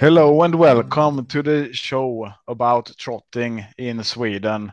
Hello 0.00 0.42
and 0.42 0.54
welcome 0.54 1.26
to 1.26 1.42
the 1.42 1.74
show 1.74 2.26
about 2.46 2.90
trotting 2.96 3.66
in 3.76 4.02
Sweden. 4.02 4.72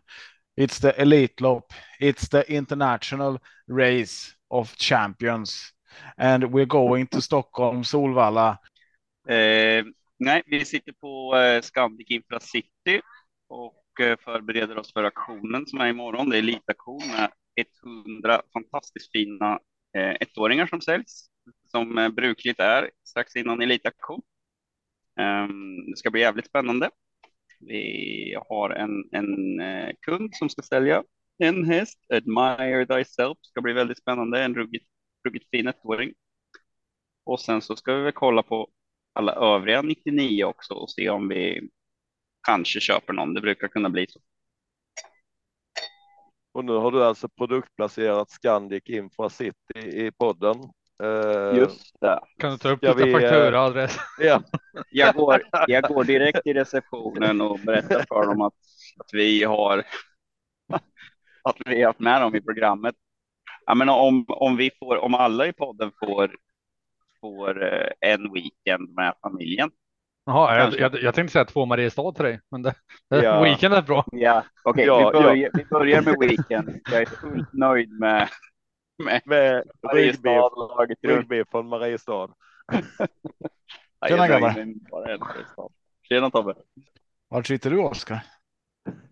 It's 0.55 0.79
the 0.79 1.01
Elite 1.01 1.41
Lop. 1.41 1.73
It's 1.99 2.29
the 2.29 2.49
international 2.49 3.37
race 3.67 4.33
of 4.49 4.73
champions. 4.77 5.73
And 6.17 6.53
we're 6.53 6.65
going 6.65 7.07
to 7.07 7.21
Stockholm, 7.21 7.83
Solvalla. 7.83 8.57
Eh, 9.27 9.83
nej, 10.19 10.43
vi 10.45 10.65
sitter 10.65 10.93
på 10.93 11.35
eh, 11.35 11.61
Scandic 11.61 12.11
Infra 12.11 12.39
City 12.39 13.01
och 13.47 14.01
eh, 14.01 14.17
förbereder 14.17 14.77
oss 14.77 14.93
för 14.93 15.03
aktionen 15.03 15.65
som 15.65 15.81
är 15.81 15.87
imorgon. 15.87 16.29
Det 16.29 16.37
är 16.37 16.39
elitaktion 16.39 17.07
med 17.07 17.31
100 18.05 18.41
fantastiskt 18.53 19.11
fina 19.11 19.59
eh, 19.97 20.15
ettåringar 20.19 20.67
som 20.67 20.81
säljs, 20.81 21.29
som 21.71 21.97
eh, 21.97 22.09
brukligt 22.09 22.59
är 22.59 22.91
strax 23.03 23.35
innan 23.35 23.61
elitaktion. 23.61 24.21
Ehm, 25.17 25.91
det 25.91 25.97
ska 25.97 26.11
bli 26.11 26.21
jävligt 26.21 26.47
spännande. 26.47 26.89
Vi 27.59 28.35
har 28.49 28.69
en, 28.69 29.03
en 29.11 29.59
eh, 29.59 29.93
kund 30.01 30.35
som 30.35 30.49
ska 30.49 30.61
sälja 30.61 31.03
en 31.37 31.65
häst, 31.65 31.99
Admire 32.13 32.85
Thyself, 32.85 33.37
ska 33.41 33.61
bli 33.61 33.73
väldigt 33.73 33.97
spännande, 33.97 34.43
en 34.43 34.55
ruggigt, 34.55 34.87
ruggigt 35.23 35.49
fin 35.49 35.67
ettåring. 35.67 36.13
Och 37.23 37.39
sen 37.39 37.61
så 37.61 37.75
ska 37.75 37.93
vi 37.95 38.03
väl 38.03 38.11
kolla 38.11 38.43
på 38.43 38.69
alla 39.13 39.33
övriga 39.33 39.81
99 39.81 40.43
också 40.43 40.73
och 40.73 40.91
se 40.91 41.09
om 41.09 41.27
vi 41.27 41.69
kanske 42.47 42.79
köper 42.79 43.13
någon. 43.13 43.33
Det 43.33 43.41
brukar 43.41 43.67
kunna 43.67 43.89
bli 43.89 44.07
så. 44.09 44.19
Och 46.51 46.65
nu 46.65 46.73
har 46.73 46.91
du 46.91 47.03
alltså 47.03 47.29
produktplacerat 47.29 48.29
Scandic 48.29 48.83
Infra 48.85 49.29
City 49.29 49.79
i 49.79 50.11
podden. 50.17 50.55
Eh, 51.03 51.57
Just 51.57 51.99
det. 52.01 52.19
Kan 52.37 52.51
du 52.51 52.57
ta 52.57 52.69
upp 52.69 52.83
lite 52.83 53.05
vi, 53.05 53.11
fakturaadress? 53.11 53.97
Ja, 54.19 54.41
Jag 54.91 55.15
går, 55.15 55.41
jag 55.67 55.83
går 55.83 56.03
direkt 56.03 56.43
till 56.43 56.53
receptionen 56.53 57.41
och 57.41 57.59
berättar 57.59 58.05
för 58.07 58.25
dem 58.27 58.41
att, 58.41 58.53
att 58.99 59.09
vi 59.13 59.43
har 59.43 59.77
att 61.43 61.55
vi 61.65 61.81
har 61.81 61.87
haft 61.87 61.99
med 61.99 62.21
dem 62.21 62.35
i 62.35 62.41
programmet. 62.41 62.95
Jag 63.65 63.77
menar, 63.77 63.99
om, 63.99 64.25
om, 64.27 64.57
vi 64.57 64.71
får, 64.79 64.97
om 64.97 65.13
alla 65.15 65.47
i 65.47 65.53
podden 65.53 65.91
får, 65.99 66.35
får 67.21 67.73
eh, 67.73 67.89
en 67.99 68.33
weekend 68.33 68.95
med 68.95 69.13
familjen. 69.21 69.71
Jaha, 70.25 70.59
jag, 70.59 70.79
jag, 70.79 71.01
jag 71.03 71.15
tänkte 71.15 71.33
säga 71.33 71.45
två 71.45 71.65
Mariestad 71.65 72.11
till 72.11 72.25
dig, 72.25 72.39
men 72.51 72.61
det, 72.61 72.73
det, 73.09 73.23
Ja. 73.23 73.43
weekend 73.43 73.73
är 73.73 73.81
bra. 73.81 74.05
Ja, 74.11 74.43
okej, 74.63 74.85
Ja, 74.85 75.11
vi, 75.11 75.19
börjar, 75.19 75.49
vi 75.53 75.65
börjar 75.65 76.01
med 76.01 76.15
weekend. 76.19 76.79
Jag 76.91 77.01
är 77.01 77.05
fullt 77.05 77.53
nöjd 77.53 77.99
med, 77.99 78.29
med 78.97 79.21
med 79.25 79.63
runt. 79.93 80.97
ryggbiff 81.01 81.47
från 81.51 81.67
Mariestad. 81.67 82.33
Tjena, 84.07 84.27
grabbar. 84.27 84.55
Tjena 86.09 86.29
Tobbe. 86.29 86.53
Var 87.29 87.43
sitter 87.43 87.69
du, 87.69 87.77
Oskar? 87.77 88.19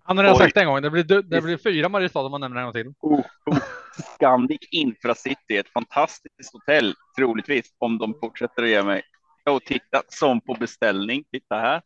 Han 0.04 0.18
har 0.18 0.24
redan 0.24 0.36
Oj. 0.36 0.44
sagt 0.44 0.56
det 0.56 0.62
en 0.62 0.68
gång, 0.68 0.82
det 0.82 0.90
blir, 0.90 1.04
det 1.04 1.42
blir 1.42 1.58
fyra 1.58 1.90
Mariestad 1.90 2.20
om 2.20 2.32
man 2.32 2.42
nämner 2.42 2.60
en 2.60 2.66
gång 2.66 2.74
till. 2.74 2.94
Oh, 3.00 3.20
oh. 3.46 3.58
Scandic 4.16 4.68
Infra 4.72 5.16
City, 5.16 5.58
ett 5.58 5.70
fantastiskt 5.70 6.54
hotell, 6.54 6.94
troligtvis, 7.18 7.76
om 7.78 7.98
de 7.98 8.14
fortsätter 8.20 8.64
att 8.64 8.70
ge 8.70 8.84
mig. 8.84 9.04
Och 9.50 9.64
titta, 9.64 10.02
som 10.08 10.42
på 10.42 10.54
beställning. 10.54 11.24
Titta 11.32 11.56
här. 11.56 11.82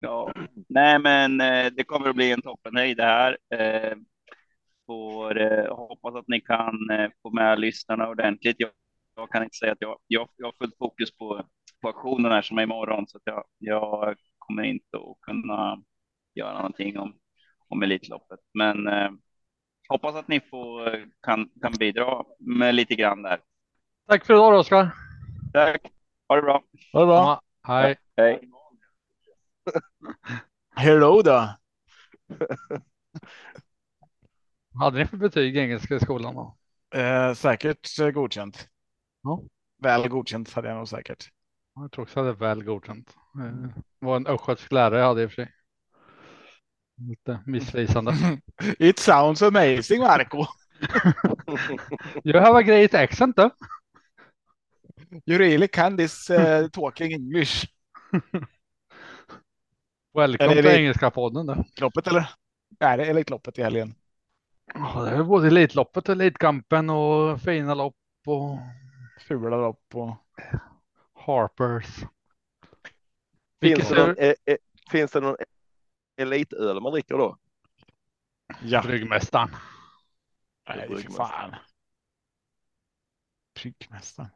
Ja, 0.00 0.32
nej, 0.68 0.98
men 0.98 1.40
eh, 1.40 1.66
det 1.72 1.84
kommer 1.84 2.08
att 2.08 2.16
bli 2.16 2.32
en 2.32 2.42
toppenhöjd 2.42 2.96
det 2.96 3.04
här. 3.04 3.38
Eh, 3.54 3.96
får 4.90 5.40
eh, 5.40 5.76
hoppas 5.76 6.14
att 6.14 6.28
ni 6.28 6.40
kan 6.40 6.90
eh, 6.90 7.10
få 7.22 7.30
med 7.30 7.60
lyssnarna 7.60 8.08
ordentligt. 8.08 8.56
Jag, 8.58 8.70
jag 9.16 9.30
kan 9.30 9.42
inte 9.42 9.56
säga 9.56 9.72
att 9.72 9.80
jag, 9.80 9.98
jag, 10.06 10.28
jag 10.36 10.46
har 10.46 10.52
fullt 10.52 10.78
fokus 10.78 11.16
på, 11.16 11.44
på 11.82 11.88
aktionen 11.88 12.32
här 12.32 12.42
som 12.42 12.58
är 12.58 12.62
imorgon, 12.62 13.06
så 13.08 13.16
att 13.16 13.22
jag, 13.24 13.44
jag 13.58 14.16
kommer 14.38 14.62
inte 14.62 14.96
att 14.96 15.20
kunna 15.20 15.82
göra 16.34 16.52
någonting 16.52 16.98
om, 16.98 17.14
om 17.68 17.82
Elitloppet. 17.82 18.40
Men 18.54 18.88
eh, 18.88 19.10
hoppas 19.88 20.14
att 20.14 20.28
ni 20.28 20.40
får, 20.40 21.04
kan, 21.22 21.50
kan 21.62 21.72
bidra 21.72 22.24
med 22.38 22.74
lite 22.74 22.94
grann 22.94 23.22
där. 23.22 23.40
Tack 24.08 24.26
för 24.26 24.34
idag 24.34 24.58
Oskar. 24.58 24.90
Tack, 25.52 25.82
ha 26.28 26.36
det 26.36 26.42
bra. 26.42 26.62
Var 26.92 27.00
det 27.00 27.06
bra? 27.06 27.16
Ja, 27.16 27.42
hej. 27.62 27.96
Hej. 28.16 28.50
Hello 30.76 31.22
då. 31.22 31.48
Hade 34.78 34.98
ni 34.98 35.06
för 35.06 35.16
betyg 35.16 35.56
i 35.56 35.60
engelska 35.60 35.94
i 35.96 36.00
skolan? 36.00 36.34
Då? 36.34 36.56
Eh, 36.98 37.34
säkert 37.34 37.98
eh, 38.00 38.10
godkänt. 38.10 38.68
Ja. 39.22 39.42
Väl 39.82 40.08
godkänt 40.08 40.52
hade 40.52 40.68
jag 40.68 40.76
nog 40.76 40.88
säkert. 40.88 41.28
Jag 41.74 41.92
tror 41.92 42.02
också 42.02 42.20
att 42.20 42.26
det 42.26 42.30
är 42.30 42.48
väl 42.48 42.64
godkänt. 42.64 43.16
Eh, 43.40 43.68
Det 44.00 44.06
var 44.06 44.16
en 44.16 44.26
östgötsk 44.26 44.72
lärare 44.72 45.00
jag 45.00 45.06
hade 45.06 45.22
i 45.22 45.26
och 45.26 45.30
för 45.30 45.34
sig. 45.34 45.52
Lite 47.08 47.40
missvisande. 47.46 48.14
It 48.78 48.98
sounds 48.98 49.42
amazing, 49.42 50.00
Marco. 50.00 50.46
You 52.24 52.40
have 52.40 52.58
a 52.58 52.62
great 52.62 52.94
accent 52.94 53.36
though. 53.36 53.50
You 55.26 55.38
really 55.38 55.68
can 55.68 55.96
this 55.96 56.30
uh, 56.30 56.68
talking 56.72 57.12
English. 57.12 57.66
Är 60.18 60.28
det 60.28 60.54
till 60.62 60.66
engelska 60.66 61.10
podden 61.10 61.46
då. 61.46 61.64
Loppet 61.80 62.06
eller? 62.06 62.30
Nej, 62.80 62.96
det 62.96 63.04
är 63.04 63.10
Elitloppet 63.10 63.58
i 63.58 63.62
helgen. 63.62 63.94
Ja, 64.74 65.02
det 65.04 65.10
är 65.10 65.22
både 65.22 65.46
Elitloppet 65.46 66.08
och 66.08 66.12
Elitkampen 66.12 66.90
och 66.90 67.40
fina 67.40 67.74
lopp 67.74 67.96
och 68.26 68.58
Fula 69.20 69.56
lopp 69.56 69.94
och 69.94 70.16
Harpers. 71.14 72.04
Finns 73.60 73.88
det, 73.88 74.06
någon, 74.06 74.16
eh, 74.18 74.34
eh, 74.44 74.56
finns 74.90 75.12
det 75.12 75.20
någon 75.20 75.36
elitöl 76.16 76.80
man 76.80 76.92
dricker 76.92 77.18
då? 77.18 77.36
ja. 78.62 78.82
Bryggmästaren? 78.82 79.56
Nej, 80.68 80.88
Bryggmästaren. 80.88 81.28
fan. 81.30 81.54
Bryggmästaren. 83.54 84.30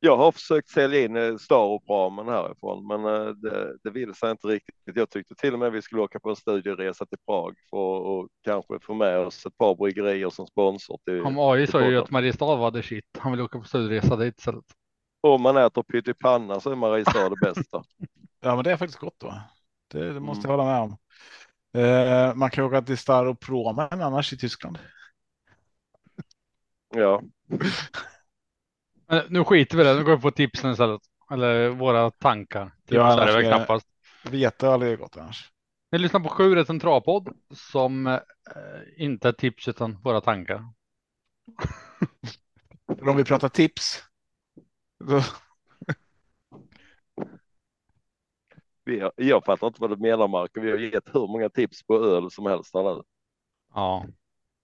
Jag 0.00 0.16
har 0.16 0.32
försökt 0.32 0.68
sälja 0.68 1.04
in 1.04 1.16
eh, 1.16 1.36
Starup-ramen 1.36 2.28
härifrån, 2.28 2.86
men 2.86 3.04
eh, 3.04 3.28
det, 3.28 3.76
det 3.84 3.90
vill 3.90 4.14
sig 4.14 4.30
inte 4.30 4.46
riktigt. 4.46 4.74
Jag 4.84 5.10
tyckte 5.10 5.34
till 5.34 5.52
och 5.52 5.58
med 5.58 5.72
vi 5.72 5.82
skulle 5.82 6.02
åka 6.02 6.20
på 6.20 6.30
en 6.30 6.36
studieresa 6.36 7.06
till 7.06 7.18
Prag 7.26 7.54
för 7.70 8.20
att 8.20 8.28
kanske 8.44 8.78
få 8.82 8.94
med 8.94 9.18
oss 9.18 9.46
ett 9.46 9.58
par 9.58 9.74
bryggerier 9.74 10.30
som 10.30 10.46
sponsor 10.46 10.98
till. 11.04 11.20
Om 11.20 11.38
AI 11.38 11.66
sa 11.66 11.90
ju 11.90 11.98
att 11.98 12.10
Mariestad 12.10 12.56
var 12.56 12.70
det 12.70 12.82
shit. 12.82 13.04
Han 13.18 13.32
vill 13.32 13.40
åka 13.40 13.58
på 13.58 13.64
studieresa 13.64 14.16
dit 14.16 14.38
istället. 14.38 14.64
Om 15.20 15.42
man 15.42 15.56
äter 15.56 15.82
pyttipanna 15.82 16.60
så 16.60 16.70
är 16.70 16.76
Mariestad 16.76 17.28
det 17.28 17.36
bästa. 17.36 17.82
Ja, 18.40 18.54
men 18.54 18.64
det 18.64 18.72
är 18.72 18.76
faktiskt 18.76 18.98
gott 18.98 19.18
då. 19.18 19.34
Det, 19.92 20.12
det 20.12 20.20
måste 20.20 20.48
Mm. 20.48 20.58
jag 20.60 20.66
hålla 20.66 20.72
med 20.72 20.82
om. 20.82 20.96
Eh, 21.82 22.34
man 22.34 22.50
kan 22.50 22.64
åka 22.64 22.82
till 22.82 22.98
Staropromen 22.98 23.88
annars 24.02 24.32
i 24.32 24.38
Tyskland. 24.38 24.78
Ja, 26.94 27.22
nu 29.28 29.44
skiter 29.44 29.76
vi 29.76 29.82
i 29.82 29.86
det. 29.86 29.94
Nu 29.94 30.04
går 30.04 30.16
vi 30.16 30.22
på 30.22 30.30
tipsen 30.30 30.70
istället. 30.70 31.00
Eller 31.30 31.68
våra 31.68 32.10
tankar. 32.10 32.66
Tips 32.66 32.96
Ja, 32.96 33.12
är 33.12 33.26
det 33.26 33.32
väl 33.32 33.34
annars 33.34 33.44
är- 33.44 33.56
knappast. 33.56 33.86
Vete 34.30 34.70
aldrig 34.70 34.98
gott 34.98 35.16
annars. 35.16 35.52
Ni 35.92 35.98
lyssnar 35.98 36.20
på 36.20 36.28
sju 36.28 36.54
rätt 36.54 36.68
en 36.68 36.80
travpodd 36.80 37.28
som 37.54 38.06
eh, 38.06 38.18
inte 38.96 39.28
är 39.28 39.32
tips 39.32 39.68
utan 39.68 40.02
våra 40.02 40.20
tankar. 40.20 40.64
Om 43.02 43.16
vi 43.16 43.24
pratar 43.24 43.48
tips. 43.48 44.02
Då, 45.04 45.22
vi 48.84 49.00
har, 49.00 49.12
jag 49.16 49.44
fattar 49.44 49.66
inte 49.66 49.80
vad 49.80 49.90
du 49.90 49.96
menar 49.96 50.28
Marco. 50.28 50.60
Vi 50.60 50.70
har 50.70 50.78
gett 50.78 51.14
hur 51.14 51.28
många 51.28 51.48
tips 51.48 51.86
på 51.86 52.04
öl 52.04 52.30
som 52.30 52.46
helst 52.46 52.74
här 52.74 52.82
nu. 52.96 53.02
Ja, 53.74 54.06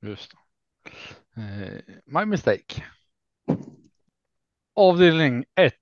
just 0.02 0.32
det. 0.32 1.40
Eh, 1.42 1.80
my 2.06 2.24
mistake. 2.24 2.84
Avdelning 4.74 5.44
1. 5.54 5.74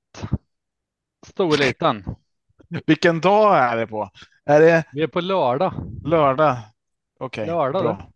Storliten. 1.27 2.05
vilken 2.87 3.21
dag 3.21 3.59
är 3.59 3.77
det 3.77 3.87
på? 3.87 4.11
Är 4.45 4.61
det 4.61 4.85
Vi 4.93 5.03
är 5.03 5.07
på 5.07 5.21
lördag. 5.21 5.73
lördag? 6.05 6.57
Okej, 7.21 7.47
Lördag 7.47 7.83
bra. 7.83 8.11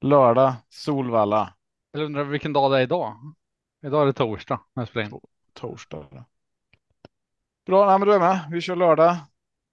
Lördag, 0.00 0.54
Solvalla, 0.68 1.54
Eller 1.94 2.04
undrar 2.04 2.24
vilken 2.24 2.52
dag 2.52 2.70
det 2.72 2.78
är 2.78 2.82
idag? 2.82 3.14
Idag 3.86 4.02
är 4.02 4.06
det 4.06 4.12
torsdag. 4.12 4.60
när 4.74 4.80
jag 4.80 4.88
spelar 4.88 5.06
in. 5.06 5.20
torsdag. 5.52 6.24
Bra, 7.66 7.86
nej, 7.86 7.98
men 7.98 8.08
då 8.08 8.14
är 8.14 8.20
jag 8.20 8.28
med. 8.28 8.48
Vi 8.50 8.60
kör 8.60 8.76
lördag. 8.76 9.16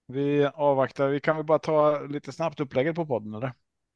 Vi 0.06 0.46
avvaktar. 0.54 1.08
Vi 1.08 1.20
kan 1.20 1.36
väl 1.36 1.44
bara 1.44 1.58
ta 1.58 2.00
lite 2.00 2.32
snabbt 2.32 2.60
upplägget 2.60 2.94
på 2.96 3.06
podden 3.06 3.34
eller? 3.34 3.52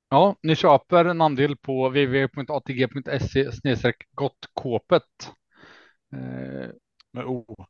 Ja, 0.09 0.37
ni 0.43 0.57
köper 0.57 1.05
en 1.05 1.21
andel 1.21 1.57
på 1.57 1.89
www.atg.se 1.89 3.53
snedstreck 3.53 4.09
gottkåpet. 4.13 5.03
Eh, 6.13 6.71
Med 7.13 7.25
O. 7.25 7.67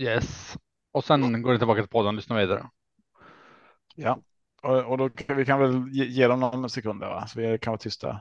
yes. 0.00 0.56
Och 0.92 1.04
sen 1.04 1.42
går 1.42 1.52
ni 1.52 1.58
tillbaka 1.58 1.82
till 1.82 1.90
podden 1.90 2.08
och 2.08 2.14
lyssnar 2.14 2.40
vidare. 2.40 2.70
Ja, 3.94 4.18
och, 4.62 4.84
och 4.84 4.98
då 4.98 5.10
kan 5.10 5.36
vi 5.36 5.44
kan 5.44 5.60
väl 5.60 5.88
ge, 5.88 6.04
ge 6.04 6.26
dem 6.26 6.40
någon 6.40 6.70
sekund 6.70 7.00
där, 7.00 7.08
va? 7.08 7.26
så 7.26 7.40
vi 7.40 7.58
kan 7.58 7.70
vara 7.70 7.78
tysta. 7.78 8.20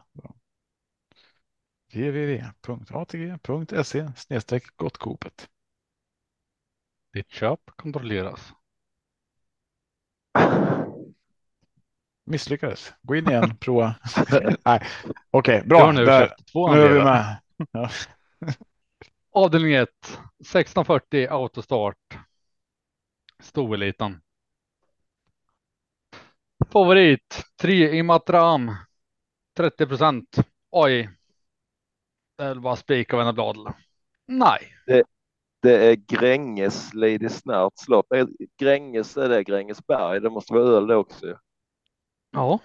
www.atg.se 1.93 4.11
snedstreck 4.15 4.77
gottkopet. 4.77 5.49
Ditt 7.13 7.31
köp 7.31 7.59
kontrolleras. 7.65 8.53
Misslyckades. 12.25 12.93
Gå 13.01 13.15
in 13.15 13.29
igen, 13.29 13.57
prova. 13.57 13.95
Nej, 14.65 14.81
okej, 15.31 15.31
okay, 15.31 15.61
bra. 15.61 15.91
Nu, 15.91 16.05
Där, 16.05 16.33
nu 16.53 16.81
är 16.81 16.93
vi 16.93 17.03
med. 17.03 17.37
Ja. 17.71 17.89
Avdelning 19.35 19.73
1, 19.73 19.89
1640 20.39 21.27
autostart. 21.27 22.17
Stoeliten. 23.39 24.21
Favorit 26.71 27.45
3 27.61 27.97
Imatram. 27.97 28.75
30 29.57 29.87
procent. 29.87 30.37
Oj. 30.71 31.09
Det 32.37 32.43
är 32.43 32.55
bara 32.55 32.75
spik 32.75 33.13
av 33.13 33.21
en 33.21 33.35
blad. 33.35 33.73
Nej. 34.25 34.59
Det 35.61 35.87
är 35.87 35.95
Gränges 35.95 36.93
Lady 36.93 37.29
Snärts 37.29 37.87
lopp. 37.87 38.07
Gränges 38.57 39.17
är 39.17 39.29
det 39.29 39.43
Grängesberg. 39.43 40.19
Det 40.19 40.29
måste 40.29 40.53
vara 40.53 40.63
öl 40.63 40.87
det 40.87 40.95
också. 40.95 41.39
Ja. 42.31 42.59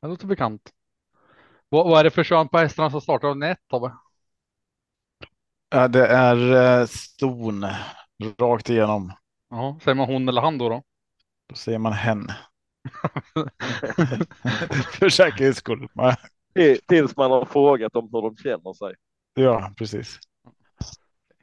Det 0.00 0.08
låter 0.08 0.26
bekant. 0.26 0.70
Vad, 1.68 1.86
vad 1.86 2.00
är 2.00 2.04
det 2.04 2.10
för 2.10 2.24
kön 2.24 2.48
på 2.48 2.58
hästarna 2.58 2.90
som 2.90 3.00
startar 3.00 3.28
av 3.28 3.38
nät 3.38 3.58
Tobbe? 3.68 3.92
Ja, 5.70 5.88
det 5.88 6.06
är 6.06 6.52
eh, 6.80 6.86
ston 6.86 7.66
rakt 8.38 8.70
igenom. 8.70 9.12
Ja, 9.50 9.78
säger 9.82 9.94
man 9.94 10.06
hon 10.06 10.28
eller 10.28 10.40
han 10.40 10.58
då? 10.58 10.68
då? 10.68 10.82
Då 11.48 11.54
säger 11.54 11.78
man 11.78 11.92
hen. 11.92 12.26
För 14.98 15.08
säkerhets 15.08 15.58
skull. 15.58 15.88
Tills 16.88 17.16
man 17.16 17.30
har 17.30 17.44
frågat 17.44 17.96
om 17.96 18.08
hur 18.12 18.22
de 18.22 18.36
känner 18.36 18.72
sig. 18.72 18.94
Ja, 19.34 19.72
precis. 19.76 20.18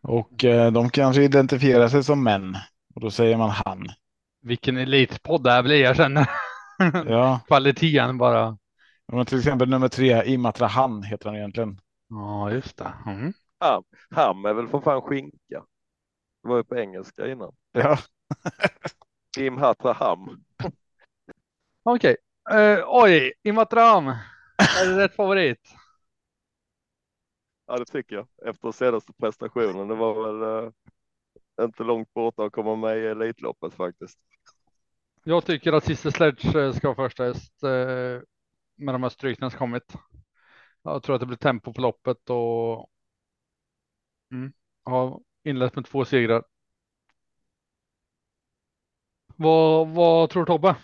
Och 0.03 0.43
eh, 0.43 0.71
de 0.71 0.89
kanske 0.89 1.23
identifierar 1.23 1.87
sig 1.87 2.03
som 2.03 2.23
män. 2.23 2.57
Och 2.95 3.01
då 3.01 3.11
säger 3.11 3.37
man 3.37 3.49
han. 3.49 3.87
Vilken 4.41 4.77
elitpodd 4.77 5.43
det 5.43 5.51
här 5.51 5.63
blir. 5.63 5.81
Jag 5.83 5.95
känner 5.95 6.29
Ja, 7.07 7.39
kvaliteten 7.47 8.17
bara. 8.17 8.57
men 9.13 9.25
till 9.25 9.37
exempel 9.37 9.69
nummer 9.69 9.87
tre, 9.87 10.23
Imatra 10.25 10.67
Han 10.67 11.03
heter 11.03 11.25
han 11.29 11.35
egentligen. 11.35 11.79
Ja, 12.09 12.51
just 12.51 12.77
det. 12.77 12.93
Mm. 13.05 13.33
Ham, 13.59 13.83
ham 14.09 14.45
är 14.45 14.53
väl 14.53 14.67
för 14.67 14.79
fan 14.79 15.01
skinka. 15.01 15.65
Det 16.43 16.49
var 16.49 16.57
ju 16.57 16.63
på 16.63 16.77
engelska 16.77 17.27
innan. 17.27 17.55
Ja, 17.71 17.97
Im 19.37 19.57
Hatra 19.57 19.93
Ham. 19.93 20.45
Okej. 21.83 22.17
Eh, 22.51 22.83
oj, 22.87 23.33
Imatram. 23.43 24.07
Är 24.57 24.89
det 24.89 25.03
rätt 25.03 25.15
favorit? 25.15 25.73
Ja, 27.65 27.77
det 27.77 27.85
tycker 27.85 28.15
jag. 28.15 28.27
Efter 28.45 28.71
senaste 28.71 29.13
prestationen. 29.13 29.87
Det 29.87 29.95
var 29.95 30.23
väl 30.23 30.65
eh, 30.65 30.71
inte 31.65 31.83
långt 31.83 32.13
borta 32.13 32.43
att 32.43 32.51
komma 32.51 32.75
med 32.75 32.97
i 32.97 33.05
Elitloppet 33.05 33.73
faktiskt. 33.73 34.19
Jag 35.23 35.45
tycker 35.45 35.73
att 35.73 35.85
Sister 35.85 36.09
Sledge 36.09 36.55
eh, 36.55 36.73
ska 36.73 36.93
vara 36.93 37.09
första 37.09 37.23
häst 37.23 37.53
med 38.75 38.93
de 38.93 39.03
här 39.03 39.09
strykningarna 39.09 39.49
som 39.49 39.59
kommit. 39.59 39.93
Jag 40.81 41.03
tror 41.03 41.15
att 41.15 41.19
det 41.19 41.25
blir 41.25 41.37
tempo 41.37 41.73
på 41.73 41.81
loppet 41.81 42.29
och 42.29 42.89
mm, 44.31 44.53
har 44.83 45.19
inlett 45.43 45.75
med 45.75 45.85
två 45.85 46.05
segrar. 46.05 46.43
Vad, 49.35 49.87
vad 49.87 50.29
tror 50.29 50.45
Tobbe? 50.45 50.75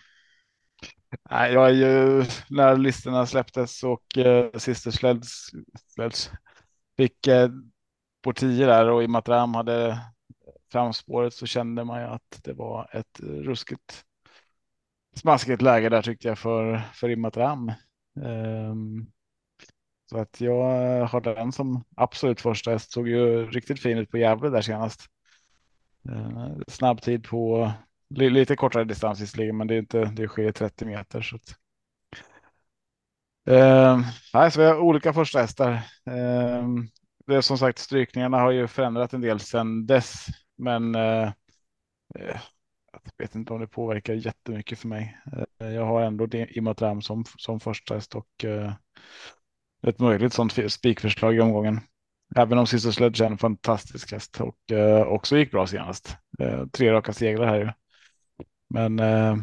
Nej, 1.30 1.54
jag 1.54 1.70
är 1.70 1.74
ju 1.74 2.24
när 2.50 2.78
listorna 2.78 3.26
släpptes 3.26 3.84
och 3.84 4.18
eh, 4.18 4.52
Sister 4.58 4.92
Sleds, 4.92 5.50
Sleds 5.88 6.32
fick 6.98 7.28
eh, 7.28 7.50
på 8.22 8.34
10 8.34 8.66
där 8.66 8.90
och 8.90 9.28
Ram 9.28 9.56
hade 9.56 10.00
framspåret 10.72 11.34
så 11.34 11.46
kände 11.46 11.84
man 11.84 12.02
ju 12.02 12.08
att 12.08 12.40
det 12.44 12.54
var 12.54 12.90
ett 12.94 13.20
ruskigt 13.20 14.06
smaskigt 15.16 15.62
läge 15.62 15.90
där 15.90 16.02
tyckte 16.02 16.28
jag 16.28 16.38
för, 16.40 16.82
för 16.94 17.10
Imatram. 17.10 17.72
Ehm, 18.26 19.08
så 20.06 20.18
att 20.18 20.42
jag 20.42 20.98
eh, 21.00 21.08
har 21.10 21.22
den 21.22 21.52
som 21.52 21.84
absolut 21.96 22.42
första 22.42 22.72
häst. 22.72 22.92
Såg 22.92 23.08
ju 23.08 23.46
riktigt 23.46 23.82
fin 23.82 23.98
ut 23.98 24.12
på 24.12 24.18
Gävle 24.18 24.50
där 24.50 24.62
senast. 24.62 25.02
Eh, 26.10 26.52
snabb 26.68 27.02
tid 27.02 27.24
på 27.24 27.72
lite 28.10 28.56
kortare 28.56 28.84
distans 28.84 29.22
visserligen, 29.22 29.58
men 29.58 29.68
det 29.68 29.76
är 29.76 29.80
inte. 29.80 30.06
Det 30.06 30.28
sker 30.28 30.52
30 30.52 30.86
meter 30.86 31.22
så 31.22 31.36
att. 31.36 31.56
Eh, 33.48 34.00
nej, 34.34 34.52
så 34.52 34.60
vi 34.60 34.66
har 34.66 34.80
olika 34.80 35.14
första 35.14 35.40
hästar. 35.40 35.72
Eh, 36.06 36.68
det 37.28 37.36
är 37.36 37.42
som 37.42 37.58
sagt 37.58 37.80
strykningarna 37.80 38.40
har 38.40 38.52
ju 38.52 38.68
förändrat 38.68 39.14
en 39.14 39.22
del 39.22 39.40
sedan 39.40 39.86
dess, 39.86 40.26
men 40.58 40.96
Eh, 40.96 41.32
eh 42.20 42.40
jag 42.94 43.02
vet 43.18 43.36
inte 43.36 43.54
om 43.54 43.60
det 43.60 43.68
påverkar 43.68 44.14
jättemycket 44.14 44.80
för 44.80 44.88
mig. 44.88 45.18
Eh, 45.60 45.70
Jag 45.70 45.86
har 45.86 46.02
ändå 46.02 46.26
det- 46.26 46.58
Imatram 46.58 47.02
som, 47.02 47.24
som 47.38 47.60
första 47.60 47.94
häst 47.94 48.16
och 48.16 48.46
eh, 48.46 48.74
ett 49.88 50.00
möjligt 50.00 50.34
sånt 50.34 50.72
spikförslag 50.72 51.36
i 51.36 51.40
omgången. 51.40 51.80
Även 52.36 52.58
om 52.58 52.68
Sister 52.68 52.92
Sledge 52.92 53.22
är 53.22 53.26
en 53.26 53.38
fantastisk 53.38 54.12
häst 54.12 54.42
och 54.42 54.72
eh, 54.72 55.02
också 55.02 55.38
gick 55.38 55.52
bra 55.52 55.68
senast. 55.68 56.18
Eh, 56.40 56.68
tre 56.68 56.92
raka 56.92 57.14
segrar 57.14 57.48
här 57.48 57.60
ju. 57.60 57.70
Men 58.70 59.00
eh, 59.00 59.36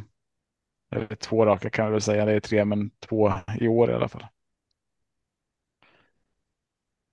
eller 0.90 1.16
två 1.16 1.46
raka 1.46 1.70
kan 1.70 1.86
vi 1.86 1.92
väl 1.92 2.00
säga. 2.00 2.24
Det 2.24 2.32
är 2.32 2.40
tre, 2.40 2.64
men 2.64 2.90
två 2.90 3.32
i 3.60 3.68
år 3.68 3.90
i 3.90 3.94
alla 3.94 4.08
fall. 4.08 4.26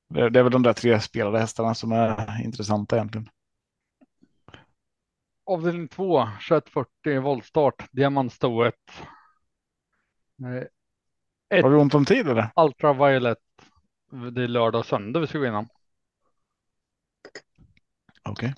Det, 0.10 0.30
det 0.30 0.40
är 0.40 0.44
väl 0.44 0.52
de 0.52 0.64
där 0.64 0.74
tre 0.74 1.00
spelade 1.00 1.40
hästarna 1.40 1.76
som 1.76 1.92
är 1.92 2.44
intressanta 2.44 2.96
egentligen. 2.96 3.30
Avdelning 5.46 5.88
2, 5.88 6.28
2140 6.50 7.22
voltstart, 7.22 7.88
diamantstoet. 7.92 8.76
Ett 11.50 11.64
Har 11.64 11.70
vi 11.70 11.76
ont 11.76 11.94
om 11.94 12.06
tid 12.06 12.28
eller? 12.28 12.50
ultraviolet. 12.56 13.38
Det 14.36 14.44
är 14.44 14.48
lördag 14.48 14.80
och 14.80 14.86
söndag 14.86 15.20
vi 15.20 15.28
ska 15.28 15.38
gå 15.38 15.44
igenom. 15.44 15.68
Okej. 18.24 18.54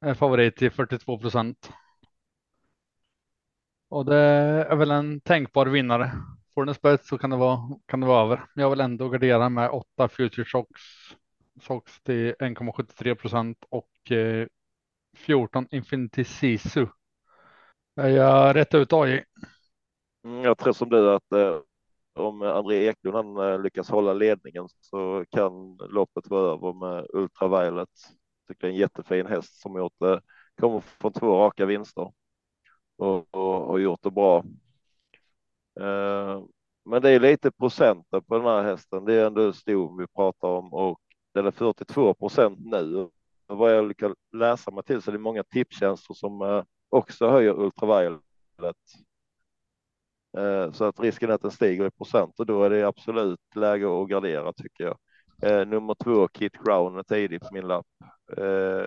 Är 0.00 0.14
favorit 0.14 0.56
till 0.56 0.70
42 0.70 1.18
procent. 1.18 1.70
Och 3.88 4.04
det 4.04 4.16
är 4.70 4.76
väl 4.76 4.90
en 4.90 5.20
tänkbar 5.20 5.66
vinnare. 5.66 6.12
Får 6.54 6.64
den 6.64 6.74
spets 6.74 7.08
så 7.08 7.18
kan 7.18 7.30
det 7.30 7.36
vara, 7.36 7.60
kan 7.86 8.00
det 8.00 8.06
vara 8.06 8.24
över. 8.24 8.36
Men 8.54 8.62
jag 8.62 8.70
vill 8.70 8.80
ändå 8.80 9.08
gardera 9.08 9.48
med 9.48 9.70
8 9.70 10.08
future 10.08 10.44
shocks. 10.44 10.82
Shocks 11.62 12.00
till 12.02 12.34
1,73 12.38 13.14
procent 13.14 13.58
och 13.68 14.10
eh, 14.12 14.46
14 15.16 15.66
Infinity 15.70 16.24
Sisu. 16.24 16.86
Jag 17.94 18.56
rätt 18.56 18.74
ut 18.74 18.92
AI? 18.92 19.24
Mm, 20.24 20.42
jag 20.44 20.58
tror 20.58 20.72
som 20.72 20.88
du 20.88 21.10
att 21.14 21.32
eh, 21.32 21.60
om 22.14 22.42
André 22.42 22.88
Eklund 22.88 23.16
han, 23.16 23.36
eh, 23.52 23.62
lyckas 23.62 23.90
hålla 23.90 24.12
ledningen 24.14 24.68
så 24.80 25.24
kan 25.30 25.76
loppet 25.76 26.30
vara 26.30 26.52
över 26.52 26.72
med 26.72 27.06
Ultraviolet. 27.12 27.88
Tycker 28.48 28.60
det 28.60 28.66
är 28.66 28.70
en 28.72 28.76
jättefin 28.78 29.26
häst 29.26 29.60
som 29.62 29.78
gjort 29.78 29.94
det. 30.00 30.20
Kommer 30.60 30.80
från 30.80 31.12
två 31.12 31.38
raka 31.38 31.66
vinster 31.66 32.12
och, 32.96 33.34
och, 33.34 33.70
och 33.70 33.80
gjort 33.80 34.02
det 34.02 34.10
bra. 34.10 34.44
Eh, 35.80 36.42
men 36.84 37.02
det 37.02 37.10
är 37.10 37.20
lite 37.20 37.50
procenten 37.52 38.22
på 38.24 38.36
den 38.38 38.46
här 38.46 38.62
hästen. 38.62 39.04
Det 39.04 39.14
är 39.14 39.26
ändå 39.26 39.52
stor 39.52 39.98
vi 40.00 40.06
pratar 40.06 40.48
om 40.48 40.72
och 40.74 41.00
den 41.34 41.46
är 41.46 41.50
42 41.50 42.14
procent 42.14 42.58
nu. 42.60 43.10
Vad 43.46 43.76
jag 43.76 43.88
lyckas 43.88 44.12
läsa 44.32 44.70
mig 44.70 44.84
till 44.84 45.02
så 45.02 45.10
är 45.10 45.12
det 45.12 45.18
många 45.18 45.44
tipstjänster 45.44 46.14
som 46.14 46.42
eh, 46.42 46.64
också 46.88 47.28
höjer 47.30 47.60
Ultraviolet. 47.60 48.22
Eh, 50.36 50.72
så 50.72 50.84
att 50.84 51.00
risken 51.00 51.30
är 51.30 51.34
att 51.34 51.42
den 51.42 51.50
stiger 51.50 51.86
i 51.86 51.90
procent 51.90 52.40
och 52.40 52.46
då 52.46 52.62
är 52.64 52.70
det 52.70 52.82
absolut 52.88 53.40
läge 53.54 54.02
att 54.02 54.08
gardera 54.08 54.52
tycker 54.52 54.84
jag. 54.84 54.98
Eh, 55.42 55.66
nummer 55.66 55.94
två 55.94 56.28
Kit 56.28 56.52
Crown 56.64 56.98
är 56.98 57.02
tidig 57.02 57.40
på 57.40 57.48
min 57.52 57.66
lapp. 57.68 57.86
Eh, 58.36 58.86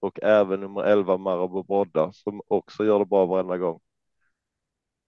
och 0.00 0.18
även 0.22 0.60
nummer 0.60 0.82
11 0.82 1.16
Marabou 1.16 1.62
Brodda 1.62 2.12
som 2.12 2.42
också 2.46 2.84
gör 2.84 2.98
det 2.98 3.04
bra 3.06 3.26
varenda 3.26 3.58
gång. 3.58 3.80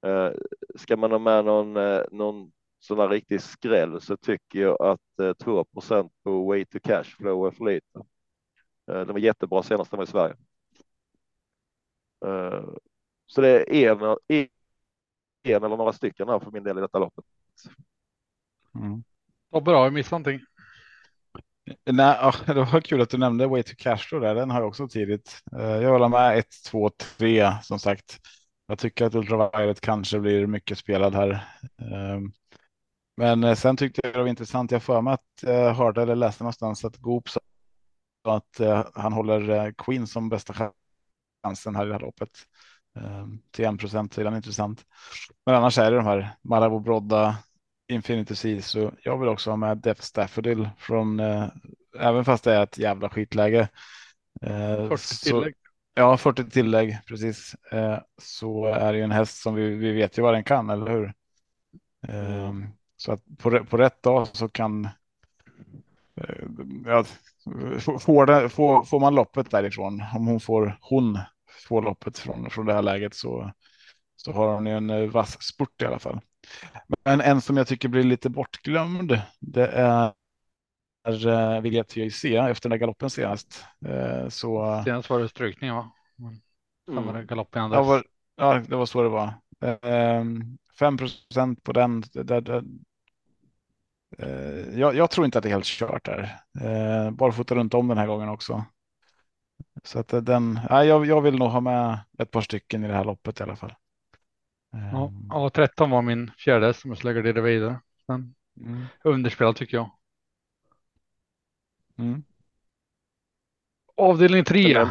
Eh, 0.07 0.31
ska 0.77 0.97
man 0.97 1.11
ha 1.13 1.19
med 1.19 1.45
någon, 1.45 1.77
eh, 1.77 2.03
någon 2.11 2.53
sån 2.81 2.99
här 2.99 3.09
riktig 3.09 3.41
skräll 3.43 4.01
så 4.01 4.17
tycker 4.17 4.61
jag 4.61 4.83
att 4.83 5.19
eh, 5.21 5.33
2 5.33 5.65
på 6.25 6.47
Way 6.47 6.65
to 6.65 6.79
Cash 6.83 7.05
Flow 7.05 7.47
är 7.47 7.51
för 7.51 7.65
lite. 7.65 7.99
Eh, 8.91 9.07
den 9.07 9.13
var 9.13 9.19
jättebra 9.19 9.63
senast 9.63 9.91
den 9.91 9.99
var 9.99 10.05
i 10.05 10.07
Sverige. 10.07 10.37
Eh, 12.25 12.65
så 13.27 13.41
det 13.41 13.77
är 13.85 14.19
en, 15.43 15.65
eller 15.65 15.77
några 15.77 15.93
stycken 15.93 16.29
här 16.29 16.39
för 16.41 16.51
min 16.51 16.63
del 16.65 16.79
i 16.79 16.81
detta 16.81 16.99
loppet. 16.99 17.25
Mm. 18.75 19.05
Vad 19.51 19.65
bra, 19.65 19.85
jag 19.85 19.93
missade 19.93 20.23
någonting. 20.23 20.47
Nej, 21.85 22.17
ja, 22.21 22.35
det 22.47 22.55
var 22.65 22.81
kul 22.81 23.01
att 23.01 23.11
du 23.11 23.19
nämnde 23.19 23.47
Way 23.47 23.63
to 23.63 23.73
Cashflow 23.79 24.21
där. 24.21 24.35
Den 24.35 24.51
har 24.51 24.61
jag 24.61 24.69
också 24.69 24.89
tidigt. 24.89 25.39
Eh, 25.59 25.63
Jag 25.63 25.91
håller 25.91 26.09
med 26.09 26.39
1, 26.39 26.47
2, 26.67 26.91
3 26.91 27.53
som 27.63 27.79
sagt. 27.79 28.19
Jag 28.67 28.79
tycker 28.79 29.07
att 29.07 29.15
Ultraviolet 29.15 29.81
kanske 29.81 30.19
blir 30.21 30.47
mycket 30.47 30.79
spelad 30.79 31.15
här. 31.15 31.45
Ehm, 31.93 32.33
Men 33.17 33.45
eh, 33.45 33.55
sen 33.57 33.77
tyckte 33.77 34.01
jag 34.05 34.15
det 34.15 34.21
var 34.21 34.29
intressant. 34.29 34.71
Jag 34.71 34.83
för 34.83 35.03
mig 35.03 35.15
att 35.15 35.23
jag 35.43 35.75
hörde 35.75 36.03
eller 36.03 36.17
läste 36.17 36.45
någonstans 36.45 36.85
att 36.85 36.97
Goop 36.97 37.29
sa 37.29 37.41
att 38.25 38.61
eh, 38.61 38.87
han 38.95 39.13
håller 39.13 39.51
eh, 39.51 39.73
Queen 39.79 40.07
som 40.07 40.29
bästa 40.29 40.55
chansen 41.45 41.77
här 41.77 41.85
i 41.85 41.89
det 41.89 41.95
här 41.95 42.01
loppet. 42.01 42.31
Till 43.51 43.65
1 43.65 43.79
procent 43.79 44.19
är 44.19 44.25
den 44.25 44.37
intressant. 44.37 44.85
Men 45.47 45.55
annars 45.55 45.79
är 45.79 45.91
det 45.91 45.97
de 45.97 46.07
här 46.07 46.37
Marabou 46.43 46.81
Brodda, 46.81 47.37
Infinity 47.89 48.63
så 48.63 48.93
jag 49.03 49.19
vill 49.19 49.29
också 49.29 49.51
ha 49.51 49.57
med 49.57 49.79
Def 49.79 50.03
Staffordil 50.03 50.69
från 50.79 51.21
eh, 51.21 51.49
även 51.99 52.25
fast 52.25 52.45
det 52.45 52.55
är 52.55 52.63
ett 52.63 52.79
jävla 52.79 53.09
skitläge. 53.09 53.69
Eh, 54.43 54.89
40 54.89 55.25
tillägg. 55.25 55.55
ja, 55.95 56.17
40 56.17 56.51
tillägg 56.51 56.99
precis. 57.07 57.55
Eh, 57.55 57.99
så 58.19 58.67
är 58.67 58.93
det 58.93 58.99
ju 58.99 59.05
en 59.05 59.11
häst 59.11 59.43
som 59.43 59.55
vi, 59.55 59.75
vi 59.75 59.93
vet 59.93 60.19
ju 60.19 60.23
vad 60.23 60.35
den 60.35 60.45
kan, 60.45 60.71
eller 60.71 60.91
hur? 60.91 61.13
Eh, 62.09 62.53
så 62.97 63.13
att 63.13 63.21
på, 63.39 63.65
på 63.65 63.77
rätt 63.77 64.03
dag 64.03 64.29
så 64.33 64.49
kan 64.49 64.85
eh, 66.17 66.45
ja, 66.87 67.05
får, 68.01 68.27
det, 68.27 68.49
får, 68.49 68.85
får 68.85 69.01
man 69.01 69.15
loppet 69.15 69.51
därifrån, 69.51 70.03
om 70.15 70.27
hon 70.27 70.41
får 70.41 70.79
hon 70.81 71.19
får 71.69 71.83
loppet 71.83 72.19
från, 72.19 72.51
från 72.51 72.67
det 72.67 72.75
här 72.75 72.83
läget 72.83 73.15
så, 73.15 73.53
så 74.17 74.33
har 74.33 74.55
hon 74.55 74.67
ju 74.67 74.73
en 74.73 74.91
eh, 74.91 75.11
vass 75.11 75.43
spurt 75.43 75.83
i 75.83 75.87
alla 75.87 75.99
fall. 75.99 76.21
Men 77.05 77.21
en 77.21 77.41
som 77.41 77.57
jag 77.57 77.67
tycker 77.67 77.89
blir 77.89 78.05
lite 78.05 78.31
bortglömd, 78.31 79.21
det 79.41 79.67
är 79.67 80.13
är 81.05 81.61
Viljett 81.61 81.97
JC 81.97 82.25
efter 82.25 82.69
den 82.69 82.71
där 82.71 82.77
galoppen 82.79 83.11
senast. 83.11 83.65
Eh, 83.87 84.29
så. 84.29 84.83
Senast 84.85 85.11
var 85.11 85.21
det 85.21 85.29
strykning 85.29 85.73
va? 85.73 85.93
Sen 86.87 87.07
var 87.07 87.13
det 87.13 87.25
galopp 87.25 87.57
igen. 87.57 87.73
Ja, 87.73 87.83
var, 87.83 88.05
ja, 88.37 88.63
det 88.69 88.77
var 88.77 88.87
så 88.87 89.03
det 89.03 89.09
var. 89.09 89.35
5% 90.81 91.39
ehm, 91.39 91.57
på 91.57 91.73
den. 91.73 92.03
Där, 92.13 92.41
där, 92.41 92.65
eh, 94.19 94.79
jag, 94.81 94.95
jag, 94.97 95.11
tror 95.11 95.25
inte 95.25 95.39
att 95.39 95.43
det 95.43 95.49
är 95.49 95.53
helt 95.53 95.65
kört 95.65 96.05
där. 96.05 96.41
Eh, 96.61 97.11
bara 97.11 97.33
fota 97.33 97.55
runt 97.55 97.75
om 97.75 97.89
den 97.89 97.99
här 97.99 98.07
gången 98.07 98.29
också. 98.29 98.65
Så 99.85 99.99
att 99.99 100.09
den, 100.09 100.61
ja, 100.69 100.85
jag, 100.85 101.07
jag 101.07 101.21
vill 101.21 101.39
nog 101.39 101.49
ha 101.49 101.61
med 101.61 101.99
ett 102.19 102.31
par 102.31 102.41
stycken 102.41 102.85
i 102.85 102.89
det 102.89 102.95
här 102.95 103.05
loppet 103.05 103.41
i 103.41 103.43
alla 103.43 103.57
fall. 103.57 103.75
Ja, 104.71 105.07
ehm. 105.07 105.27
ja 105.29 105.51
13 105.51 105.91
var 105.91 106.03
min 106.03 106.31
fjärde 106.39 106.75
som 106.75 106.91
jag 106.91 106.99
skulle 106.99 107.33
det 107.33 107.41
vidare. 107.41 107.81
Men 108.07 108.35
mm. 108.61 108.85
underspelad 109.05 109.57
tycker 109.57 109.77
jag. 109.77 109.91
Mm. 111.99 112.25
Avdelning 113.97 114.45
3. 114.45 114.89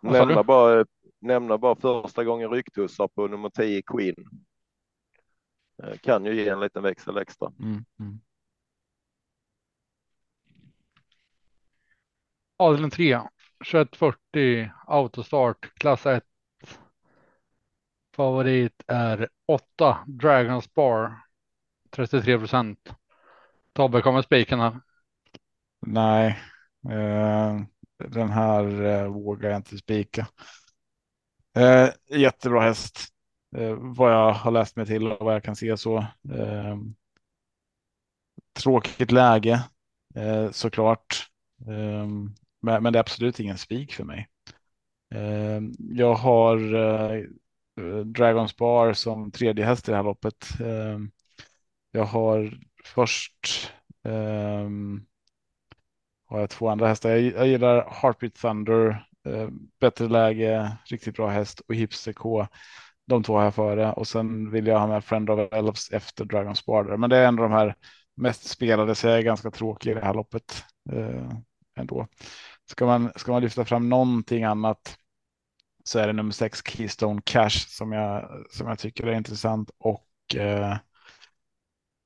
Nämna 0.00 0.42
bara, 0.42 0.84
nämna 1.20 1.58
bara 1.58 1.76
första 1.76 2.24
gången 2.24 2.50
ryktussar 2.50 3.08
på 3.08 3.26
nummer 3.26 3.50
10 3.50 3.82
Queen. 3.82 4.14
Eh, 5.82 5.98
kan 5.98 6.24
ju 6.24 6.34
ge 6.34 6.48
en 6.48 6.60
liten 6.60 6.82
växel 6.82 7.16
extra. 7.16 7.52
Mm. 7.60 7.84
Mm. 8.00 8.20
Avdelning 12.56 12.90
3. 12.90 13.20
2140 13.64 14.70
autostart 14.86 15.74
klass 15.74 16.06
1. 16.06 16.24
Favorit 18.16 18.84
är 18.86 19.28
8 19.46 19.98
Dragons 20.06 20.74
Bar 20.74 21.12
33 21.90 22.38
procent. 22.38 22.92
Tobbe 23.72 24.02
kommer 24.02 24.22
spiken 24.22 24.60
här. 24.60 24.80
Nej, 25.86 26.38
eh, 26.90 27.60
den 28.08 28.30
här 28.30 28.82
eh, 28.84 29.06
vågar 29.06 29.50
jag 29.50 29.58
inte 29.58 29.78
spika. 29.78 30.26
Eh, 31.56 31.88
jättebra 32.18 32.60
häst. 32.60 32.98
Eh, 33.56 33.74
vad 33.78 34.12
jag 34.12 34.32
har 34.32 34.50
läst 34.50 34.76
mig 34.76 34.86
till 34.86 35.12
och 35.12 35.24
vad 35.24 35.34
jag 35.34 35.44
kan 35.44 35.56
se 35.56 35.76
så. 35.76 35.98
Eh, 36.34 36.76
tråkigt 38.52 39.10
läge 39.12 39.64
eh, 40.14 40.50
såklart. 40.50 41.30
Eh, 41.66 42.06
men, 42.62 42.82
men 42.82 42.92
det 42.92 42.98
är 42.98 43.00
absolut 43.00 43.40
ingen 43.40 43.58
spik 43.58 43.92
för 43.92 44.04
mig. 44.04 44.28
Eh, 45.14 45.60
jag 45.78 46.14
har 46.14 46.74
eh, 46.74 47.22
Dragons 48.04 48.56
Bar 48.56 48.92
som 48.92 49.30
tredje 49.30 49.64
häst 49.64 49.88
i 49.88 49.90
det 49.90 49.96
här 49.96 50.04
loppet. 50.04 50.48
Eh, 50.60 50.98
jag 51.90 52.04
har 52.04 52.58
först 52.84 53.72
har 56.26 56.40
jag 56.40 56.50
två 56.50 56.68
andra 56.68 56.88
hästar. 56.88 57.10
Jag, 57.10 57.20
jag 57.22 57.48
gillar 57.48 57.90
Heartbeat 57.90 58.34
Thunder, 58.34 59.06
eh, 59.26 59.48
bättre 59.80 60.08
läge, 60.08 60.76
riktigt 60.84 61.16
bra 61.16 61.28
häst 61.28 61.60
och 61.68 61.74
Hipster 61.74 62.12
K. 62.12 62.46
De 63.06 63.22
två 63.22 63.36
har 63.36 63.44
jag 63.44 63.54
före 63.54 63.92
och 63.92 64.06
sen 64.08 64.50
vill 64.50 64.66
jag 64.66 64.78
ha 64.78 64.86
med 64.86 65.04
Friend 65.04 65.30
of 65.30 65.52
Elves 65.52 65.90
efter 65.90 66.24
Dragon 66.24 66.54
Bar. 66.66 66.96
Men 66.96 67.10
det 67.10 67.16
är 67.16 67.28
en 67.28 67.38
av 67.38 67.50
de 67.50 67.52
här 67.52 67.74
mest 68.14 68.48
spelade 68.48 68.94
så 68.94 69.06
jag 69.06 69.18
är 69.18 69.22
ganska 69.22 69.50
tråkig 69.50 69.90
i 69.90 69.94
det 69.94 70.04
här 70.04 70.14
loppet 70.14 70.64
eh, 70.92 71.30
ändå. 71.76 72.06
Ska 72.70 72.86
man, 72.86 73.12
ska 73.16 73.32
man 73.32 73.42
lyfta 73.42 73.64
fram 73.64 73.88
någonting 73.88 74.44
annat 74.44 74.98
så 75.84 75.98
är 75.98 76.06
det 76.06 76.12
nummer 76.12 76.32
sex 76.32 76.62
Keystone 76.66 77.20
Cash 77.24 77.50
som 77.68 77.92
jag, 77.92 78.44
som 78.50 78.68
jag 78.68 78.78
tycker 78.78 79.06
är 79.06 79.14
intressant 79.14 79.70
och 79.78 80.36
eh, 80.36 80.76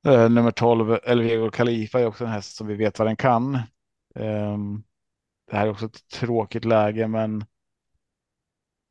eh 0.06 0.30
nummer 0.30 0.50
12 0.50 0.98
Elvego 1.04 1.50
Khalifa 1.50 2.00
är 2.00 2.06
också 2.06 2.24
en 2.24 2.30
häst 2.30 2.56
som 2.56 2.66
vi 2.66 2.74
vet 2.74 2.98
vad 2.98 3.08
den 3.08 3.16
kan. 3.16 3.54
Eh, 4.14 4.58
det 5.50 5.56
här 5.56 5.66
är 5.66 5.70
också 5.70 5.86
ett 5.86 6.08
tråkigt 6.08 6.64
läge, 6.64 7.08
men 7.08 7.44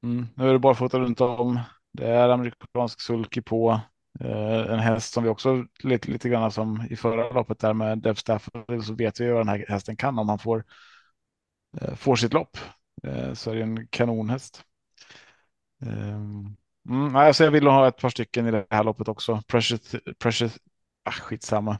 mm, 0.04 0.28
nu 0.36 0.50
är 0.50 0.54
det 0.54 0.60
bara 0.60 0.76
fota 0.76 1.00
runt 1.00 1.22
om. 1.22 1.60
Det 1.94 2.08
är 2.08 2.30
amerikansk 2.30 3.02
sulky 3.02 3.42
på 3.42 3.82
en 4.20 4.80
häst 4.80 5.14
som 5.14 5.24
vi 5.24 5.30
också 5.30 5.66
lite, 5.80 6.12
lite 6.12 6.30
grann 6.30 6.52
som 6.52 6.88
i 6.90 6.96
förra 6.96 7.30
loppet 7.30 7.60
där 7.60 7.74
med 7.74 7.98
Dev 7.98 8.16
Stafford 8.16 8.84
så 8.84 8.94
vet 8.94 9.20
vi 9.20 9.30
vad 9.30 9.40
den 9.40 9.48
här 9.48 9.66
hästen 9.70 9.96
kan 9.96 10.20
om 10.20 10.30
han 10.30 10.40
får, 10.40 10.66
uh, 11.82 11.96
får 11.96 12.16
sitt 12.16 12.34
lopp. 12.34 12.58
Uh, 13.08 13.34
så 13.34 13.52
är 13.52 13.56
det 13.56 13.62
en 13.62 13.88
kanonhäst. 13.88 14.64
Um, 15.82 16.58
mm, 16.90 17.16
alltså 17.16 17.44
jag 17.44 17.52
vill 17.52 17.68
ha 17.68 17.88
ett 17.88 17.98
par 17.98 18.10
stycken 18.10 18.48
i 18.48 18.52
det 18.52 18.66
här 18.70 18.84
loppet 18.84 19.08
också. 19.08 19.42
Precious, 19.48 19.96
precious, 20.20 20.60
ah, 21.04 21.12
skitsamma. 21.12 21.80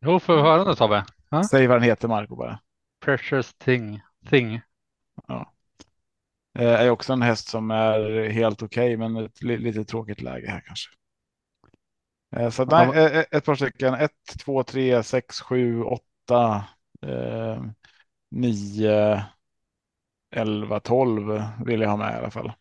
Jo, 0.00 0.20
får 0.20 0.36
vi 0.36 0.42
höra 0.42 0.64
nu 0.64 0.74
Tobbe. 0.74 1.04
Säg 1.50 1.66
vad 1.66 1.76
den 1.76 1.82
heter 1.82 2.08
Marco 2.08 2.36
bara. 2.36 2.58
Precious 3.04 3.54
thing. 3.54 4.00
thing. 4.30 4.60
Ja. 5.26 5.53
Eh, 6.58 6.80
är 6.80 6.90
också 6.90 7.12
en 7.12 7.22
häst 7.22 7.48
som 7.48 7.70
är 7.70 8.28
helt 8.30 8.62
okej, 8.62 8.96
okay, 8.96 8.96
men 8.96 9.24
ett 9.24 9.42
lite 9.42 9.84
tråkigt 9.84 10.22
läge 10.22 10.50
här 10.50 10.60
kanske. 10.66 10.90
Eh, 12.36 12.50
så 12.50 12.64
nej, 12.64 12.88
ja. 12.94 12.94
Eh, 12.94 13.24
ett 13.30 13.44
par 13.44 13.54
stycken. 13.54 13.94
1, 13.94 14.10
2, 14.44 14.62
3, 14.62 15.02
6, 15.02 15.40
7, 15.40 15.82
8, 15.82 16.64
9, 18.30 19.24
11, 20.30 20.80
12 20.80 21.42
vill 21.66 21.80
jag 21.80 21.88
ha 21.88 21.96
med 21.96 22.14
i 22.14 22.18
alla 22.18 22.30
fall. 22.30 22.52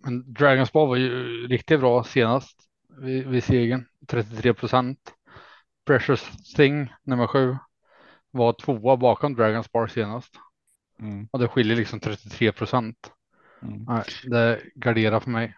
Men 0.00 0.32
Dragons 0.32 0.72
Ball 0.72 0.88
var 0.88 0.96
ju 0.96 1.46
riktigt 1.46 1.80
bra 1.80 2.04
senast 2.04 2.60
vid, 2.98 3.26
vid 3.26 3.44
segern. 3.44 3.86
33 4.08 4.54
procent. 4.54 5.14
Precious 5.86 6.54
Thing 6.56 6.92
nummer 7.02 7.26
sju 7.26 7.56
var 8.30 8.52
tvåa 8.52 8.96
bakom 8.96 9.34
Dragons 9.34 9.72
Bar 9.72 9.86
senast. 9.86 10.34
Mm. 11.02 11.28
Och 11.30 11.38
det 11.38 11.48
skiljer 11.48 11.76
liksom 11.76 12.00
33 12.00 12.52
procent. 12.52 13.12
Mm. 13.62 14.02
det 14.24 14.60
garderar 14.74 15.20
för 15.20 15.30
mig. 15.30 15.56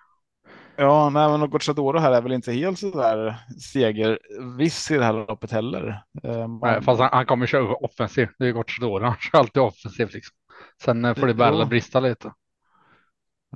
Ja, 0.76 1.10
nej, 1.10 1.38
men 1.38 1.50
Gocciadoro 1.50 1.98
här 1.98 2.12
är 2.12 2.22
väl 2.22 2.32
inte 2.32 2.52
helt 2.52 2.78
så 2.78 2.90
där 2.90 3.36
segerviss 3.60 4.90
i 4.90 4.96
det 4.96 5.04
här 5.04 5.12
loppet 5.12 5.50
heller. 5.50 6.02
Man... 6.22 6.60
Nej, 6.62 6.82
fast 6.82 7.00
han, 7.00 7.10
han 7.12 7.26
kommer 7.26 7.46
köra 7.46 7.74
offensivt. 7.74 8.34
Det 8.38 8.46
är 8.46 8.52
Gocciadoro, 8.52 9.04
han 9.04 9.16
kör 9.16 9.38
alltid 9.38 9.62
offensivt 9.62 10.14
liksom. 10.14 10.36
Sen 10.82 11.04
eh, 11.04 11.14
får 11.14 11.26
det 11.26 11.34
bära 11.34 11.66
brista 11.66 12.00
lite. 12.00 12.32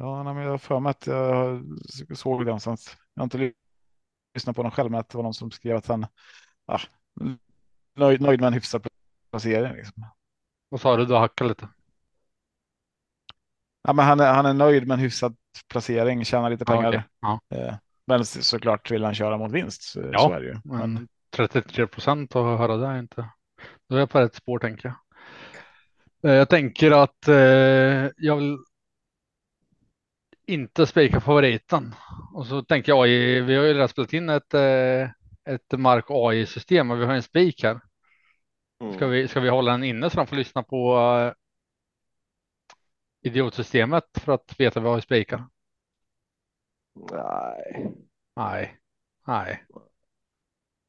Ja, 0.01 0.23
nej, 0.23 0.35
men 0.35 0.43
jag 0.43 0.51
har 0.51 0.59
för 0.59 0.81
mig 0.81 0.91
att 0.91 1.07
jag 1.07 2.19
såg 2.19 2.41
det 2.41 2.45
någonstans. 2.45 2.97
Jag 3.15 3.21
har 3.21 3.25
inte 3.25 3.53
lyssnat 4.35 4.57
på 4.57 4.63
honom 4.63 4.73
själv, 4.73 4.91
men 4.91 5.01
att 5.01 5.09
det 5.09 5.17
var 5.17 5.23
någon 5.23 5.35
som 5.35 5.51
skrev 5.51 5.77
att 5.77 5.87
han 5.87 6.07
ah, 6.67 6.81
nöjd, 7.97 8.21
nöjd 8.21 8.41
med 8.41 8.47
en 8.47 8.53
hyfsad 8.53 8.87
placering. 9.31 9.77
Liksom. 9.77 10.07
Vad 10.69 10.81
sa 10.81 10.97
du? 10.97 11.07
Du 11.07 11.15
hackade 11.15 11.49
lite. 11.49 11.69
Ja, 13.89 13.93
men 13.93 14.05
han, 14.05 14.21
är, 14.21 14.33
han 14.33 14.47
är 14.47 14.55
nöjd 14.55 14.87
med 14.87 14.95
en 14.95 15.01
hyfsad 15.01 15.37
placering, 15.69 16.25
tjänar 16.25 16.51
lite 16.51 16.65
pengar. 16.65 16.89
Okay. 16.89 17.01
Ja. 17.21 17.41
Eh, 17.55 17.75
men 18.07 18.25
såklart 18.25 18.91
vill 18.91 19.05
han 19.05 19.15
köra 19.15 19.39
mot 19.39 19.53
vinst. 19.53 19.83
Så, 19.83 20.01
ja, 20.13 20.19
så 20.19 20.33
är 20.33 20.41
det 20.41 20.47
ju. 20.47 20.57
Men... 20.65 21.09
33 21.37 21.87
procent 21.87 22.37
att 22.37 22.59
höra 22.59 22.77
det 22.77 22.87
är 22.87 22.99
inte. 22.99 23.29
Då 23.89 23.97
är 23.97 24.01
jag 24.01 24.11
på 24.11 24.21
rätt 24.21 24.35
spår 24.35 24.59
tänker 24.59 24.89
jag. 24.89 26.31
Eh, 26.31 26.37
jag 26.37 26.49
tänker 26.49 26.91
att 26.91 27.29
eh, 27.29 27.35
jag 28.17 28.37
vill 28.37 28.59
inte 30.47 30.87
spika 30.87 31.21
favoriten. 31.21 31.95
Och 32.35 32.47
så 32.47 32.63
tänker 32.63 32.93
jag, 32.93 33.03
vi 33.45 33.57
har 33.57 33.65
ju 33.65 33.75
redan 33.75 33.89
spelat 33.89 34.13
in 34.13 34.29
ett, 34.29 34.55
ett 35.49 35.73
Mark 35.79 36.05
AI 36.09 36.47
system 36.47 36.91
och 36.91 37.01
vi 37.01 37.05
har 37.05 37.15
en 37.15 37.23
spik 37.23 37.63
här. 37.63 37.81
Mm. 38.83 38.95
Ska, 38.95 39.07
vi, 39.07 39.29
ska 39.29 39.41
vi 39.41 39.49
hålla 39.49 39.73
den 39.73 39.85
inne 39.85 40.11
så 40.11 40.17
de 40.17 40.27
får 40.27 40.37
lyssna 40.37 40.63
på 40.63 40.99
idiotsystemet 43.23 44.05
för 44.13 44.33
att 44.33 44.61
veta 44.61 44.81
vad 44.81 44.97
vi 44.97 45.03
spikar? 45.03 45.45
Nej. 47.13 47.95
Nej. 48.37 48.79
Nej. 49.27 49.65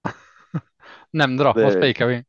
Nämn 1.11 1.37
då, 1.37 1.53
det... 1.53 1.63
vad 1.63 1.73
spikar 1.73 2.07
vi? 2.07 2.23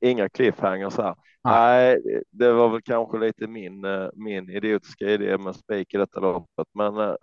inga 0.00 0.28
cliffhangers 0.28 0.96
här. 0.96 1.14
Nej, 1.44 2.02
det 2.30 2.52
var 2.52 2.68
väl 2.68 2.82
kanske 2.82 3.18
lite 3.18 3.46
min, 3.46 3.84
eh, 3.84 4.08
min 4.14 4.50
idiotiska 4.50 5.04
idé 5.04 5.38
med 5.38 5.56
spik 5.56 5.94
i 5.94 5.96
detta 5.96 6.20
loppet, 6.20 6.66
men 6.74 6.98
eh, 6.98 7.14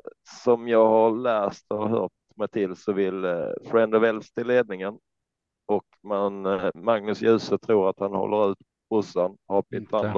som 0.43 0.67
jag 0.67 0.87
har 0.89 1.11
läst 1.11 1.65
och 1.69 1.89
hört 1.89 2.11
mig 2.35 2.47
till 2.47 2.75
så 2.75 2.93
vill 2.93 3.25
eh, 3.25 3.49
Friend 3.65 3.95
of 3.95 4.03
Els 4.03 4.31
till 4.31 4.47
ledningen 4.47 4.99
och 5.65 5.85
man, 6.03 6.41
Magnus 6.73 7.21
Djuse 7.21 7.57
tror 7.57 7.89
att 7.89 7.99
han 7.99 8.13
håller 8.13 8.51
ut 8.51 8.57
brorsan, 8.89 9.37
har 9.47 9.61
Pintander. 9.61 10.13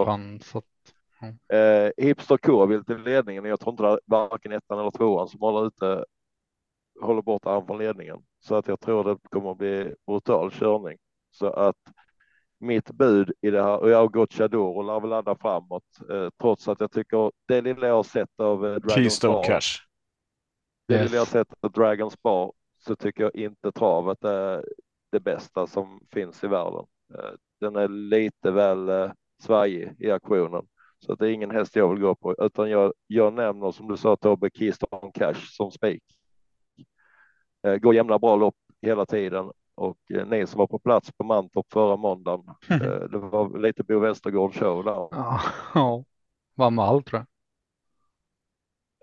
Eh, 1.27 1.91
Hipster 1.97 2.37
K 2.37 2.65
vill 2.65 2.85
till 2.85 3.03
ledningen. 3.03 3.45
Jag 3.45 3.59
tror 3.59 3.73
inte 3.73 3.83
det 3.83 3.89
är 3.89 3.99
varken 4.05 4.51
ettan 4.51 4.79
eller 4.79 4.91
tvåan 4.91 5.27
som 5.27 5.39
håller 5.39 5.67
ute, 5.67 6.05
håller 7.01 7.21
bort 7.21 7.45
han 7.45 7.65
från 7.65 7.77
ledningen. 7.77 8.17
Så 8.39 8.55
att 8.55 8.67
jag 8.67 8.79
tror 8.79 9.03
det 9.03 9.17
kommer 9.29 9.51
att 9.51 9.57
bli 9.57 9.95
brutal 10.07 10.51
körning. 10.51 10.97
Så 11.31 11.47
att 11.47 11.77
mitt 12.59 12.91
bud 12.91 13.31
i 13.41 13.49
det 13.49 13.63
här 13.63 13.77
och 13.77 13.89
jag 13.89 13.97
har 13.97 14.07
gått 14.07 14.33
Chador 14.33 14.77
och 14.77 14.83
lär 14.83 14.99
väl 14.99 15.09
ladda 15.09 15.35
framåt 15.35 15.83
eh, 16.09 16.29
trots 16.41 16.67
att 16.67 16.79
jag 16.79 16.91
tycker 16.91 17.31
det 17.47 17.61
lilla 17.61 17.87
jag 17.87 17.95
har 17.95 18.03
sett 18.03 18.39
av 18.39 18.67
eh, 18.67 18.75
Dragons 18.75 19.21
Bar. 19.21 19.43
Cash. 19.43 19.61
Det 20.87 20.93
yes. 20.93 21.03
lilla 21.03 21.15
jag 21.15 21.21
har 21.21 21.25
sett 21.25 21.53
av 21.61 21.71
Dragons 21.71 22.21
Bar 22.21 22.53
så 22.79 22.95
tycker 22.95 23.23
jag 23.23 23.35
inte 23.35 23.71
travet 23.71 24.23
är 24.23 24.65
det 25.11 25.19
bästa 25.19 25.67
som 25.67 25.99
finns 26.11 26.43
i 26.43 26.47
världen. 26.47 26.85
Eh, 27.13 27.31
den 27.59 27.75
är 27.75 27.87
lite 27.87 28.51
väl 28.51 28.89
eh, 28.89 29.11
svajig 29.43 29.95
i 29.99 30.11
aktionen 30.11 30.67
så 31.05 31.13
att 31.13 31.19
det 31.19 31.27
är 31.27 31.31
ingen 31.31 31.51
häst 31.51 31.75
jag 31.75 31.89
vill 31.89 31.99
gå 31.99 32.15
på 32.15 32.35
utan 32.39 32.69
jag, 32.69 32.93
jag 33.07 33.33
nämner 33.33 33.71
som 33.71 33.87
du 33.87 33.97
sa 33.97 34.15
Tobbe 34.15 34.49
Keystone 34.53 35.11
Cash 35.13 35.47
som 35.49 35.71
spik. 35.71 36.03
Eh, 37.67 37.75
går 37.75 37.95
jämna 37.95 38.19
bra 38.19 38.35
lopp 38.35 38.55
hela 38.81 39.05
tiden 39.05 39.51
och 39.75 39.97
eh, 40.13 40.27
ni 40.27 40.47
som 40.47 40.59
var 40.59 40.67
på 40.67 40.79
plats 40.79 41.11
på 41.11 41.23
Mantorp 41.23 41.65
förra 41.71 41.97
måndagen. 41.97 42.55
Eh, 42.69 43.09
det 43.11 43.17
var 43.17 43.59
lite 43.59 43.83
Bo 43.83 43.99
Westergård 43.99 44.53
show 44.55 44.83
där. 44.83 45.07
Ja, 45.73 46.03
var 46.55 46.71
med 46.71 46.85
allt 46.85 47.05
tror 47.05 47.19
jag. 47.19 47.27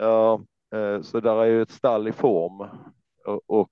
Ja, 0.09 0.41
eh, 0.75 1.03
så 1.03 1.21
där 1.21 1.37
är 1.37 1.45
ju 1.47 1.63
ett 1.63 1.71
stall 1.71 2.09
i 2.09 2.13
form 2.13 2.69
och 3.47 3.71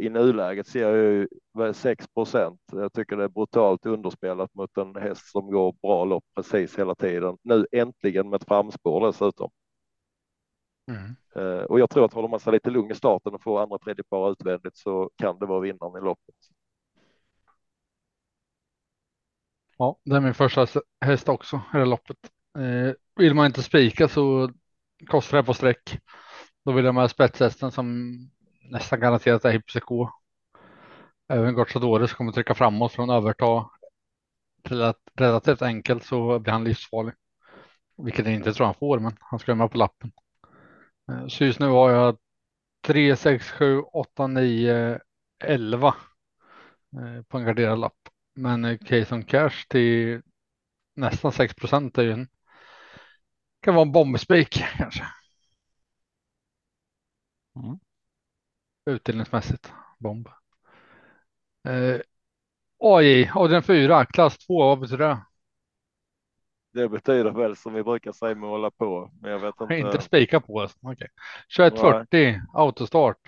i 0.00 0.08
nuläget 0.08 0.66
ser 0.66 0.80
jag 0.80 0.96
ju 0.96 1.28
6 1.74 2.08
procent. 2.08 2.60
Jag 2.72 2.92
tycker 2.92 3.16
det 3.16 3.24
är 3.24 3.28
brutalt 3.28 3.86
underspelat 3.86 4.54
mot 4.54 4.76
en 4.76 4.96
häst 4.96 5.30
som 5.30 5.50
går 5.50 5.74
bra 5.82 6.04
lopp 6.04 6.24
precis 6.34 6.78
hela 6.78 6.94
tiden. 6.94 7.38
Nu 7.42 7.66
äntligen 7.72 8.30
med 8.30 8.40
ett 8.40 8.48
framspår 8.48 9.06
dessutom. 9.06 9.50
Mm. 10.90 11.16
Eh, 11.34 11.64
och 11.64 11.80
jag 11.80 11.90
tror 11.90 12.04
att 12.04 12.12
håller 12.12 12.28
man 12.28 12.40
sig 12.40 12.52
lite 12.52 12.70
lugn 12.70 12.90
i 12.90 12.94
starten 12.94 13.34
och 13.34 13.42
får 13.42 13.62
andra 13.62 13.78
tredje 13.78 14.04
par 14.04 14.30
utvändigt 14.30 14.76
så 14.76 15.10
kan 15.16 15.38
det 15.38 15.46
vara 15.46 15.60
vinnaren 15.60 16.02
i 16.02 16.04
loppet. 16.04 16.34
Ja, 19.78 19.98
det 20.04 20.16
är 20.16 20.20
min 20.20 20.34
första 20.34 20.66
häst 21.00 21.28
också 21.28 21.60
i 21.74 21.76
det 21.76 21.84
loppet. 21.84 22.16
Eh, 22.58 22.94
vill 23.16 23.34
man 23.34 23.46
inte 23.46 23.62
spika 23.62 24.08
så 24.08 24.50
kostar 25.06 25.36
det 25.36 25.44
på 25.44 25.54
streck. 25.54 25.98
Då 26.64 26.72
vill 26.72 26.84
jag 26.84 26.94
med 26.94 27.10
spetshästen 27.10 27.72
som 27.72 28.16
nästan 28.70 29.00
garanterat 29.00 29.44
är 29.44 29.52
Hypseko. 29.52 30.08
Även 31.28 31.54
Gocciadores 31.54 32.12
kommer 32.12 32.32
trycka 32.32 32.54
framåt 32.54 32.92
från 32.92 33.10
överta 33.10 33.70
relativt 35.14 35.62
enkelt 35.62 36.04
så 36.04 36.38
blir 36.38 36.52
han 36.52 36.64
livsfarlig. 36.64 37.14
Vilket 37.96 38.26
jag 38.26 38.34
inte 38.34 38.52
tror 38.52 38.66
han 38.66 38.74
får, 38.74 38.98
men 38.98 39.16
han 39.20 39.38
ska 39.38 39.54
med 39.54 39.70
på 39.70 39.78
lappen. 39.78 40.12
Eh, 41.12 41.26
så 41.26 41.44
just 41.44 41.60
nu 41.60 41.66
har 41.66 41.90
jag 41.90 42.18
3, 42.86 43.16
6, 43.16 43.50
7, 43.50 43.80
8, 43.80 44.26
9, 44.26 45.00
11 45.44 45.94
på 47.28 47.38
en 47.38 47.44
garderad 47.44 47.78
lapp. 47.78 48.08
Men 48.34 48.64
eh, 48.64 48.78
case 48.78 49.14
on 49.14 49.22
cash 49.22 49.66
till 49.68 50.22
nästan 50.96 51.32
6 51.32 51.54
procent 51.54 51.98
är 51.98 52.02
ju 52.02 52.12
en 52.12 52.28
kan 53.60 53.74
vara 53.74 53.86
en 53.86 53.92
bombspik 53.92 54.62
kanske. 54.76 55.04
Mm. 57.56 57.78
Utdelningsmässigt 58.86 59.72
bomb. 59.98 60.28
Eh, 61.68 62.00
AJ, 62.78 63.30
Adrian 63.34 63.62
4, 63.62 64.04
klass 64.04 64.38
2, 64.38 64.58
vad 64.58 64.80
betyder 64.80 65.08
det? 65.08 65.18
Det 66.72 66.88
betyder 66.88 67.30
väl 67.30 67.56
som 67.56 67.74
vi 67.74 67.82
brukar 67.82 68.12
säga 68.12 68.34
hålla 68.34 68.70
på. 68.70 69.10
Men 69.20 69.30
jag 69.30 69.38
vet 69.38 69.54
inte. 69.60 69.74
Inte 69.74 70.00
spika 70.00 70.40
på. 70.40 70.68
Okej. 70.82 70.92
Okay. 70.92 71.08
2140 71.70 72.40
autostart. 72.54 73.18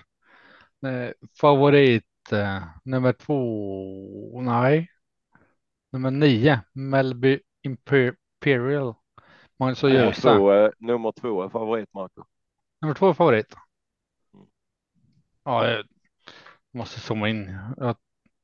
Eh, 0.85 1.11
favorit 1.41 2.31
eh, 2.31 2.63
nummer 2.83 3.13
två. 3.13 4.41
Nej. 4.41 4.89
Nummer 5.91 6.11
nio. 6.11 6.59
Melby 6.73 7.39
Imperial. 7.61 8.95
Magnus 9.59 9.83
och 9.83 9.89
Gösta. 9.89 10.63
Eh, 10.65 10.69
nummer 10.77 11.11
två 11.11 11.43
är 11.43 11.49
favorit 11.49 11.93
Marco. 11.93 12.23
Nummer 12.81 12.93
två 12.93 13.09
är 13.09 13.13
favorit. 13.13 13.55
Ja, 15.43 15.67
jag 15.69 15.85
måste 16.73 16.99
zooma 16.99 17.29
in. 17.29 17.59
Jag, 17.77 17.95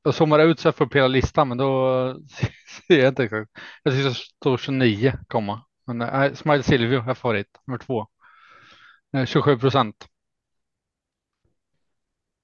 jag 0.02 0.14
zoomar 0.14 0.38
ut 0.38 0.60
så 0.60 0.68
jag 0.68 0.74
får 0.76 0.84
upp 0.84 0.94
hela 0.94 1.08
listan, 1.08 1.48
men 1.48 1.58
då 1.58 2.14
ser 2.88 2.98
jag 2.98 3.08
inte 3.08 3.24
exakt. 3.24 3.50
Jag 3.82 3.94
tycker 3.94 4.08
det 4.08 4.14
står 4.14 4.56
29 4.58 5.12
komma. 5.28 5.62
Men 5.86 5.98
nej, 5.98 6.36
Smile 6.36 6.62
Silvio 6.62 7.10
är 7.10 7.14
favorit, 7.14 7.60
nummer 7.66 7.78
två. 7.78 8.06
27 9.26 9.58
procent. 9.58 10.08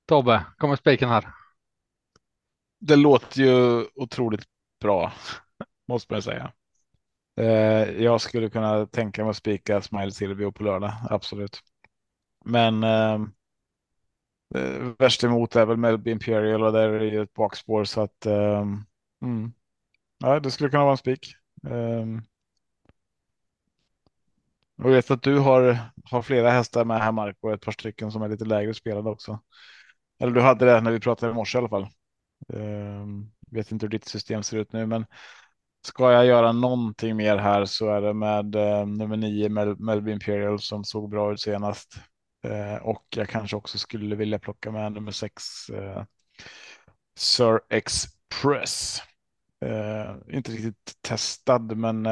Tobbe, 0.06 0.44
kommer 0.58 0.76
spiken 0.76 1.08
här? 1.08 1.32
Det 2.80 2.96
låter 2.96 3.40
ju 3.40 3.86
otroligt 3.94 4.44
bra, 4.80 5.12
måste 5.88 6.12
man 6.12 6.22
säga. 6.22 6.52
Eh, 7.36 8.02
jag 8.02 8.20
skulle 8.20 8.50
kunna 8.50 8.86
tänka 8.86 9.22
mig 9.22 9.30
att 9.30 9.36
spika 9.36 9.80
Smile 9.82 10.10
Silvio 10.10 10.52
på 10.52 10.62
lördag, 10.62 10.92
absolut. 11.10 11.60
Men 12.44 12.84
eh, 12.84 13.18
eh, 14.54 14.92
värst 14.98 15.24
emot 15.24 15.56
är 15.56 15.66
väl 15.66 15.76
Melby 15.76 16.10
Imperial 16.10 16.62
och 16.62 16.72
där 16.72 16.88
är 16.88 17.00
det 17.00 17.06
ju 17.06 17.22
ett 17.22 17.34
bakspår 17.34 17.84
så 17.84 18.00
att 18.00 18.26
eh, 18.26 18.64
mm. 19.22 19.52
ja, 20.18 20.40
det 20.40 20.50
skulle 20.50 20.70
kunna 20.70 20.82
vara 20.82 20.92
en 20.92 20.96
spik. 20.96 21.34
Eh, 21.66 22.06
jag 24.76 24.90
vet 24.90 25.10
att 25.10 25.22
du 25.22 25.38
har, 25.38 25.78
har 26.04 26.22
flera 26.22 26.50
hästar 26.50 26.84
med 26.84 27.00
här 27.00 27.12
Marco, 27.12 27.50
ett 27.50 27.64
par 27.64 27.72
stycken 27.72 28.12
som 28.12 28.22
är 28.22 28.28
lite 28.28 28.44
lägre 28.44 28.74
spelade 28.74 29.10
också. 29.10 29.40
Eller 30.18 30.32
du 30.32 30.40
hade 30.40 30.64
det 30.64 30.80
när 30.80 30.90
vi 30.90 31.00
pratade 31.00 31.32
i 31.32 31.34
morse 31.34 31.58
i 31.58 31.60
alla 31.60 31.68
fall. 31.68 31.88
Eh, 32.52 33.06
vet 33.50 33.72
inte 33.72 33.86
hur 33.86 33.90
ditt 33.90 34.04
system 34.04 34.42
ser 34.42 34.56
ut 34.56 34.72
nu, 34.72 34.86
men 34.86 35.06
ska 35.86 36.12
jag 36.12 36.26
göra 36.26 36.52
någonting 36.52 37.16
mer 37.16 37.36
här 37.36 37.64
så 37.64 37.88
är 37.88 38.00
det 38.00 38.14
med 38.14 38.54
eh, 38.54 38.86
nummer 38.86 39.16
nio 39.16 39.48
Mel 39.48 39.78
Melby 39.78 40.12
Imperial 40.12 40.60
som 40.60 40.84
såg 40.84 41.10
bra 41.10 41.32
ut 41.32 41.40
senast. 41.40 41.94
Eh, 42.46 42.76
och 42.76 43.04
jag 43.16 43.28
kanske 43.28 43.56
också 43.56 43.78
skulle 43.78 44.16
vilja 44.16 44.38
plocka 44.38 44.70
med 44.70 44.92
nummer 44.92 45.12
sex 45.12 45.68
eh, 45.68 46.04
Sir 47.18 47.60
Express. 47.68 49.02
Eh, 49.60 50.16
inte 50.28 50.52
riktigt 50.52 50.98
testad, 51.00 51.76
men 51.76 52.04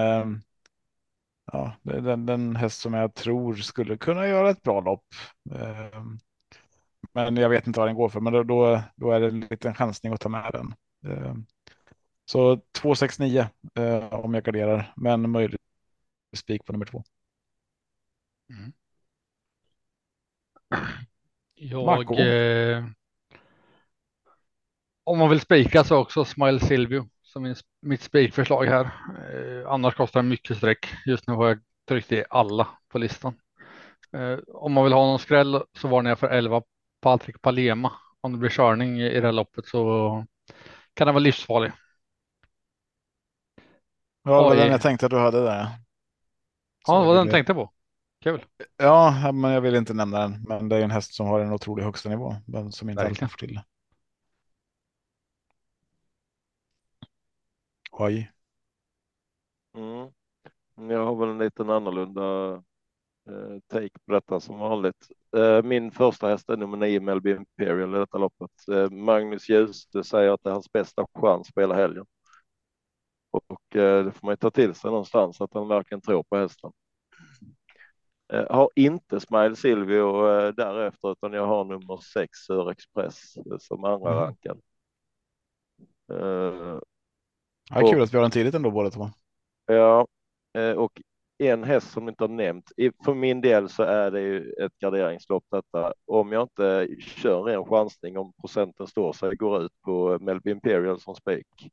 ja, 1.53 1.77
det 1.83 1.97
är 1.97 2.01
den, 2.01 2.27
den 2.27 2.57
häst 2.57 2.81
som 2.81 2.95
jag 2.95 3.15
tror 3.15 3.55
skulle 3.55 3.97
kunna 3.97 4.27
göra 4.27 4.51
ett 4.51 4.63
bra 4.63 4.81
lopp. 4.81 5.07
Men 7.13 7.37
jag 7.37 7.49
vet 7.49 7.67
inte 7.67 7.81
vad 7.81 7.89
den 7.89 7.97
går 7.97 8.09
för, 8.09 8.21
men 8.21 8.33
då, 8.33 8.43
då, 8.43 8.83
då 8.97 9.11
är 9.11 9.21
det 9.21 9.27
en 9.27 9.41
liten 9.41 9.75
chansning 9.75 10.13
att 10.13 10.21
ta 10.21 10.29
med 10.29 10.51
den. 10.53 10.75
så 12.25 12.61
269 12.73 13.49
om 14.11 14.35
jag 14.35 14.45
garderar, 14.45 14.93
men 14.97 15.31
möjligt 15.31 15.61
spik 16.37 16.65
på 16.65 16.73
nummer 16.73 16.87
två. 16.87 17.05
Mm. 18.51 18.73
Jag, 21.55 22.21
eh, 22.21 22.85
om 25.05 25.19
man 25.19 25.31
vill 25.31 25.41
spika 25.41 25.85
så 25.85 25.97
också 25.97 26.25
Smile 26.25 26.61
Silvio 26.61 27.09
som 27.23 27.43
min, 27.43 27.55
mitt 27.83 28.03
spikförslag 28.03 28.65
här. 28.67 28.85
Eh, 28.85 29.71
annars 29.73 29.95
kostar 29.95 30.23
det 30.23 30.29
mycket 30.29 30.57
streck. 30.57 30.87
Just 31.07 31.27
nu 31.29 31.35
har 31.35 31.49
jag 31.49 31.59
tryckt 31.89 32.13
i 32.13 32.25
alla 32.31 32.69
på 32.89 32.99
listan. 32.99 33.35
Eh, 34.13 34.39
om 34.49 34.73
man 34.73 34.85
vill 34.85 34.93
ha 34.93 35.07
någon 35.07 35.19
skräll 35.19 35.63
så 35.79 35.89
varnar 35.89 36.11
jag 36.11 36.19
för 36.19 36.29
11 36.29 36.63
Patrik 37.01 37.43
Palema. 37.43 37.93
Om 38.21 38.33
det 38.33 38.39
blir 38.39 38.51
körning 38.51 39.01
i 39.01 39.21
det 39.21 39.27
här 39.27 39.33
loppet 39.33 39.67
så 39.67 40.27
kan 40.95 41.07
det 41.07 41.13
vara 41.13 41.23
livsfarlig. 41.23 41.73
Ja, 44.23 44.43
det 44.43 44.49
var 44.49 44.57
den 44.57 44.71
jag 44.71 44.81
tänkte 44.81 45.07
att 45.07 45.11
du 45.11 45.19
hade 45.19 45.45
där. 45.45 45.69
Ja, 46.87 47.01
det 47.01 47.07
var 47.07 47.15
den 47.15 47.21
jag 47.21 47.31
tänkte 47.31 47.55
på. 47.55 47.73
Kul. 48.25 48.45
Ja, 48.77 49.33
men 49.33 49.51
jag 49.51 49.61
vill 49.61 49.75
inte 49.75 49.95
nämna 49.95 50.19
den. 50.19 50.43
Men 50.49 50.69
det 50.69 50.77
är 50.77 50.83
en 50.83 50.91
häst 50.91 51.15
som 51.15 51.27
har 51.27 51.41
en 51.41 51.53
otrolig 51.53 51.85
högsta 51.85 52.09
nivå, 52.09 52.35
men 52.47 52.73
som 52.73 52.91
inte 52.91 53.03
alltid 53.03 53.31
får 53.31 53.39
till 53.39 53.55
det. 53.55 53.65
Oj. 57.93 58.33
Mm. 59.77 60.13
Jag 60.91 61.05
har 61.05 61.17
väl 61.17 61.29
en 61.29 61.39
liten 61.39 61.71
annorlunda 61.71 62.53
eh, 63.31 63.59
take 63.67 63.99
på 64.07 64.13
detta 64.13 64.41
som 64.41 64.59
vanligt. 64.59 65.09
Eh, 65.37 65.63
min 65.63 65.91
första 65.91 66.29
häst 66.29 66.49
är 66.49 66.57
nummer 66.57 66.77
nio 66.77 67.01
Melby 67.01 67.31
Imperial 67.31 67.95
i 67.95 67.99
detta 67.99 68.19
loppet. 68.19 68.69
Eh, 68.73 68.91
Magnus 68.91 69.49
Ljus, 69.49 69.87
det 69.87 70.05
säger 70.05 70.31
att 70.31 70.41
det 70.43 70.51
är 70.51 70.55
hans 70.55 70.73
bästa 70.73 71.07
chans 71.15 71.53
på 71.53 71.61
hela 71.61 71.75
helgen. 71.75 72.07
det 73.73 74.13
får 74.13 74.27
man 74.27 74.33
ju 74.33 74.37
ta 74.37 74.51
till 74.51 74.75
sig 74.75 74.91
någonstans 74.91 75.41
att 75.41 75.55
han 75.55 75.69
verkligen 75.69 76.01
tror 76.01 76.23
på 76.23 76.37
hästen. 76.37 76.73
Har 78.51 78.71
inte 78.75 79.21
Smile 79.21 79.57
Silvio 79.57 80.13
därefter 80.53 81.13
utan 81.13 81.33
jag 81.33 81.47
har 81.47 81.65
nummer 81.65 81.97
sex 81.97 82.39
Sör 82.39 82.71
Express 82.71 83.35
som 83.59 83.85
andra 83.85 84.11
mm. 84.11 84.23
rankad. 84.23 84.61
Ja, 87.71 87.91
kul 87.91 88.03
att 88.03 88.13
vi 88.13 88.17
har 88.17 88.23
den 88.23 88.31
tidigt 88.31 88.55
ändå 88.55 88.71
båda 88.71 88.91
två. 88.91 89.11
Ja, 89.67 90.07
och 90.77 91.01
en 91.39 91.65
häst 91.65 91.91
som 91.91 92.09
inte 92.09 92.25
har 92.25 92.29
nämnt. 92.29 92.73
För 93.05 93.15
min 93.15 93.41
del 93.41 93.69
så 93.69 93.83
är 93.83 94.11
det 94.11 94.21
ju 94.21 94.53
ett 94.53 94.79
garderingslopp 94.79 95.45
detta. 95.51 95.93
Om 96.07 96.33
jag 96.33 96.43
inte 96.43 96.89
kör 97.01 97.49
en 97.49 97.65
chansning 97.65 98.19
om 98.19 98.33
procenten 98.41 98.87
står 98.87 99.13
sig 99.13 99.37
går 99.37 99.63
ut 99.63 99.73
på 99.85 100.19
Melby 100.21 100.51
Imperial 100.51 101.01
som 101.01 101.15
spik. 101.15 101.71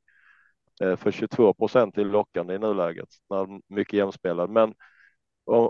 Eh, 0.82 0.95
för 0.95 1.12
22 1.12 1.54
procent 1.54 1.97
är 1.97 2.06
lockande 2.06 2.54
i 2.54 2.60
nuläget 2.60 3.10
när 3.30 3.74
mycket 3.76 3.93
jämspelad. 3.93 4.50
Men 4.50 4.74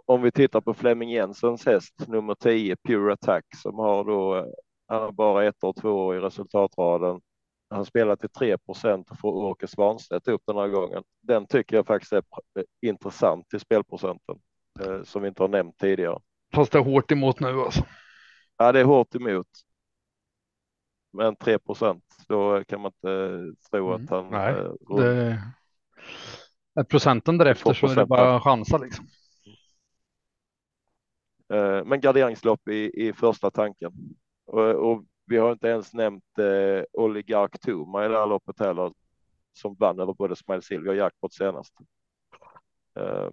om, 0.06 0.22
vi 0.22 0.32
tittar 0.32 0.62
på 0.62 0.74
Flemming 0.74 1.12
Jensens 1.12 1.66
häst 1.66 2.08
nummer 2.08 2.36
10 2.36 2.76
Pure 2.88 3.14
Attack 3.14 3.46
som 3.58 3.76
har 3.76 4.04
då 4.04 4.36
eh, 4.36 4.46
han 4.88 5.02
har 5.02 5.12
bara 5.12 5.46
ett 5.46 5.64
och 5.64 5.76
två 5.76 6.16
i 6.16 6.20
resultatraden 6.20 7.22
han 7.72 7.86
spelar 7.86 8.16
till 8.16 8.30
3 8.30 8.58
procent 8.58 9.12
och 9.12 9.20
får 9.20 9.32
Åke 9.32 9.68
Svanstedt 9.68 10.28
upp 10.28 10.42
den 10.48 10.58
här 10.58 10.68
gången. 10.68 11.04
Den 11.22 11.48
tycker 11.48 11.76
jag 11.76 11.88
faktiskt 11.88 12.14
är 12.14 12.24
intressant 12.82 13.50
till 13.50 13.60
spelprocenten 13.60 14.40
eh, 14.80 15.04
som 15.04 15.22
vi 15.22 15.28
inte 15.28 15.44
har 15.44 15.48
nämnt 15.48 15.78
tidigare. 15.78 16.20
Fast 16.54 16.72
det 16.72 16.78
är 16.78 16.84
hårt 16.84 17.12
emot 17.12 17.40
nu 17.40 17.62
alltså. 17.62 17.86
Ja, 18.58 18.72
det 18.72 18.80
är 18.80 18.84
hårt 18.84 19.16
emot. 19.16 19.48
Men 21.14 21.36
3 21.36 21.60
procent, 21.60 22.04
då 22.28 22.64
kan 22.64 22.82
man 22.82 22.92
inte 22.96 23.46
tro 23.72 23.92
att 23.94 24.10
han. 24.10 24.30
Nej, 24.30 24.54
eh, 24.54 24.98
det... 24.98 25.40
är 26.76 26.84
procenten 26.84 27.38
därefter 27.38 27.74
så 27.74 27.88
är 27.88 27.96
det 27.96 28.06
bara 28.06 28.40
chansa 28.40 28.78
liksom. 28.78 29.06
Eh, 31.52 31.84
men 31.86 32.02
garderingslopp 32.02 32.68
i, 32.68 33.08
i 33.08 33.14
första 33.14 33.52
tanken. 33.52 33.94
Och, 34.46 34.92
och 34.92 35.06
vi 35.26 35.38
har 35.38 35.52
inte 35.52 35.68
ens 35.68 35.94
nämnt 35.94 36.38
eh, 36.38 36.84
Oligark 36.94 37.60
Tuma 37.60 38.06
i 38.06 38.08
det 38.08 38.18
här 38.18 38.28
loppet 38.28 38.60
heller, 38.60 38.94
som 39.54 39.76
vann 39.76 40.00
över 40.00 40.14
både 40.14 40.36
Smile 40.36 40.62
Silvia 40.62 40.92
och 40.92 40.98
Jackpot 40.98 41.34
senast. 41.34 41.74
Eh, 42.96 43.30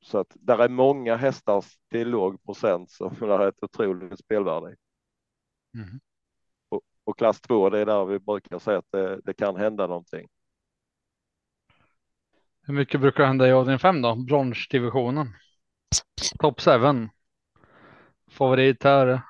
så 0.00 0.18
att 0.18 0.26
där 0.34 0.58
är 0.58 0.68
många 0.68 1.16
hästar 1.16 1.64
till 1.90 2.08
låg 2.08 2.42
procent 2.44 2.90
som 2.90 3.16
har 3.20 3.48
ett 3.48 3.62
otroligt 3.62 4.18
spelvärde. 4.18 4.76
Mm. 5.74 6.00
Och, 6.68 6.80
och, 7.04 7.18
klass 7.18 7.40
2, 7.40 7.70
det 7.70 7.78
är 7.78 7.86
där 7.86 8.04
vi 8.04 8.18
brukar 8.18 8.58
säga 8.58 8.78
att 8.78 8.92
det, 8.92 9.20
det 9.24 9.34
kan 9.34 9.56
hända 9.56 9.86
någonting. 9.86 10.28
Hur 12.62 12.74
mycket 12.74 13.00
brukar 13.00 13.26
hända 13.26 13.48
i 13.48 13.52
avdelning 13.52 13.78
5 13.78 14.02
då? 14.02 14.14
Bronsdivisionen. 14.14 15.26
Top 16.38 16.60
7. 16.60 16.70
Favorit 18.32 18.82
här 18.82 19.22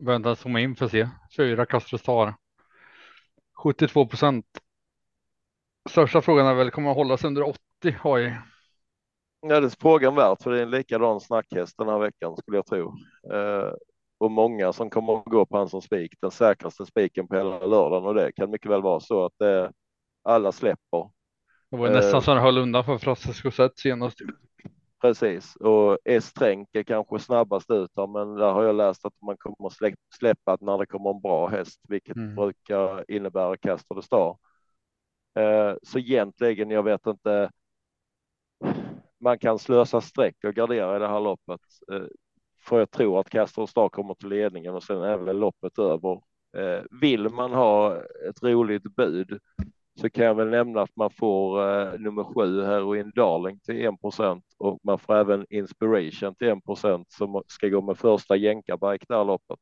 inte 0.00 0.28
ens 0.28 0.40
zooma 0.40 0.60
in 0.60 0.76
för 0.76 0.84
att 0.84 0.90
se. 0.90 1.08
Fyra 1.36 1.66
Castro 1.66 1.98
Star. 1.98 2.34
72 3.62 4.06
procent. 4.06 4.46
Största 5.90 6.22
frågan 6.22 6.46
är 6.46 6.54
väl, 6.54 6.70
kommer 6.70 6.90
att 6.90 6.96
hålla 6.96 7.16
sig 7.16 7.28
under 7.28 7.42
80 7.42 7.58
AI? 8.02 8.36
Ja, 9.40 9.60
det 9.60 9.66
är 9.66 9.80
frågan 9.80 10.14
värt, 10.14 10.42
för 10.42 10.50
det 10.50 10.58
är 10.58 10.62
en 10.62 10.70
likadan 10.70 11.20
snackhäst 11.20 11.78
den 11.78 11.88
här 11.88 11.98
veckan 11.98 12.36
skulle 12.36 12.58
jag 12.58 12.66
tro. 12.66 12.94
Eh, 13.32 13.72
och 14.18 14.30
många 14.30 14.72
som 14.72 14.90
kommer 14.90 15.18
att 15.18 15.24
gå 15.24 15.46
på 15.46 15.56
han 15.56 15.68
som 15.68 15.82
spik, 15.82 16.14
den 16.20 16.30
säkraste 16.30 16.86
spiken 16.86 17.28
på 17.28 17.36
hela 17.36 17.66
lördagen 17.66 18.04
och 18.04 18.14
det 18.14 18.32
kan 18.32 18.50
mycket 18.50 18.70
väl 18.70 18.82
vara 18.82 19.00
så 19.00 19.24
att 19.24 19.32
det, 19.38 19.72
alla 20.22 20.52
släpper. 20.52 21.10
Det 21.70 21.76
var 21.76 21.90
nästan 21.90 22.18
eh, 22.18 22.20
så 22.20 22.30
han 22.30 22.42
höll 22.42 22.58
undan 22.58 22.84
för 22.84 22.98
Francesco 22.98 23.50
Zet 23.50 23.78
senast. 23.78 24.18
Precis, 25.04 25.56
och 25.56 25.98
S-Tränk 26.04 26.68
är 26.72 26.82
kanske 26.82 27.18
snabbast 27.18 27.70
ut 27.70 27.90
här, 27.96 28.06
men 28.06 28.34
där 28.34 28.52
har 28.52 28.64
jag 28.64 28.76
läst 28.76 29.04
att 29.04 29.22
man 29.22 29.36
kommer 29.36 29.70
släppa 30.18 30.58
när 30.60 30.78
det 30.78 30.86
kommer 30.86 31.10
en 31.10 31.20
bra 31.20 31.46
häst, 31.46 31.80
vilket 31.88 32.16
mm. 32.16 32.34
brukar 32.34 33.10
innebära 33.10 33.56
kast 33.56 33.86
och 33.88 34.04
star. 34.04 34.38
Eh, 35.38 35.74
så 35.82 35.98
egentligen, 35.98 36.70
jag 36.70 36.82
vet 36.82 37.06
inte. 37.06 37.50
Man 39.20 39.38
kan 39.38 39.58
slösa 39.58 40.00
streck 40.00 40.36
och 40.44 40.54
gardera 40.54 40.96
i 40.96 40.98
det 40.98 41.08
här 41.08 41.20
loppet. 41.20 41.60
Eh, 41.92 42.06
för 42.62 42.78
jag 42.78 42.90
tror 42.90 43.20
att 43.20 43.30
Castor 43.30 43.66
Star 43.66 43.88
kommer 43.88 44.14
till 44.14 44.28
ledningen 44.28 44.74
och 44.74 44.82
sen 44.82 45.02
är 45.02 45.16
väl 45.16 45.38
loppet 45.38 45.78
över. 45.78 46.20
Eh, 46.56 46.82
vill 47.00 47.28
man 47.28 47.52
ha 47.52 47.96
ett 48.28 48.42
roligt 48.42 48.96
bud 48.96 49.38
så 50.00 50.10
kan 50.10 50.24
jag 50.24 50.34
väl 50.34 50.50
nämna 50.50 50.82
att 50.82 50.96
man 50.96 51.10
får 51.10 51.70
eh, 51.70 52.00
nummer 52.00 52.24
sju 52.24 52.62
Heroin 52.62 53.12
Darling 53.14 53.60
till 53.60 53.86
1 53.86 53.94
och 54.58 54.78
man 54.82 54.98
får 54.98 55.14
även 55.16 55.46
Inspiration 55.50 56.34
till 56.34 56.48
1 56.48 56.58
som 57.08 57.42
ska 57.46 57.68
gå 57.68 57.80
med 57.82 57.98
första 57.98 58.36
jänkarbark 58.36 59.04
det 59.08 59.16
här 59.16 59.24
loppet. 59.24 59.58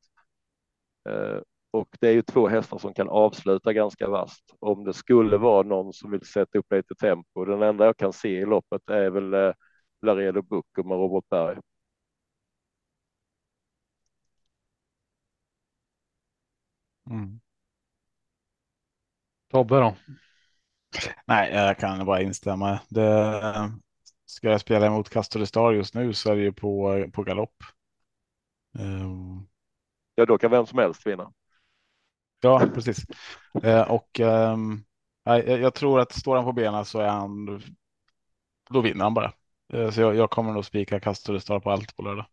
Eh, 1.08 1.40
och 1.70 1.88
det 2.00 2.08
är 2.08 2.12
ju 2.12 2.22
två 2.22 2.48
hästar 2.48 2.78
som 2.78 2.94
kan 2.94 3.08
avsluta 3.08 3.72
ganska 3.72 4.08
vast 4.08 4.44
om 4.60 4.84
det 4.84 4.92
skulle 4.92 5.36
vara 5.36 5.62
någon 5.62 5.92
som 5.92 6.10
vill 6.10 6.26
sätta 6.26 6.58
upp 6.58 6.72
lite 6.72 6.94
tempo. 6.94 7.44
Den 7.44 7.62
enda 7.62 7.84
jag 7.84 7.96
kan 7.96 8.12
se 8.12 8.28
i 8.28 8.44
loppet 8.46 8.90
är 8.90 9.10
väl 9.10 9.34
eh, 9.34 9.52
Laredo 10.02 10.42
Bucco 10.42 10.82
med 10.84 10.98
Robert 10.98 11.28
Berg. 11.30 11.58
Mm. 17.10 17.40
Tobbe 19.50 19.80
då? 19.80 19.94
Nej, 21.26 21.52
jag 21.52 21.78
kan 21.78 22.06
bara 22.06 22.22
instämma. 22.22 22.80
Det, 22.88 23.42
ska 24.26 24.50
jag 24.50 24.60
spela 24.60 24.86
emot 24.86 25.10
Castor 25.10 25.44
Star 25.44 25.72
just 25.72 25.94
nu 25.94 26.12
så 26.12 26.30
är 26.30 26.36
det 26.36 26.42
ju 26.42 26.52
på, 26.52 27.04
på 27.12 27.22
galopp. 27.22 27.56
Um... 28.78 29.48
Ja, 30.14 30.26
då 30.26 30.38
kan 30.38 30.50
vem 30.50 30.66
som 30.66 30.78
helst 30.78 31.06
vinna. 31.06 31.32
Ja, 32.40 32.66
precis. 32.74 33.06
Uh, 33.64 33.90
och 33.90 34.20
um, 34.20 34.84
jag, 35.24 35.48
jag, 35.48 35.74
tror 35.74 36.00
att 36.00 36.12
står 36.12 36.36
han 36.36 36.44
på 36.44 36.52
benen 36.52 36.84
så 36.84 37.00
är 37.00 37.08
han. 37.08 37.62
Då 38.70 38.80
vinner 38.80 39.04
han 39.04 39.14
bara. 39.14 39.32
Uh, 39.74 39.90
så 39.90 40.00
jag, 40.00 40.16
jag 40.16 40.30
kommer 40.30 40.52
nog 40.52 40.64
spika 40.64 41.00
Castor 41.00 41.38
Star 41.38 41.60
på 41.60 41.70
allt 41.70 41.96
på 41.96 42.02
lördag. 42.02 42.26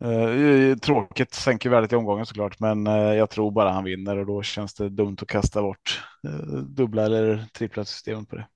Eh, 0.00 0.76
tråkigt, 0.76 1.34
sänker 1.34 1.70
värdet 1.70 1.92
i 1.92 1.96
omgången 1.96 2.26
såklart, 2.26 2.60
men 2.60 2.86
eh, 2.86 2.92
jag 2.94 3.30
tror 3.30 3.50
bara 3.50 3.70
han 3.70 3.84
vinner 3.84 4.16
och 4.18 4.26
då 4.26 4.42
känns 4.42 4.74
det 4.74 4.88
dumt 4.88 5.16
att 5.22 5.28
kasta 5.28 5.62
bort 5.62 6.02
eh, 6.26 6.56
dubbla 6.56 7.04
eller 7.04 7.44
trippla 7.54 7.84
systemet 7.84 8.28
på 8.28 8.36
det. 8.36 8.46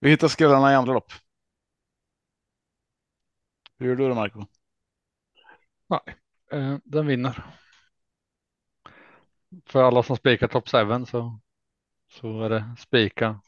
Vi 0.00 0.10
hittar 0.10 0.28
skrällarna 0.28 0.72
i 0.72 0.74
andra 0.74 0.92
lopp. 0.92 1.12
Hur 3.78 3.86
gör 3.88 3.96
du 3.96 4.08
då, 4.08 4.14
Marco? 4.14 4.44
Nej, 5.88 6.00
den 6.84 7.06
vinner. 7.06 7.44
För 9.66 9.82
alla 9.82 10.02
som 10.02 10.16
spikar 10.16 10.48
top 10.48 10.68
7 10.68 11.04
så, 11.06 11.40
så 12.12 12.42
är 12.42 12.50
det 12.50 12.64
spika. 12.78 13.40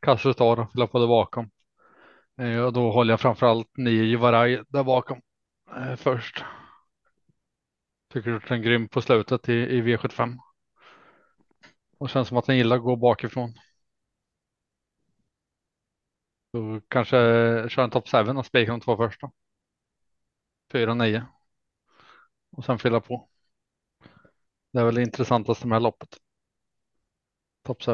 Kanske 0.00 0.34
tar 0.34 0.60
och 0.60 0.72
fylla 0.72 0.86
på 0.86 0.98
det 0.98 1.06
bakom. 1.06 1.50
Och 2.66 2.72
då 2.72 2.92
håller 2.92 3.12
jag 3.12 3.20
framför 3.20 3.46
allt 3.46 3.76
nio 3.76 4.04
Jivaraj 4.04 4.62
där 4.68 4.84
bakom 4.84 5.20
eh, 5.76 5.96
först. 5.96 6.44
Tycker 8.08 8.30
du 8.30 8.36
att 8.36 8.48
den 8.48 8.58
är 8.58 8.62
grym 8.62 8.88
på 8.88 9.02
slutet 9.02 9.48
i, 9.48 9.52
i 9.52 9.82
V75. 9.82 10.38
Och 11.98 12.10
känns 12.10 12.28
som 12.28 12.36
att 12.36 12.46
den 12.46 12.56
gillar 12.56 12.76
att 12.76 12.82
gå 12.82 12.96
bakifrån. 12.96 13.54
Så 16.52 16.80
kanske 16.88 17.16
kör 17.68 17.84
en 17.84 17.90
top 17.90 18.08
7 18.08 18.18
och 18.18 18.46
spikar 18.46 18.72
de 18.72 18.80
två 18.80 18.96
första. 18.96 19.30
4 20.72 20.94
9. 20.94 21.26
Och 22.50 22.64
sen 22.64 22.78
fylla 22.78 23.00
på. 23.00 23.28
Det 24.72 24.80
är 24.80 24.84
väl 24.84 24.94
det 24.94 25.02
intressantaste 25.02 25.66
med 25.66 25.82
loppet. 25.82 26.18
Top 27.62 27.82
7. 27.82 27.92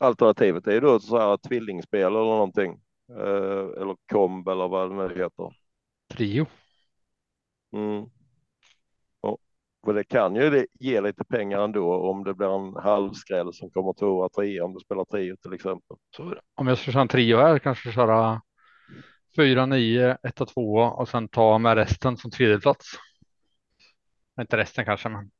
Alternativet 0.00 0.66
är 0.66 0.72
ju 0.72 0.80
då 0.80 1.00
så 1.00 1.18
här 1.18 1.36
tvillingspel 1.36 2.00
eller 2.06 2.18
någonting. 2.18 2.85
Eh, 3.08 3.82
eller 3.82 3.96
komb 4.12 4.48
eller 4.48 4.68
vad 4.68 4.90
det 4.90 4.96
nu 4.96 5.22
heter. 5.22 5.56
Trio. 6.14 6.46
Mm. 7.72 8.06
Och 9.86 9.94
det 9.94 10.04
kan 10.04 10.34
ju 10.34 10.66
ge 10.80 11.00
lite 11.00 11.24
pengar 11.24 11.60
ändå 11.60 11.94
om 11.94 12.24
det 12.24 12.34
blir 12.34 12.58
en 12.58 12.76
halvskräll 12.76 13.54
som 13.54 13.70
kommer 13.70 13.92
tvåa, 13.92 14.28
trea 14.28 14.64
om 14.64 14.74
du 14.74 14.80
spelar 14.80 15.04
trio 15.04 15.36
till 15.36 15.52
exempel. 15.52 15.96
Så 16.16 16.34
om 16.54 16.66
jag 16.66 16.78
ska 16.78 16.92
köra 16.92 17.02
en 17.02 17.08
trio 17.08 17.36
här 17.36 17.58
kanske 17.58 17.92
köra 17.92 18.42
fyra, 19.36 19.66
nio, 19.66 20.18
ett 20.22 20.40
och 20.40 20.48
två 20.48 20.74
och 20.74 21.08
sen 21.08 21.28
ta 21.28 21.58
med 21.58 21.74
resten 21.74 22.16
som 22.16 22.30
tredje 22.30 22.58
plats. 22.58 22.86
Inte 24.40 24.56
resten 24.56 24.84
kanske, 24.84 25.08
men 25.08 25.30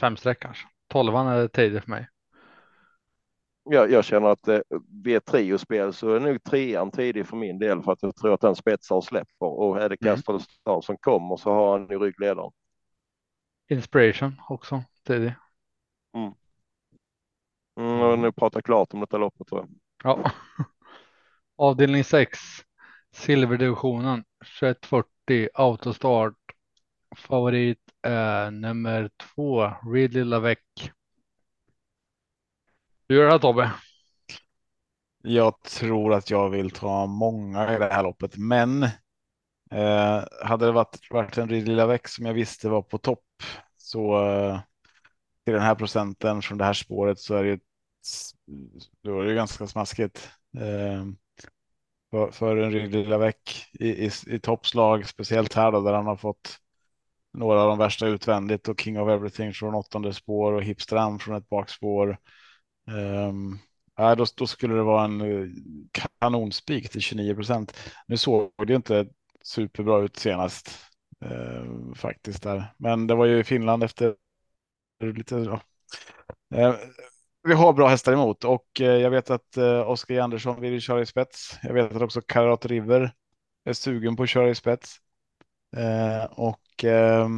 fem 0.00 0.16
streck 0.16 0.40
kanske. 0.40 0.66
Tolvan 0.88 1.26
är 1.26 1.48
tredje 1.48 1.80
för 1.80 1.90
mig 1.90 2.08
jag, 3.70 3.90
jag 3.90 4.04
känner 4.04 4.28
att 4.28 4.48
eh, 4.48 4.60
vid 5.04 5.16
ett 5.16 5.26
triospel 5.26 5.92
så 5.92 6.14
är 6.14 6.20
nog 6.20 6.42
trean 6.42 6.90
tidig 6.90 7.26
för 7.26 7.36
min 7.36 7.58
del 7.58 7.82
för 7.82 7.92
att 7.92 8.02
jag 8.02 8.16
tror 8.16 8.34
att 8.34 8.40
den 8.40 8.56
spetsar 8.56 8.96
och 8.96 9.04
släpper 9.04 9.46
och 9.46 9.82
är 9.82 9.88
det 9.88 9.96
Kasper 9.96 10.32
mm. 10.32 10.82
som 10.82 10.96
kommer 10.96 11.36
så 11.36 11.52
har 11.52 11.78
han 11.78 11.92
i 11.92 11.96
ryggledaren. 11.96 12.52
Inspiration 13.70 14.40
också 14.48 14.82
tidig. 15.06 15.34
Mm. 16.14 16.32
har 18.00 18.16
nu 18.16 18.32
pratat 18.32 18.64
klart 18.64 18.94
om 18.94 19.00
detta 19.00 19.18
loppet 19.18 19.46
tror 19.46 19.60
jag. 19.60 19.70
Ja. 20.04 20.30
Avdelning 21.56 22.04
6. 22.04 22.38
Silverdivisionen 23.12 24.24
2140 24.60 25.48
autostart. 25.54 26.34
Favorit 27.16 27.92
är 28.02 28.50
nummer 28.50 29.10
två 29.16 29.72
Ridley 29.92 30.24
Lavec. 30.24 30.58
Hur 33.08 33.16
gör 33.16 33.24
det 33.24 33.30
här 33.30 33.38
Tobbe? 33.38 33.72
Jag 35.22 35.62
tror 35.62 36.14
att 36.14 36.30
jag 36.30 36.50
vill 36.50 36.70
ta 36.70 37.06
många 37.06 37.74
i 37.74 37.78
det 37.78 37.92
här 37.92 38.02
loppet, 38.02 38.36
men 38.36 38.82
eh, 39.70 40.24
hade 40.42 40.66
det 40.66 40.72
varit, 40.72 40.98
varit 41.10 41.38
en 41.38 41.48
Ridley 41.48 41.76
Lavec 41.76 42.00
som 42.04 42.26
jag 42.26 42.34
visste 42.34 42.68
var 42.68 42.82
på 42.82 42.98
topp 42.98 43.24
så 43.76 44.26
eh, 44.26 44.60
till 45.44 45.54
den 45.54 45.62
här 45.62 45.74
procenten 45.74 46.42
från 46.42 46.58
det 46.58 46.64
här 46.64 46.72
spåret 46.72 47.18
så 47.18 47.34
är 47.34 47.44
det, 47.44 47.60
då 49.02 49.20
är 49.20 49.24
det 49.24 49.34
ganska 49.34 49.66
smaskigt. 49.66 50.30
Eh, 50.56 51.04
för, 52.10 52.30
för 52.30 52.56
en 52.56 52.72
Ridley 52.72 53.18
veck 53.18 53.66
i, 53.72 53.88
i, 53.88 54.10
i 54.26 54.40
toppslag, 54.40 55.08
speciellt 55.08 55.54
här 55.54 55.72
då, 55.72 55.80
där 55.80 55.92
han 55.92 56.06
har 56.06 56.16
fått 56.16 56.58
några 57.32 57.62
av 57.62 57.68
de 57.68 57.78
värsta 57.78 58.06
utvändigt 58.06 58.68
och 58.68 58.80
King 58.80 59.00
of 59.00 59.08
Everything 59.08 59.52
från 59.52 59.74
åttonde 59.74 60.12
spår 60.14 60.52
och 60.52 60.62
Hipstram 60.62 61.18
från 61.18 61.36
ett 61.36 61.48
bakspår. 61.48 62.18
Um, 62.88 63.58
då, 63.96 64.24
då, 64.36 64.46
skulle 64.46 64.74
det 64.74 64.82
vara 64.82 65.04
en 65.04 65.20
eh, 65.20 65.48
kanonspik 65.92 66.90
till 66.90 67.00
29 67.00 67.34
procent. 67.34 67.76
Nu 68.06 68.16
såg 68.16 68.52
det 68.66 68.74
inte 68.74 69.06
superbra 69.42 69.98
ut 69.98 70.16
senast 70.16 70.70
uh, 71.24 71.94
faktiskt 71.94 72.42
där, 72.42 72.74
men 72.76 73.06
det 73.06 73.14
var 73.14 73.26
ju 73.26 73.44
Finland 73.44 73.84
efter 73.84 74.14
lite. 75.00 75.34
Ja. 75.36 75.60
Uh, 76.68 76.76
vi 77.42 77.54
har 77.54 77.72
bra 77.72 77.88
hästar 77.88 78.12
emot 78.12 78.44
och 78.44 78.80
eh, 78.80 78.86
jag 78.86 79.10
vet 79.10 79.30
att 79.30 79.56
eh, 79.56 79.90
Oskar 79.90 80.20
Andersson 80.20 80.60
vill 80.60 80.80
köra 80.80 81.00
i 81.00 81.06
spets. 81.06 81.58
Jag 81.62 81.74
vet 81.74 81.96
att 81.96 82.02
också 82.02 82.20
Karat 82.20 82.66
River 82.66 83.12
är 83.64 83.72
sugen 83.72 84.16
på 84.16 84.22
att 84.22 84.28
köra 84.28 84.50
i 84.50 84.54
spets. 84.54 84.96
och 86.30 86.84
eh, 86.84 87.28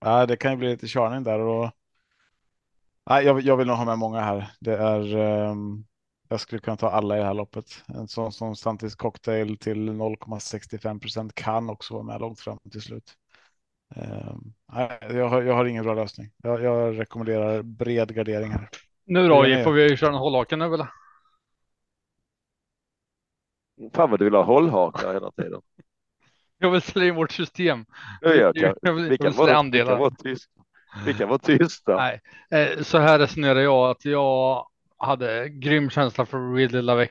ja, 0.00 0.26
det 0.26 0.36
kan 0.36 0.50
ju 0.50 0.56
bli 0.56 0.68
lite 0.68 0.86
körning 0.86 1.22
där 1.22 1.38
och 1.38 1.70
nej, 3.08 3.24
jag, 3.24 3.40
jag 3.40 3.56
vill 3.56 3.66
nog 3.66 3.76
ha 3.76 3.84
med 3.84 3.98
många 3.98 4.20
här. 4.20 4.50
Det 4.60 4.76
är. 4.76 5.16
Um, 5.16 5.84
jag 6.28 6.40
skulle 6.40 6.60
kunna 6.60 6.76
ta 6.76 6.90
alla 6.90 7.16
i 7.16 7.18
det 7.18 7.26
här 7.26 7.34
loppet. 7.34 7.84
En 7.86 8.08
sån 8.08 8.32
som 8.32 8.56
Santis 8.56 8.94
cocktail 8.94 9.58
till 9.58 9.90
0,65 9.90 11.00
procent 11.00 11.34
kan 11.34 11.70
också 11.70 11.94
vara 11.94 12.04
med 12.04 12.20
långt 12.20 12.40
fram 12.40 12.58
till 12.70 12.82
slut. 12.82 13.14
Um, 13.96 14.54
nej, 14.72 14.98
jag, 15.00 15.28
har, 15.28 15.42
jag 15.42 15.54
har 15.54 15.64
ingen 15.64 15.84
bra 15.84 15.94
lösning. 15.94 16.30
Jag, 16.42 16.62
jag 16.62 16.98
rekommenderar 16.98 17.62
bred 17.62 18.14
gardering 18.14 18.50
här. 18.50 18.68
Nu 19.04 19.28
då, 19.28 19.64
får 19.64 19.72
vi 19.72 19.96
köra 19.96 20.10
en 20.10 20.16
hållhake 20.16 20.56
nu 20.56 20.64
eller? 20.64 20.88
Fan 23.94 24.10
vad 24.10 24.18
du 24.18 24.24
vill 24.24 24.34
ha 24.34 24.42
hållhakar 24.42 25.12
hela 25.12 25.30
tiden. 25.30 25.60
Jag 26.60 26.70
vill 26.70 26.82
sälja 26.82 27.08
in 27.08 27.14
vårt 27.14 27.32
system. 27.32 27.84
Ja, 28.20 28.34
jag 28.34 28.54
kan, 28.54 28.74
jag 28.82 28.92
vill, 28.92 29.08
vi, 29.08 29.18
kan 29.18 29.32
vara, 29.32 29.62
vi 29.62 29.78
kan 29.78 29.98
vara 29.98 30.10
tysta. 30.10 30.57
Vi 31.04 31.14
kan 31.14 31.28
vara 31.28 31.38
tysta. 31.38 31.96
Nej, 31.96 32.20
eh, 32.50 32.82
så 32.82 32.98
här 32.98 33.18
resonerar 33.18 33.60
jag 33.60 33.90
att 33.90 34.04
jag 34.04 34.66
hade 34.98 35.48
grym 35.48 35.90
känsla 35.90 36.26
för 36.26 36.54
Ridley 36.54 36.82
Lavec. 36.82 37.10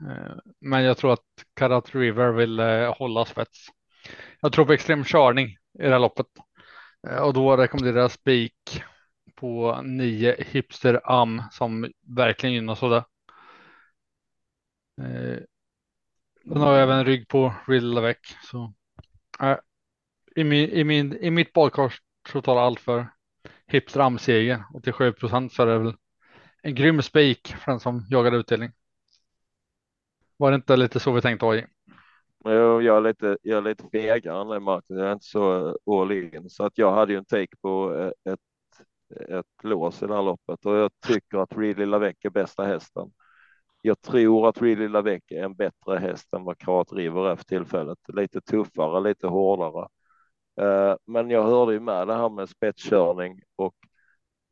Eh, 0.00 0.36
men 0.60 0.82
jag 0.82 0.96
tror 0.96 1.12
att 1.12 1.24
Karat 1.56 1.94
River 1.94 2.32
vill 2.32 2.60
eh, 2.60 2.94
hålla 2.94 3.24
spets. 3.24 3.66
Jag 4.40 4.52
tror 4.52 4.64
på 4.64 4.72
extrem 4.72 5.04
körning 5.04 5.48
i 5.78 5.82
det 5.82 5.90
här 5.90 5.98
loppet. 5.98 6.26
Och 7.22 7.34
då 7.34 7.56
rekommenderar 7.56 8.00
jag 8.00 8.10
spik 8.10 8.82
på 9.34 9.82
nio 9.82 10.36
Hipster 10.38 11.00
Am 11.04 11.42
som 11.50 11.92
verkligen 12.16 12.54
gynnas 12.54 12.82
av 12.82 12.90
det. 12.90 13.04
Den 16.44 16.60
har 16.60 16.72
jag 16.72 16.82
även 16.82 17.04
rygg 17.04 17.28
på 17.28 17.54
Ridley 17.66 17.94
Lavec. 17.94 18.16
Så 18.50 18.72
i, 20.36 20.44
min, 20.44 20.70
i, 20.70 20.84
min, 20.84 21.16
I 21.16 21.30
mitt 21.30 21.52
badkars 21.52 22.00
så 22.28 22.58
allt 22.58 22.80
för 22.80 23.06
Hipster 23.66 24.18
seger 24.18 24.64
87 24.74 25.12
procent 25.12 25.52
så 25.52 25.62
är 25.62 25.66
det 25.66 25.78
väl 25.78 25.94
en 26.62 26.74
grym 26.74 27.02
spik 27.02 27.54
för 27.58 27.72
den 27.72 27.80
som 27.80 28.06
jagar 28.10 28.32
utdelning. 28.32 28.70
Var 30.36 30.50
det 30.50 30.54
inte 30.54 30.76
lite 30.76 31.00
så 31.00 31.12
vi 31.12 31.20
tänkte 31.20 31.46
AJ? 31.46 31.66
Jag 32.44 32.86
är 32.96 33.00
lite, 33.00 33.38
jag 33.42 33.58
är 33.58 33.62
lite 33.62 33.84
fegare 33.92 34.40
än 34.40 34.48
dig, 34.48 34.60
Martin. 34.60 34.96
Jag 34.96 35.08
är 35.08 35.12
inte 35.12 35.26
så 35.26 35.76
all 35.86 36.12
in 36.12 36.50
så 36.50 36.64
att 36.64 36.78
jag 36.78 36.92
hade 36.92 37.12
ju 37.12 37.18
en 37.18 37.24
take 37.24 37.56
på 37.62 37.94
eh, 37.94 38.32
ett, 38.32 38.40
ett 39.28 39.64
lås 39.64 40.02
i 40.02 40.06
det 40.06 40.14
här 40.14 40.22
loppet 40.22 40.66
och 40.66 40.76
jag 40.76 40.90
tycker 41.06 41.38
att 41.38 41.56
Really 41.56 41.86
Lavec 41.86 42.16
är 42.20 42.30
bästa 42.30 42.64
hästen. 42.64 43.12
Jag 43.82 44.00
tror 44.00 44.48
att 44.48 44.62
Really 44.62 44.88
Lavec 44.88 45.22
är 45.28 45.44
en 45.44 45.54
bättre 45.54 45.98
häst 45.98 46.34
än 46.34 46.44
vad 46.44 46.58
Karat 46.58 46.92
River 46.92 47.28
är 47.28 47.36
för 47.36 47.44
tillfället. 47.44 47.98
Lite 48.08 48.40
tuffare, 48.40 49.00
lite 49.00 49.26
hårdare. 49.26 49.88
Eh, 50.60 50.96
men 51.06 51.30
jag 51.30 51.42
hörde 51.44 51.72
ju 51.72 51.80
med 51.80 52.08
det 52.08 52.14
här 52.14 52.28
med 52.28 52.48
spetskörning 52.48 53.40
och 53.56 53.74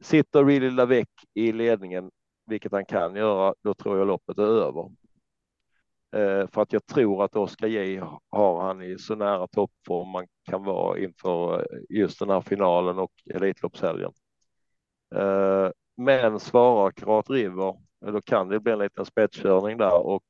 sitter 0.00 0.44
Really 0.44 0.70
Lavec 0.70 1.08
i 1.34 1.52
ledningen, 1.52 2.10
vilket 2.46 2.72
han 2.72 2.86
kan 2.86 3.16
göra, 3.16 3.54
då 3.62 3.74
tror 3.74 3.98
jag 3.98 4.06
loppet 4.06 4.38
är 4.38 4.42
över. 4.42 4.90
Eh, 6.16 6.48
för 6.50 6.62
att 6.62 6.72
jag 6.72 6.86
tror 6.86 7.24
att 7.24 7.36
Oskar 7.36 7.68
J 7.68 8.02
har 8.30 8.62
han 8.62 8.82
i 8.82 8.98
så 8.98 9.14
nära 9.14 9.46
toppform 9.46 10.08
man 10.08 10.26
kan 10.44 10.64
vara 10.64 10.98
inför 10.98 11.60
eh, 11.60 11.80
just 11.88 12.18
den 12.18 12.30
här 12.30 12.40
finalen 12.40 12.98
och 12.98 13.12
Elitloppshelgen. 13.34 14.12
Men 15.96 16.40
svarar 16.40 16.90
Karat 16.90 17.30
River 17.30 17.74
då 18.00 18.22
kan 18.22 18.48
det 18.48 18.60
bli 18.60 18.72
en 18.72 18.78
liten 18.78 19.04
spetskörning 19.04 19.78
där 19.78 20.06
och 20.06 20.24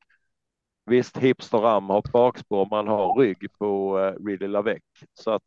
visst 0.86 1.16
Hipster 1.16 1.58
Ram 1.58 1.90
har 1.90 2.02
bakspår, 2.12 2.68
man 2.70 2.88
har 2.88 3.18
rygg 3.18 3.52
på 3.58 3.98
Ridley 4.26 4.48
Lavec 4.48 4.82
så 5.14 5.30
att 5.30 5.42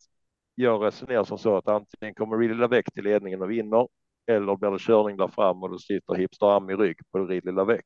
jag 0.56 0.84
resonerar 0.86 1.24
som 1.24 1.38
så 1.38 1.58
att 1.58 1.68
antingen 1.68 2.16
kommer 2.16 2.38
Really 2.38 2.54
Lavec 2.54 2.86
till 2.94 3.04
ledningen 3.04 3.42
och 3.42 3.52
vinner 3.52 3.88
eller 4.28 4.56
blir 4.56 4.72
det 4.72 4.80
körning 4.80 5.18
där 5.18 5.28
fram 5.28 5.64
och 5.64 5.70
då 5.70 5.80
sitter 5.80 6.14
Hipster 6.14 6.46
Ram 6.46 6.70
i 6.70 6.76
rygg 6.76 6.98
på 7.12 7.20
Really 7.20 7.52
Lavec. 7.52 7.82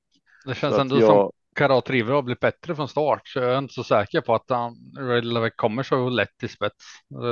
Det 0.46 0.56
känns 0.56 0.78
ändå 0.78 1.00
jag... 1.00 1.08
som 1.08 1.32
Karat 1.56 1.90
River 1.90 2.14
har 2.14 2.22
blivit 2.22 2.40
bättre 2.40 2.76
från 2.76 2.88
start 2.88 3.28
så 3.28 3.40
jag 3.40 3.54
är 3.54 3.58
inte 3.58 3.74
så 3.74 3.84
säker 3.84 4.22
på 4.22 4.36
att 4.36 4.50
han, 4.50 4.76
Really 4.98 5.34
Lavec 5.34 5.54
kommer 5.56 5.84
så 5.84 6.10
lätt 6.10 6.38
till 6.38 6.50
spets. 6.50 6.86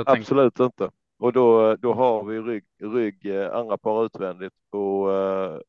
Absolut 0.06 0.54
tänker... 0.54 0.64
inte. 0.64 0.96
Och 1.18 1.32
då, 1.32 1.76
då 1.76 1.94
har 1.94 2.24
vi 2.24 2.40
rygg, 2.40 2.64
rygg 2.82 3.26
eh, 3.26 3.54
andra 3.54 3.78
par 3.78 4.04
utvändigt 4.04 4.54
på 4.70 5.10
uh, 5.10 5.60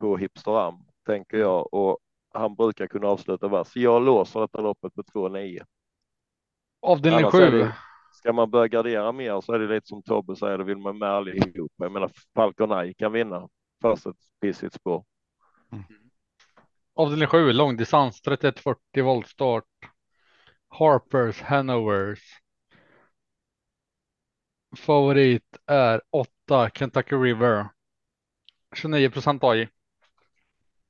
på 0.00 0.16
Hipster 0.16 0.72
tänker 1.06 1.36
jag 1.36 1.74
och 1.74 1.98
han 2.34 2.54
brukar 2.54 2.86
kunna 2.86 3.08
avsluta 3.08 3.48
vass. 3.48 3.76
Jag 3.76 4.02
låser 4.02 4.40
detta 4.40 4.60
loppet 4.60 4.94
på 4.94 5.02
2-9. 5.02 5.62
Avdelning 6.82 7.30
7. 7.30 7.68
Ska 8.24 8.32
man 8.32 8.50
börja 8.50 8.68
gardera 8.68 9.12
mer 9.12 9.40
så 9.40 9.52
är 9.52 9.58
det 9.58 9.74
lite 9.74 9.86
som 9.86 10.02
Tobbe 10.02 10.36
säger, 10.36 10.58
då 10.58 10.64
vill 10.64 10.78
man 10.78 10.98
med 10.98 11.08
allihop. 11.08 11.72
Jag 11.76 11.92
menar 11.92 12.10
Falcon 12.34 12.94
kan 12.94 13.12
vinna 13.12 13.48
först 13.82 14.06
ett 14.06 14.16
pissigt 14.40 14.74
spår. 14.74 15.04
Mm. 15.72 15.84
Avdelning 16.94 17.28
7, 17.28 17.52
långdistans 17.52 18.20
3140 18.20 19.04
voltstart. 19.04 19.64
Harpers 20.68 21.42
Hanovers. 21.42 22.40
Favorit 24.76 25.58
är 25.66 26.00
8 26.10 26.70
Kentucky 26.74 27.16
River. 27.16 27.68
29 28.74 29.10
procent 29.10 29.44
AI. 29.44 29.68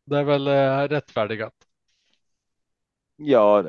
Det 0.04 0.18
är 0.18 0.24
väl 0.24 0.46
eh, 0.46 0.88
rättfärdigat. 0.88 1.54
Ja, 3.16 3.62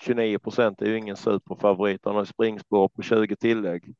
29 0.00 0.38
procent 0.38 0.82
är 0.82 0.86
ju 0.86 0.98
ingen 0.98 1.16
superfavorit. 1.16 2.04
Han 2.04 2.16
har 2.16 2.24
springspår 2.24 2.88
på 2.88 3.02
20 3.02 3.36
tillägg. 3.36 3.94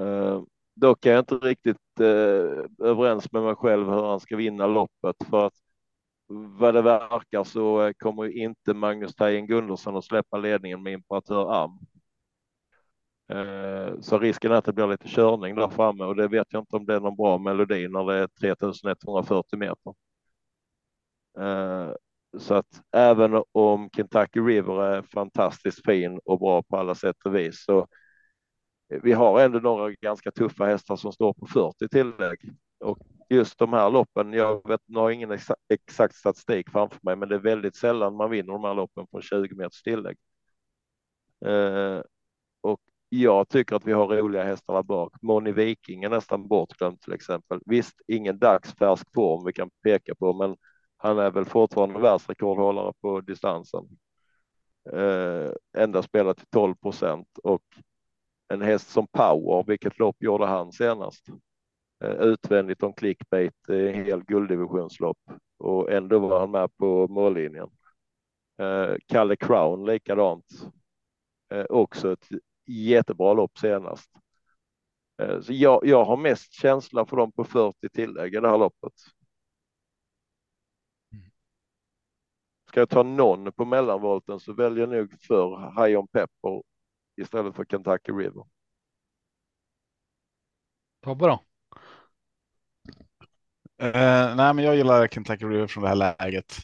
Eh, 0.00 0.42
dock 0.74 1.06
är 1.06 1.10
jag 1.10 1.20
inte 1.20 1.34
riktigt 1.34 2.00
eh, 2.00 2.86
överens 2.86 3.32
med 3.32 3.42
mig 3.42 3.54
själv 3.54 3.86
hur 3.90 4.02
han 4.02 4.20
ska 4.20 4.36
vinna 4.36 4.66
loppet 4.66 5.16
för 5.30 5.46
att 5.46 5.54
vad 6.58 6.74
det 6.74 6.82
verkar 6.82 7.44
så 7.44 7.86
eh, 7.86 7.92
kommer 7.98 8.38
inte 8.38 8.74
Magnus 8.74 9.14
Tejen 9.14 9.46
Gundersson 9.46 9.96
att 9.96 10.04
släppa 10.04 10.38
ledningen 10.38 10.82
med 10.82 10.92
Imperatör 10.92 11.52
Am. 11.62 11.78
Eh, 13.28 14.00
så 14.00 14.18
risken 14.18 14.52
är 14.52 14.56
att 14.56 14.64
det 14.64 14.72
blir 14.72 14.86
lite 14.86 15.08
körning 15.08 15.54
där 15.54 15.68
framme 15.68 16.04
och 16.04 16.16
det 16.16 16.28
vet 16.28 16.46
jag 16.50 16.62
inte 16.62 16.76
om 16.76 16.86
det 16.86 16.94
är 16.94 17.00
någon 17.00 17.16
bra 17.16 17.38
melodi 17.38 17.88
när 17.88 18.04
det 18.06 18.14
är 18.18 18.26
3140 18.26 19.58
meter. 19.58 19.94
Eh, 21.38 21.94
så 22.38 22.54
att 22.54 22.82
även 22.92 23.42
om 23.52 23.90
Kentucky 23.96 24.40
River 24.40 24.82
är 24.82 25.02
fantastiskt 25.02 25.84
fin 25.84 26.20
och 26.24 26.38
bra 26.38 26.62
på 26.62 26.76
alla 26.76 26.94
sätt 26.94 27.16
och 27.24 27.36
vis 27.36 27.64
så 27.64 27.86
vi 29.02 29.12
har 29.12 29.40
ändå 29.40 29.58
några 29.58 29.90
ganska 29.92 30.30
tuffa 30.30 30.64
hästar 30.64 30.96
som 30.96 31.12
står 31.12 31.34
på 31.34 31.46
40 31.46 31.88
tillägg 31.88 32.52
och 32.80 32.98
just 33.30 33.58
de 33.58 33.72
här 33.72 33.90
loppen. 33.90 34.32
Jag 34.32 34.68
vet, 34.68 34.80
nu 34.86 34.98
har 34.98 35.10
ingen 35.10 35.30
exakt, 35.30 35.60
exakt 35.68 36.14
statistik 36.14 36.70
framför 36.70 36.98
mig, 37.02 37.16
men 37.16 37.28
det 37.28 37.34
är 37.34 37.38
väldigt 37.38 37.76
sällan 37.76 38.16
man 38.16 38.30
vinner 38.30 38.52
de 38.52 38.64
här 38.64 38.74
loppen 38.74 39.06
på 39.06 39.20
20 39.20 39.54
meters 39.54 39.82
tillägg. 39.82 40.16
Eh, 41.46 42.02
och 42.60 42.80
jag 43.08 43.48
tycker 43.48 43.76
att 43.76 43.86
vi 43.86 43.92
har 43.92 44.08
roliga 44.08 44.44
hästar 44.44 44.74
där 44.74 44.82
bak. 44.82 45.12
Moni 45.22 45.52
Viking 45.52 46.04
är 46.04 46.08
nästan 46.10 46.48
bortglömd 46.48 47.00
till 47.00 47.12
exempel. 47.12 47.60
Visst, 47.66 48.00
ingen 48.06 48.38
dagsfärsk 48.38 49.06
form 49.14 49.44
vi 49.46 49.52
kan 49.52 49.70
peka 49.82 50.14
på, 50.14 50.32
men 50.32 50.56
han 51.02 51.18
är 51.18 51.30
väl 51.30 51.44
fortfarande 51.44 52.00
världsrekordhållare 52.00 52.92
på 53.00 53.20
distansen. 53.20 53.88
Eh, 54.92 55.50
enda 55.78 56.02
spelat 56.02 56.36
till 56.36 56.46
12 56.46 56.74
procent 56.74 57.28
och 57.42 57.62
en 58.48 58.62
häst 58.62 58.90
som 58.90 59.06
Power, 59.06 59.64
vilket 59.66 59.98
lopp 59.98 60.16
gjorde 60.22 60.46
han 60.46 60.72
senast? 60.72 61.26
Eh, 62.04 62.10
utvändigt 62.10 62.82
om 62.82 62.92
clickbait, 62.92 63.68
en 63.68 64.04
hel 64.04 64.24
gulddivisionslopp 64.24 65.18
och 65.58 65.92
ändå 65.92 66.18
var 66.18 66.40
han 66.40 66.50
med 66.50 66.76
på 66.76 67.08
mållinjen. 67.08 67.68
Eh, 68.58 68.94
Kalle 69.06 69.36
Crown 69.36 69.86
likadant. 69.86 70.46
Eh, 71.54 71.64
också 71.68 72.12
ett 72.12 72.28
jättebra 72.66 73.32
lopp 73.32 73.58
senast. 73.58 74.10
Eh, 75.22 75.40
så 75.40 75.52
jag, 75.52 75.86
jag 75.86 76.04
har 76.04 76.16
mest 76.16 76.52
känsla 76.52 77.06
för 77.06 77.16
dem 77.16 77.32
på 77.32 77.44
40 77.44 77.88
tillägg 77.88 78.34
i 78.34 78.40
det 78.40 78.48
här 78.48 78.58
loppet. 78.58 78.92
Ska 82.72 82.80
jag 82.80 82.88
ta 82.88 83.02
någon 83.02 83.52
på 83.52 83.64
mellanvolten 83.64 84.40
så 84.40 84.52
väljer 84.52 84.86
jag 84.86 84.88
nog 84.88 85.22
för 85.22 85.72
High 85.86 85.98
on 85.98 86.06
Pepper 86.08 86.62
istället 87.16 87.56
för 87.56 87.64
Kentucky 87.64 88.12
River. 88.12 88.44
Tobbe 91.04 91.26
då? 91.26 91.32
Uh, 93.82 94.36
nej, 94.36 94.54
men 94.54 94.58
jag 94.58 94.76
gillar 94.76 95.08
Kentucky 95.08 95.44
River 95.44 95.66
från 95.66 95.82
det 95.82 95.88
här 95.88 96.16
läget. 96.18 96.56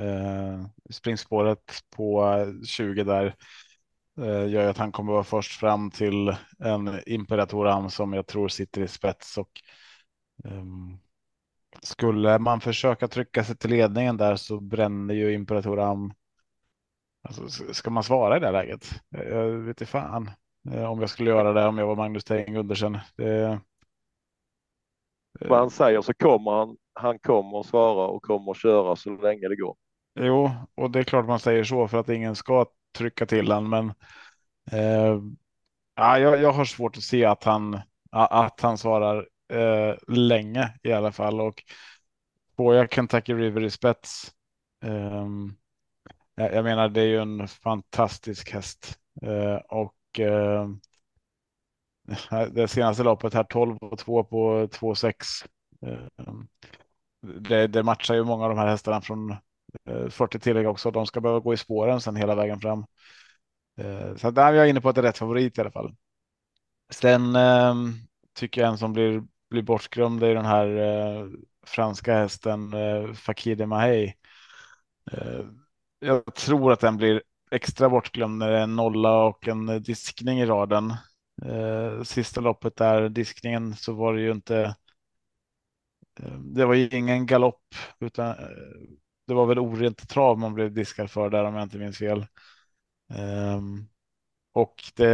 Uh, 0.00 0.66
springspåret 0.90 1.84
på 1.96 2.36
20 2.66 3.04
där 3.04 3.34
uh, 4.20 4.48
gör 4.50 4.70
att 4.70 4.78
han 4.78 4.92
kommer 4.92 5.12
vara 5.12 5.24
först 5.24 5.60
fram 5.60 5.90
till 5.90 6.36
en 6.58 7.00
Imperatoram 7.06 7.90
som 7.90 8.12
jag 8.12 8.26
tror 8.26 8.48
sitter 8.48 8.82
i 8.82 8.88
spets 8.88 9.38
och 9.38 9.50
um, 10.44 10.98
skulle 11.86 12.38
man 12.38 12.60
försöka 12.60 13.08
trycka 13.08 13.44
sig 13.44 13.56
till 13.56 13.70
ledningen 13.70 14.16
där 14.16 14.36
så 14.36 14.60
bränner 14.60 15.14
ju 15.14 15.32
Imperatoram. 15.32 16.12
Alltså, 17.22 17.72
ska 17.72 17.90
man 17.90 18.02
svara 18.02 18.36
i 18.36 18.40
det 18.40 18.50
läget? 18.50 18.90
Jag 19.10 19.46
vet 19.46 19.80
inte 19.80 19.86
fan 19.86 20.30
om 20.88 21.00
jag 21.00 21.10
skulle 21.10 21.30
göra 21.30 21.52
det 21.52 21.66
om 21.66 21.78
jag 21.78 21.86
var 21.86 21.96
Magnus 21.96 22.24
Teng 22.24 22.56
Undersen. 22.56 22.98
Det, 23.16 23.60
vad 25.40 25.58
han 25.58 25.70
säger 25.70 26.02
så 26.02 26.14
kommer 26.14 26.50
han. 26.50 26.76
Han 26.92 27.18
kommer 27.18 27.60
att 27.60 27.66
svara 27.66 28.06
och 28.06 28.22
kommer 28.22 28.50
att 28.50 28.60
köra 28.60 28.96
så 28.96 29.10
länge 29.10 29.48
det 29.48 29.56
går. 29.56 29.76
Jo, 30.20 30.50
och 30.74 30.90
det 30.90 30.98
är 30.98 31.04
klart 31.04 31.26
man 31.26 31.38
säger 31.38 31.64
så 31.64 31.88
för 31.88 31.98
att 31.98 32.08
ingen 32.08 32.36
ska 32.36 32.66
trycka 32.98 33.26
till 33.26 33.52
han, 33.52 33.68
men. 33.68 33.92
Eh, 34.72 35.20
ja, 35.94 36.18
jag, 36.18 36.42
jag 36.42 36.52
har 36.52 36.64
svårt 36.64 36.96
att 36.96 37.02
se 37.02 37.24
att 37.24 37.44
han 37.44 37.80
att 38.10 38.60
han 38.60 38.78
svarar 38.78 39.28
eh, 39.48 39.94
länge 40.08 40.74
i 40.82 40.92
alla 40.92 41.12
fall 41.12 41.40
och 41.40 41.62
får 42.56 42.74
jag 42.74 42.92
Kentucky 42.92 43.34
River 43.34 43.62
i 43.64 43.70
spets. 43.70 44.32
Eh, 44.84 45.26
jag 46.34 46.64
menar, 46.64 46.88
det 46.88 47.00
är 47.00 47.06
ju 47.06 47.18
en 47.20 47.48
fantastisk 47.48 48.52
häst 48.52 48.98
eh, 49.22 49.56
och 49.56 49.94
ehm, 50.18 50.80
det 52.52 52.68
senaste 52.68 53.02
loppet 53.02 53.34
här 53.34 53.44
12 53.44 53.76
och 53.80 53.98
2 53.98 54.24
på 54.24 54.66
2,6. 54.72 55.44
Ehm, 55.86 56.48
det, 57.40 57.66
det 57.66 57.82
matchar 57.82 58.14
ju 58.14 58.24
många 58.24 58.44
av 58.44 58.50
de 58.50 58.58
här 58.58 58.66
hästarna 58.68 59.00
från 59.00 59.30
eh, 59.88 60.08
40 60.10 60.38
tillägg 60.38 60.68
också. 60.68 60.90
De 60.90 61.06
ska 61.06 61.20
behöva 61.20 61.40
gå 61.40 61.54
i 61.54 61.56
spåren 61.56 62.00
sen 62.00 62.16
hela 62.16 62.34
vägen 62.34 62.60
fram. 62.60 62.84
Eh, 63.78 64.16
så 64.16 64.30
där 64.30 64.52
är 64.52 64.56
jag 64.56 64.68
inne 64.68 64.80
på 64.80 64.88
att 64.88 64.94
det 64.94 65.00
är 65.00 65.02
rätt 65.02 65.18
favorit 65.18 65.58
i 65.58 65.60
alla 65.60 65.70
fall. 65.70 65.96
Sen 66.90 67.36
ehm, 67.36 67.92
tycker 68.34 68.60
jag 68.60 68.70
en 68.70 68.78
som 68.78 68.92
blir, 68.92 69.22
blir 69.50 69.62
bortglömd 69.62 70.22
är 70.22 70.34
den 70.34 70.44
här 70.44 70.66
eh, 70.76 71.26
franska 71.66 72.14
hästen 72.14 72.72
eh, 72.72 73.12
Fakir 73.12 73.56
de 73.56 73.66
Mahey. 73.66 74.12
Eh, 75.12 75.44
jag 75.98 76.34
tror 76.34 76.72
att 76.72 76.80
den 76.80 76.96
blir 76.96 77.22
extra 77.50 77.88
bortglömd 77.88 78.38
när 78.38 78.50
det 78.50 78.58
är 78.58 78.62
en 78.62 78.76
nolla 78.76 79.24
och 79.24 79.48
en 79.48 79.82
diskning 79.82 80.40
i 80.40 80.46
raden. 80.46 80.94
Eh, 81.44 82.02
sista 82.02 82.40
loppet 82.40 82.76
där, 82.76 83.08
diskningen, 83.08 83.76
så 83.76 83.92
var 83.94 84.14
det 84.14 84.20
ju 84.22 84.32
inte. 84.32 84.76
Eh, 86.20 86.38
det 86.38 86.64
var 86.66 86.74
ju 86.74 86.88
ingen 86.88 87.26
galopp 87.26 87.74
utan 88.00 88.28
eh, 88.28 88.34
det 89.26 89.34
var 89.34 89.46
väl 89.46 89.58
orent 89.58 90.08
trav 90.08 90.38
man 90.38 90.54
blev 90.54 90.72
diskad 90.74 91.10
för 91.10 91.30
där 91.30 91.44
om 91.44 91.54
jag 91.54 91.62
inte 91.62 91.78
minns 91.78 91.98
fel. 91.98 92.26
Um, 93.08 93.88
och 94.56 94.74
det 94.94 95.06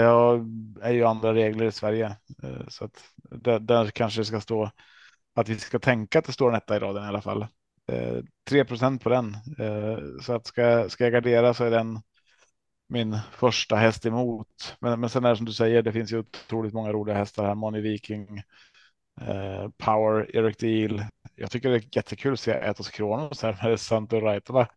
är 0.82 0.92
ju 0.92 1.04
andra 1.04 1.34
regler 1.34 1.66
i 1.66 1.72
Sverige 1.72 2.16
eh, 2.42 2.68
så 2.68 2.84
att 2.84 3.04
där, 3.22 3.58
där, 3.58 3.90
kanske 3.90 4.20
det 4.20 4.24
ska 4.24 4.40
stå 4.40 4.70
att 5.34 5.48
vi 5.48 5.58
ska 5.58 5.78
tänka 5.78 6.18
att 6.18 6.24
det 6.24 6.32
står 6.32 6.48
en 6.48 6.54
etta 6.54 6.76
i 6.76 6.78
raden 6.78 7.04
i 7.04 7.06
alla 7.06 7.22
fall. 7.22 7.42
Eh, 7.92 8.18
3 8.48 8.64
på 8.64 9.08
den 9.08 9.34
eh, 9.58 9.98
så 10.22 10.32
att 10.34 10.46
ska, 10.46 10.88
ska 10.88 11.04
jag 11.04 11.12
gardera 11.12 11.54
så 11.54 11.64
är 11.64 11.70
den 11.70 12.00
min 12.88 13.18
första 13.32 13.76
häst 13.76 14.06
emot. 14.06 14.76
Men, 14.80 15.00
men 15.00 15.10
sen 15.10 15.24
är 15.24 15.30
det 15.30 15.36
som 15.36 15.46
du 15.46 15.52
säger, 15.52 15.82
det 15.82 15.92
finns 15.92 16.12
ju 16.12 16.18
otroligt 16.18 16.74
många 16.74 16.92
roliga 16.92 17.16
hästar 17.16 17.44
här. 17.44 17.54
Money 17.54 17.80
Viking, 17.80 18.38
eh, 19.20 19.68
Power, 19.78 20.36
Eric 20.36 20.56
Deal. 20.56 21.04
Jag 21.36 21.50
tycker 21.50 21.70
det 21.70 21.76
är 21.76 21.96
jättekul 21.96 22.32
att 22.32 22.40
se 22.40 22.52
Etos 22.52 22.90
Kronos 22.90 23.42
här 23.42 23.68
med 23.68 23.80
Santo 23.80 24.20
Raitola. 24.20 24.68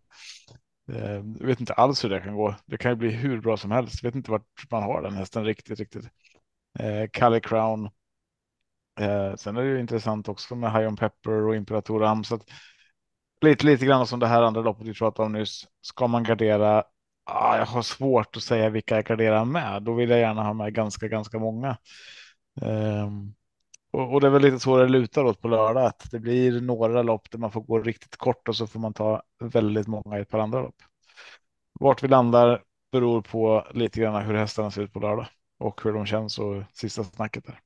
Eh, 0.91 1.13
jag 1.39 1.47
vet 1.47 1.59
inte 1.59 1.73
alls 1.73 2.03
hur 2.03 2.09
det 2.09 2.19
kan 2.19 2.35
gå. 2.35 2.55
Det 2.65 2.77
kan 2.77 2.91
ju 2.91 2.95
bli 2.95 3.09
hur 3.11 3.41
bra 3.41 3.57
som 3.57 3.71
helst. 3.71 4.03
Jag 4.03 4.07
vet 4.09 4.15
inte 4.15 4.31
vart 4.31 4.71
man 4.71 4.83
har 4.83 5.01
den 5.01 5.13
hästen 5.13 5.45
riktigt, 5.45 5.79
riktigt. 5.79 6.05
Eh, 6.79 7.39
Crown. 7.39 7.89
Eh, 8.99 9.35
sen 9.35 9.57
är 9.57 9.61
det 9.61 9.69
ju 9.69 9.79
intressant 9.79 10.29
också 10.29 10.55
med 10.55 10.71
High 10.71 10.87
on 10.87 10.95
Pepper 10.95 11.47
och 11.47 11.55
Imperator 11.55 12.03
Am. 12.03 12.23
Så 12.23 12.35
att, 12.35 12.49
lite, 13.41 13.65
lite 13.65 13.85
grann 13.85 14.07
som 14.07 14.19
det 14.19 14.27
här 14.27 14.41
andra 14.41 14.61
loppet 14.61 14.87
vi 14.87 14.93
pratade 14.93 15.25
om 15.25 15.33
nyss. 15.33 15.67
Ska 15.81 16.07
man 16.07 16.23
gardera 16.23 16.83
Ah, 17.27 17.57
jag 17.57 17.65
har 17.65 17.81
svårt 17.81 18.37
att 18.37 18.43
säga 18.43 18.69
vilka 18.69 18.95
jag 18.95 19.05
garderar 19.05 19.45
med. 19.45 19.83
Då 19.83 19.93
vill 19.93 20.09
jag 20.09 20.19
gärna 20.19 20.43
ha 20.43 20.53
med 20.53 20.73
ganska, 20.73 21.07
ganska 21.07 21.39
många. 21.39 21.77
Um, 22.61 23.35
och, 23.95 24.13
och, 24.13 24.21
det 24.21 24.27
är 24.27 24.31
väl 24.31 24.41
lite 24.41 24.59
så 24.59 24.77
det 24.77 24.87
lutar 24.87 25.23
åt 25.23 25.41
på 25.41 25.47
lördag, 25.47 25.85
att 25.85 26.11
det 26.11 26.19
blir 26.19 26.61
några 26.61 27.01
lopp 27.01 27.31
där 27.31 27.39
man 27.39 27.51
får 27.51 27.61
gå 27.61 27.79
riktigt 27.79 28.17
kort 28.17 28.47
och 28.47 28.55
så 28.55 28.67
får 28.67 28.79
man 28.79 28.93
ta 28.93 29.23
väldigt 29.39 29.87
många 29.87 30.17
i 30.17 30.21
ett 30.21 30.29
par 30.29 30.39
andra 30.39 30.61
lopp. 30.61 30.75
Vart 31.79 32.03
vi 32.03 32.07
landar 32.07 32.63
beror 32.91 33.21
på 33.21 33.67
lite 33.73 33.99
grann 33.99 34.25
hur 34.25 34.33
hästarna 34.33 34.71
ser 34.71 34.81
ut 34.81 34.93
på 34.93 34.99
lördag 34.99 35.27
och 35.59 35.81
hur 35.83 35.93
de 35.93 36.05
känns 36.05 36.39
och 36.39 36.63
sista 36.73 37.03
snacket 37.03 37.45
där. 37.45 37.59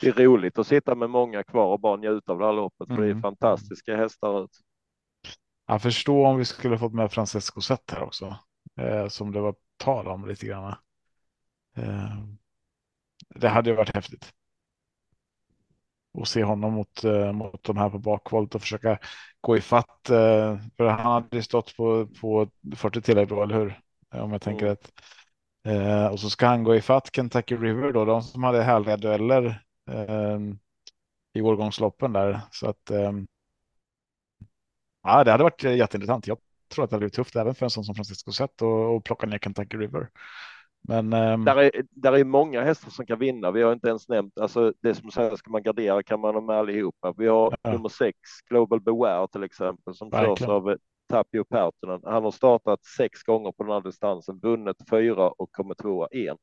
Det 0.00 0.08
är 0.08 0.24
roligt 0.24 0.58
att 0.58 0.66
sitta 0.66 0.94
med 0.94 1.10
många 1.10 1.42
kvar 1.42 1.66
och 1.66 1.80
bara 1.80 1.96
njuta 1.96 2.32
av 2.32 2.38
det 2.38 2.44
här 2.44 2.52
loppet, 2.52 2.86
för 2.86 2.94
mm. 2.94 3.00
det 3.00 3.08
är 3.08 3.10
mm. 3.10 3.22
fantastiska 3.22 3.96
hästar 3.96 4.44
ut. 4.44 4.50
Jag 5.66 5.82
förstår 5.82 6.26
om 6.26 6.36
vi 6.36 6.44
skulle 6.44 6.78
fått 6.78 6.94
med 6.94 7.12
Francesco 7.12 7.60
Zet 7.60 7.90
här 7.90 8.02
också 8.02 8.36
eh, 8.80 9.08
som 9.08 9.32
det 9.32 9.40
var 9.40 9.54
tal 9.76 10.08
om 10.08 10.28
lite 10.28 10.46
grann. 10.46 10.74
Eh, 11.76 12.16
det 13.28 13.48
hade 13.48 13.70
ju 13.70 13.76
varit 13.76 13.94
häftigt. 13.94 14.32
Och 16.14 16.28
se 16.28 16.44
honom 16.44 16.72
mot, 16.72 17.04
eh, 17.04 17.32
mot 17.32 17.62
de 17.62 17.76
här 17.76 17.90
på 17.90 17.98
bakvolt 17.98 18.54
och 18.54 18.60
försöka 18.60 18.98
gå 19.40 19.56
i 19.56 19.60
fatt. 19.60 20.10
Eh, 20.10 20.58
för 20.76 20.86
han 20.86 21.12
hade 21.12 21.42
stått 21.42 21.76
på, 21.76 22.06
på 22.20 22.48
40 22.76 23.00
tillägg 23.00 23.28
då, 23.28 23.42
eller 23.42 23.54
hur? 23.54 23.80
Om 24.14 24.32
jag 24.32 24.42
tänker 24.42 24.66
mm. 24.66 24.70
rätt. 24.70 24.92
Eh, 25.64 26.06
och 26.06 26.20
så 26.20 26.30
ska 26.30 26.46
han 26.46 26.64
gå 26.64 26.74
i 26.76 26.80
fatt 26.82 27.16
Kentucky 27.16 27.56
River 27.56 27.92
då, 27.92 28.04
de 28.04 28.22
som 28.22 28.44
hade 28.44 28.62
härliga 28.62 28.96
dueller 28.96 29.62
eh, 29.90 30.38
i 31.34 31.40
årgångsloppen 31.40 32.12
där. 32.12 32.40
Så 32.50 32.68
att 32.68 32.90
eh, 32.90 33.12
ja, 35.02 35.24
det 35.24 35.30
hade 35.30 35.44
varit 35.44 35.62
jätteintressant. 35.62 36.26
Jag 36.26 36.38
tror 36.68 36.84
att 36.84 36.90
det 36.90 36.94
hade 36.94 37.00
blivit 37.00 37.14
tufft 37.14 37.36
även 37.36 37.54
för 37.54 37.66
en 37.66 37.70
sån 37.70 37.84
som 37.84 37.94
Francisco 37.94 38.32
Zet 38.32 38.62
och, 38.62 38.96
och 38.96 39.04
plocka 39.04 39.26
ner 39.26 39.38
Kentucky 39.38 39.76
River. 39.76 40.08
Men 40.88 41.12
um... 41.12 41.44
där, 41.44 41.56
är, 41.56 41.70
där 41.90 42.12
är 42.12 42.24
många 42.24 42.62
hästar 42.62 42.90
som 42.90 43.06
kan 43.06 43.18
vinna. 43.18 43.50
Vi 43.50 43.62
har 43.62 43.72
inte 43.72 43.88
ens 43.88 44.08
nämnt, 44.08 44.38
alltså 44.38 44.72
det 44.80 44.94
som 44.94 45.10
säger 45.10 45.36
ska 45.36 45.50
man 45.50 45.62
gardera 45.62 46.02
kan 46.02 46.20
man 46.20 46.34
ha 46.34 46.42
med 46.42 46.56
allihopa. 46.56 47.14
Vi 47.16 47.28
har 47.28 47.56
ja. 47.62 47.72
nummer 47.72 47.88
sex, 47.88 48.18
Global 48.50 48.80
Beware 48.80 49.28
till 49.28 49.42
exempel, 49.42 49.94
som 49.94 50.10
Verkligen. 50.10 50.36
körs 50.36 50.48
av 50.48 50.76
Tapio 51.08 51.44
Pertonen. 51.44 52.00
Han 52.04 52.24
har 52.24 52.30
startat 52.30 52.84
sex 52.84 53.22
gånger 53.22 53.52
på 53.52 53.62
den 53.62 53.72
här 53.72 53.80
distansen, 53.80 54.38
vunnit 54.38 54.76
fyra 54.90 55.28
och 55.30 55.52
kommit 55.52 55.78
tvåa 55.78 56.06
en. 56.10 56.36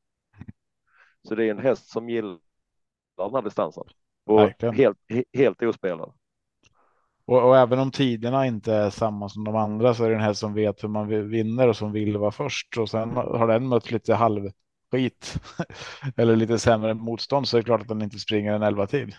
Så 1.27 1.35
det 1.35 1.45
är 1.45 1.51
en 1.51 1.59
häst 1.59 1.89
som 1.89 2.09
gillar 2.09 2.39
den 3.17 3.35
här 3.35 3.41
distansen 3.41 3.83
och 4.25 4.39
Verkligen. 4.39 4.75
helt, 4.75 4.97
helt 5.33 5.61
ospelad. 5.61 6.13
Och, 7.29 7.47
och, 7.47 7.57
även 7.57 7.79
om 7.79 7.91
tiderna 7.91 8.45
inte 8.45 8.73
är 8.73 8.89
samma 8.89 9.29
som 9.29 9.43
de 9.43 9.55
andra 9.55 9.93
så 9.93 10.03
är 10.03 10.09
det 10.09 10.15
den 10.15 10.23
här 10.23 10.33
som 10.33 10.53
vet 10.53 10.83
hur 10.83 10.89
man 10.89 11.29
vinner 11.29 11.67
och 11.67 11.75
som 11.75 11.91
vill 11.91 12.17
vara 12.17 12.31
först. 12.31 12.77
Och 12.77 12.89
sen 12.89 13.09
har 13.11 13.47
den 13.47 13.67
mött 13.67 13.91
lite 13.91 14.13
halvskit 14.13 15.35
eller 16.17 16.35
lite 16.35 16.59
sämre 16.59 16.93
motstånd 16.93 17.47
så 17.47 17.57
är 17.57 17.61
det 17.61 17.65
klart 17.65 17.81
att 17.81 17.87
den 17.87 18.01
inte 18.01 18.19
springer 18.19 18.53
en 18.53 18.63
elva 18.63 18.87
tid. 18.87 19.13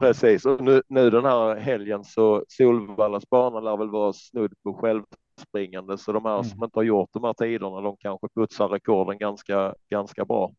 Precis, 0.00 0.46
och 0.46 0.60
nu, 0.60 0.82
nu 0.88 1.10
den 1.10 1.24
här 1.24 1.56
helgen 1.56 2.04
så 2.04 2.44
Solvallas 2.48 3.30
bana 3.30 3.60
lär 3.60 3.76
väl 3.76 3.90
vara 3.90 4.12
snudd 4.12 4.52
på 4.62 4.74
självspringande, 4.74 5.98
så 5.98 6.12
de 6.12 6.24
här 6.24 6.34
mm. 6.34 6.44
som 6.44 6.64
inte 6.64 6.78
har 6.78 6.84
gjort 6.84 7.10
de 7.12 7.24
här 7.24 7.32
tiderna, 7.32 7.80
de 7.80 7.96
kanske 7.96 8.28
putsar 8.34 8.68
rekorden 8.68 9.18
ganska, 9.18 9.74
ganska 9.90 10.24
bra. 10.24 10.52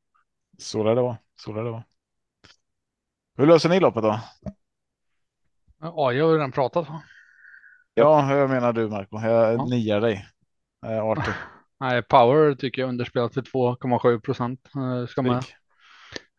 Så 0.58 0.84
lär 0.84 0.96
det 0.96 1.02
vara. 1.02 1.18
Så 1.36 1.54
lär 1.54 1.64
det 1.64 1.72
vara. 1.72 1.84
Hur 3.38 3.48
löser 3.48 3.70
ni 3.70 3.80
loppet 3.80 4.04
då? 4.04 4.20
Ja, 5.82 6.14
jag 6.14 6.26
har 6.26 6.32
ju 6.32 6.38
redan 6.38 6.52
pratat. 6.52 6.88
Ja, 7.94 8.36
jag 8.36 8.50
menar 8.50 8.74
du 8.74 8.90
Marco. 8.90 9.20
Jag 9.22 9.54
Ja. 9.54 9.66
niar 9.66 10.02
dig. 10.02 10.26
Är 10.86 11.12
artig. 11.12 11.34
Nej, 11.80 12.02
power 12.02 12.56
tycker 12.56 12.82
jag 12.82 12.90
underspelat 12.90 13.34
till 13.34 13.44
2,7 13.44 14.20
procent. 14.20 14.70
Eh, 14.76 15.08
Ska 15.08 15.22
man 15.22 15.42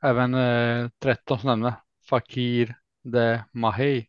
även 0.03 0.35
eh, 0.35 0.89
13 1.03 1.39
som 1.39 1.49
nämnde. 1.49 1.75
Fakir 2.09 2.75
de 3.03 3.39
Mahey. 3.53 4.07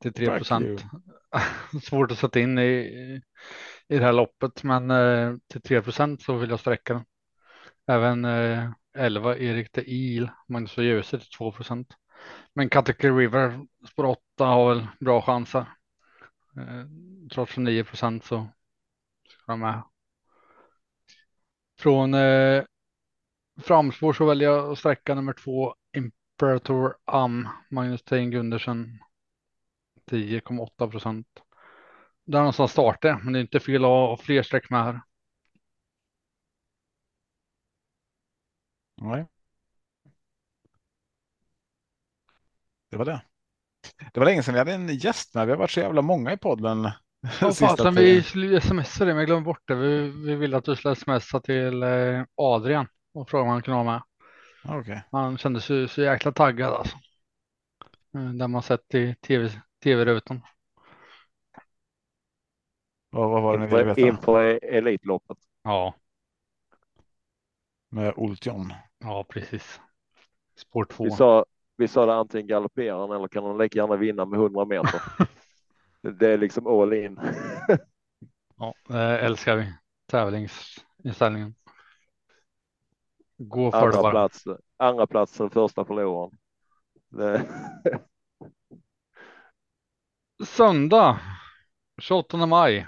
Till 0.00 0.12
3 0.12 0.26
Fuck 0.26 0.36
procent. 0.36 0.84
Svårt 1.82 2.10
att 2.10 2.18
sätta 2.18 2.40
in 2.40 2.58
i, 2.58 2.72
i 3.88 3.98
det 3.98 4.04
här 4.04 4.12
loppet, 4.12 4.62
men 4.62 4.90
eh, 4.90 5.34
till 5.48 5.62
3 5.62 5.82
procent 5.82 6.22
så 6.22 6.36
vill 6.36 6.50
jag 6.50 6.60
sträcka 6.60 6.94
den. 6.94 7.04
Även 7.86 8.24
eh, 8.24 8.70
11 8.98 9.36
Erik 9.36 9.72
de 9.72 9.82
Il, 9.86 10.30
Magnus 10.48 10.78
och 10.78 10.84
Djuse 10.84 11.18
till 11.18 11.30
2 11.30 11.52
procent. 11.52 11.88
Men 12.56 12.70
Kentucky 12.70 13.08
River 13.10 13.66
spår 13.88 14.04
8 14.04 14.44
har 14.44 14.74
väl 14.74 14.86
bra 15.00 15.22
chanser. 15.22 15.66
Eh, 16.56 16.86
trots 17.32 17.56
9 17.56 17.84
procent 17.84 18.24
så 18.24 18.48
ska 19.28 19.52
de 19.52 19.60
med. 19.60 19.82
Från 21.78 22.14
eh, 22.14 22.64
framspår 23.60 24.12
så 24.12 24.26
väljer 24.26 24.50
jag 24.50 24.72
att 24.72 24.78
sträcka 24.78 25.14
nummer 25.14 25.32
två 25.32 25.74
Imperator 25.96 26.96
Am, 27.04 27.48
Magnus 27.70 28.02
Tein 28.02 28.30
Gundersen 28.30 28.98
10,8 30.10 30.90
procent. 30.90 31.42
Där 32.24 32.38
någonstans 32.38 32.72
startar 32.72 33.20
men 33.24 33.32
det 33.32 33.38
är 33.38 33.40
inte 33.40 33.60
fel 33.60 33.84
att 33.84 33.88
ha 33.88 34.16
fler 34.16 34.42
streck 34.42 34.70
med 34.70 34.84
här. 34.84 35.00
Nej. 38.96 39.26
Det 42.90 42.96
var 42.96 43.04
det. 43.04 43.22
Det 44.14 44.20
var 44.20 44.24
länge 44.26 44.42
sedan 44.42 44.54
vi 44.54 44.58
hade 44.58 44.72
en 44.74 44.96
gäst 44.96 45.34
med. 45.34 45.46
Vi 45.46 45.52
har 45.52 45.58
varit 45.58 45.70
så 45.70 45.80
jävla 45.80 46.02
många 46.02 46.32
i 46.32 46.36
podden. 46.36 46.90
Ja, 47.40 47.54
fasen, 47.54 47.94
vi 47.94 48.22
skulle 48.22 48.60
smsa 48.60 49.04
det, 49.04 49.10
men 49.10 49.16
jag 49.16 49.26
glömde 49.26 49.44
bort 49.44 49.62
det. 49.68 49.74
Vi, 49.74 50.10
vi 50.10 50.34
ville 50.34 50.56
att 50.56 50.64
du 50.64 50.76
skulle 50.76 50.94
smsa 50.96 51.40
till 51.40 51.82
eh, 51.82 52.22
Adrian 52.34 52.86
och 53.14 53.30
fråga 53.30 53.42
om 53.42 53.48
han 53.48 53.62
kunde 53.62 53.84
vara 53.84 53.92
med. 53.92 54.02
Okej. 54.78 55.02
Han 55.10 55.38
kände 55.38 55.60
sig 55.60 55.88
så 55.88 56.02
jäkla 56.02 56.32
taggad 56.32 56.74
alltså. 56.74 56.96
Eh, 58.14 58.30
Där 58.32 58.48
man 58.48 58.62
sett 58.62 58.94
i 58.94 59.14
tv, 59.14 59.50
tv-rutan. 59.84 60.40
Vad, 63.10 63.30
vad 63.30 63.42
var 63.42 63.58
det 63.58 63.64
ni 63.64 63.70
ville 63.70 63.84
veta? 63.84 64.00
inför 64.00 64.64
Elitloppet. 64.64 65.38
Ja, 65.62 65.94
Med 67.88 68.12
Oltjon. 68.16 68.72
ja 68.98 69.24
precis. 69.28 69.80
Spår 70.56 70.84
två. 70.84 71.04
Vi 71.04 71.10
sa, 71.10 71.44
vi 71.76 71.88
sa 71.88 72.06
det 72.06 72.14
antingen 72.14 72.46
galopperar 72.46 73.00
han 73.00 73.16
eller 73.16 73.28
kan 73.28 73.44
han 73.44 73.58
lika 73.58 73.78
gärna 73.78 73.96
vinna 73.96 74.24
med 74.24 74.40
100 74.40 74.64
meter. 74.64 75.02
det 76.18 76.32
är 76.32 76.38
liksom 76.38 76.66
all 76.66 76.92
in. 76.92 77.20
Ja, 78.58 78.96
älskar 78.98 79.56
vi 79.56 79.74
tävlingsinställningen. 80.06 81.54
Gå 83.38 83.72
för 83.72 83.80
det 83.80 83.86
andra 83.86 84.02
bara. 84.02 84.10
plats, 84.10 84.44
andra 84.76 85.06
platsen, 85.06 85.50
första 85.50 85.84
förloraren. 85.84 86.38
Det, 87.08 87.48
Söndag 90.44 91.20
28 92.02 92.46
maj. 92.46 92.86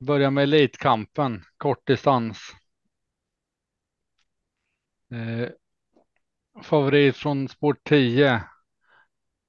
Börjar 0.00 0.30
med 0.30 0.42
elitkampen, 0.42 1.42
kortdistans. 1.56 2.38
Eh, 5.10 5.48
favorit 6.62 7.16
från 7.16 7.48
sport 7.48 7.84
10. 7.84 8.42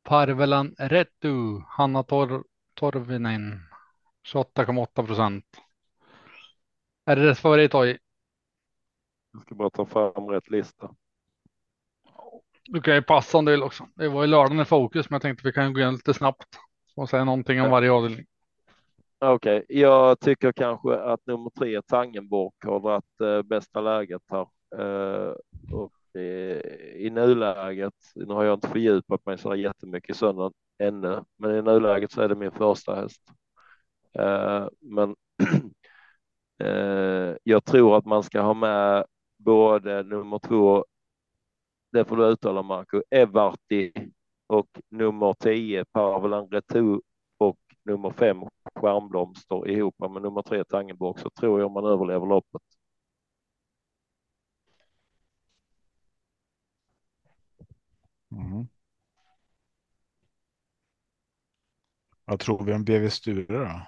Parvelan 0.04 0.76
Retu, 0.78 1.62
Hanna 1.68 2.04
Tor 2.04 2.44
Torvinen. 2.74 3.60
28,8 4.34 5.06
procent. 5.06 5.46
Är 7.06 7.16
det 7.16 7.26
dess 7.26 7.40
favorit 7.40 7.76
Oj? 7.76 8.00
jag 9.34 9.42
ska 9.42 9.56
bara 9.56 9.70
ta 9.70 9.86
fram 9.86 10.30
rätt 10.30 10.50
lista. 10.50 10.96
Du 12.66 12.82
kan 12.82 12.96
ju 12.96 13.02
passa 13.02 13.42
du 13.42 13.52
vill 13.52 13.64
också. 13.64 13.88
Det 13.96 14.08
var 14.08 14.22
ju 14.22 14.28
lördagen 14.28 14.60
i 14.60 14.66
fokus, 14.66 15.10
men 15.10 15.16
jag 15.16 15.22
tänkte 15.22 15.48
vi 15.48 15.54
kan 15.54 15.74
gå 15.74 15.80
igenom 15.80 15.96
lite 15.96 16.14
snabbt 16.14 16.48
och 16.96 17.10
säga 17.10 17.24
någonting 17.24 17.62
om 17.62 17.72
varje 17.72 17.92
avdelning. 17.92 18.26
Okej, 19.20 19.66
jag 19.70 20.20
tycker 20.20 20.52
kanske 20.52 20.96
att 21.00 21.26
nummer 21.26 21.50
tre 21.50 21.82
Tangenborg 21.82 22.54
har 22.66 22.80
varit 22.80 23.22
eh, 23.22 23.42
bästa 23.42 23.82
läget 23.82 24.22
här. 24.30 24.48
Eh, 24.78 25.34
och 25.72 26.20
eh, 26.22 26.60
i 26.96 27.10
nuläget, 27.14 27.94
nu 28.16 28.34
har 28.34 28.44
jag 28.44 28.54
inte 28.54 28.68
fördjupat 28.68 29.26
mig 29.26 29.38
så 29.38 29.56
jättemycket 29.56 30.16
i 30.16 30.20
söndag 30.20 30.52
ännu, 30.78 31.24
men 31.38 31.56
i 31.56 31.62
nuläget 31.62 32.12
så 32.12 32.22
är 32.22 32.30
det 32.30 32.36
min 32.36 32.52
första 32.52 32.96
häst. 32.96 33.22
Eh, 34.14 34.68
men 34.80 35.16
jag 37.44 37.66
tror 37.66 37.98
att 37.98 38.06
man 38.06 38.24
ska 38.24 38.42
ha 38.42 38.54
med 38.54 39.06
både 39.38 40.04
nummer 40.04 40.40
två, 40.40 40.86
det 41.92 42.06
får 42.06 42.18
du 42.18 42.26
uttala 42.26 42.62
Marco, 42.62 43.02
Evarti 43.10 43.92
och 44.48 44.68
nummer 44.90 45.34
tio, 45.34 45.86
Parvelan 45.86 46.48
Retu 46.52 47.00
och 47.38 47.60
nummer 47.86 48.12
fem 48.12 48.38
Stjärnblomster 48.76 49.68
ihop 49.70 49.96
med 50.00 50.22
nummer 50.22 50.42
tre 50.42 50.64
Tangenborg 50.64 51.22
så 51.22 51.30
tror 51.30 51.60
jag 51.60 51.72
man 51.72 51.86
överlever 51.86 52.26
loppet. 52.26 52.62
Mhm. 58.30 58.68
Vad 62.26 62.40
tror 62.40 62.64
vi 62.66 62.74
om 62.74 62.84
BV 62.84 63.10
Sture 63.10 63.46
då? 63.58 63.82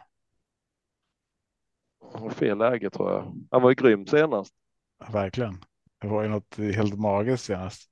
Han 2.13 2.21
har 2.21 2.29
Fel 2.29 2.57
läge 2.57 2.89
tror 2.89 3.11
jag. 3.11 3.33
Han 3.51 3.61
var 3.61 3.69
ju 3.69 3.75
grym 3.75 4.07
senast. 4.07 4.53
Verkligen. 5.11 5.57
Det 6.01 6.07
var 6.07 6.23
ju 6.23 6.29
något 6.29 6.57
helt 6.57 6.99
magiskt 6.99 7.43
senast. 7.45 7.89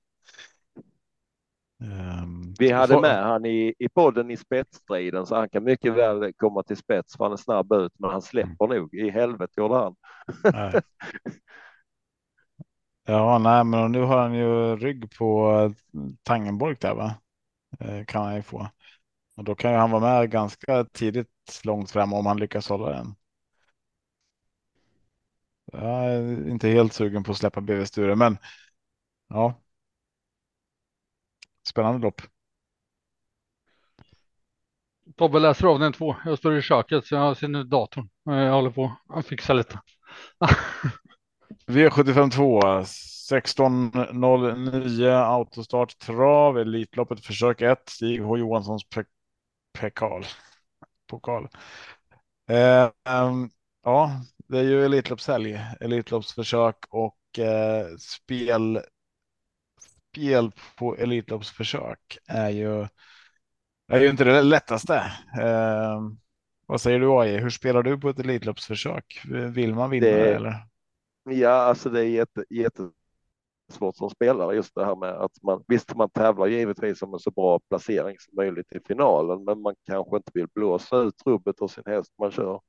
Ehm, 1.83 2.53
Vi 2.59 2.71
hade 2.71 2.93
får- 2.93 3.01
med 3.01 3.23
han 3.23 3.45
i, 3.45 3.73
i 3.79 3.89
podden 3.89 4.31
i 4.31 4.37
spetsstriden 4.37 5.25
så 5.25 5.35
han 5.35 5.49
kan 5.49 5.63
mycket 5.63 5.93
väl 5.93 6.33
komma 6.33 6.63
till 6.63 6.77
spets 6.77 7.17
för 7.17 7.23
han 7.23 7.33
är 7.33 7.37
snabb 7.37 7.73
ut 7.73 7.93
men 7.99 8.09
han 8.09 8.21
släpper 8.21 8.67
nog. 8.67 8.93
I 8.93 9.09
helvete 9.09 9.53
gjorde 9.57 9.75
han. 9.75 9.95
Ja, 13.09 13.37
nej, 13.39 13.63
men 13.63 13.91
nu 13.91 14.01
har 14.01 14.17
han 14.21 14.33
ju 14.33 14.75
rygg 14.75 15.11
på 15.17 15.51
eh, 15.61 15.71
Tangenborg 16.23 16.75
där, 16.79 16.95
va? 16.95 17.15
Eh, 17.79 18.05
kan 18.05 18.25
han 18.25 18.35
ju 18.35 18.41
få. 18.41 18.69
Och 19.37 19.43
då 19.43 19.55
kan 19.55 19.71
ju 19.71 19.77
han 19.77 19.91
vara 19.91 20.01
med 20.21 20.31
ganska 20.31 20.85
tidigt 20.85 21.61
långt 21.63 21.91
fram 21.91 22.13
om 22.13 22.25
han 22.25 22.37
lyckas 22.39 22.69
hålla 22.69 22.89
den. 22.91 23.15
Jag 25.71 25.81
är 26.05 26.49
inte 26.49 26.67
helt 26.69 26.93
sugen 26.93 27.23
på 27.23 27.31
att 27.31 27.37
släppa 27.37 27.61
BV 27.61 27.85
Sture, 27.85 28.15
men 28.15 28.37
ja. 29.29 29.61
Spännande 31.63 31.99
lopp. 32.01 32.21
Tobbe 35.17 35.39
läser 35.39 35.67
av 35.67 35.79
den 35.79 35.93
två. 35.93 36.15
Jag 36.25 36.37
står 36.37 36.57
i 36.57 36.61
köket 36.61 37.05
så 37.05 37.15
jag 37.15 37.37
ser 37.37 37.47
nu 37.47 37.63
datorn. 37.63 38.09
Eh, 38.29 38.35
jag 38.35 38.53
håller 38.53 38.69
på 38.71 38.95
att 39.09 39.25
fixa 39.25 39.53
lite. 39.53 39.79
V75 41.69 42.29
2 42.31 42.59
16.09 43.29 45.23
autostart 45.23 45.97
trav 45.99 46.57
Elitloppet 46.57 47.25
försök 47.25 47.61
1 47.61 47.89
Stig 47.89 48.21
H 48.21 48.37
Johanssons 48.37 48.89
pe 48.89 49.03
pekal. 49.79 50.25
Pokal. 51.07 51.47
Eh, 52.49 52.89
ehm, 53.09 53.49
ja, 53.83 54.11
det 54.47 54.59
är 54.59 54.63
ju 54.63 54.85
Elitloppshelg, 54.85 55.59
Elitloppsförsök 55.79 56.75
och 56.89 57.39
eh, 57.39 57.87
spel. 57.99 58.81
Spel 60.11 60.51
på 60.77 60.95
Elitloppsförsök 60.95 62.17
är 62.27 62.49
ju. 62.49 62.87
Är 63.91 63.99
ju 63.99 64.09
inte 64.09 64.23
det 64.23 64.41
lättaste. 64.41 64.95
Eh, 65.41 66.01
vad 66.65 66.81
säger 66.81 66.99
du 66.99 67.11
AI? 67.11 67.37
Hur 67.37 67.49
spelar 67.49 67.83
du 67.83 67.97
på 67.99 68.09
ett 68.09 68.19
Elitloppsförsök? 68.19 69.21
Vill 69.53 69.75
man 69.75 69.89
vinna 69.89 70.05
Det- 70.07 70.33
eller? 70.35 70.68
Ja, 71.31 71.49
alltså 71.49 71.89
det 71.89 71.99
är 71.99 72.03
jätte, 72.05 72.45
jättesvårt 72.49 73.95
som 73.95 74.09
spelare 74.09 74.55
just 74.55 74.75
det 74.75 74.85
här 74.85 74.95
med 74.95 75.09
att 75.09 75.43
man 75.43 75.63
visst 75.67 75.95
man 75.95 76.09
tävlar 76.09 76.47
givetvis 76.47 77.01
om 77.01 77.13
en 77.13 77.19
så 77.19 77.31
bra 77.31 77.59
placering 77.69 78.15
som 78.19 78.35
möjligt 78.35 78.71
i 78.71 78.79
finalen, 78.87 79.43
men 79.43 79.61
man 79.61 79.75
kanske 79.85 80.17
inte 80.17 80.31
vill 80.33 80.47
blåsa 80.55 80.97
ut 80.97 81.21
rubbet 81.25 81.61
av 81.61 81.67
sin 81.67 81.83
häst 81.85 82.13
man 82.19 82.31
kör. 82.31 82.61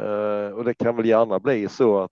Eh, 0.00 0.48
och 0.50 0.64
det 0.64 0.74
kan 0.74 0.96
väl 0.96 1.06
gärna 1.06 1.40
bli 1.40 1.68
så 1.68 1.98
att 1.98 2.10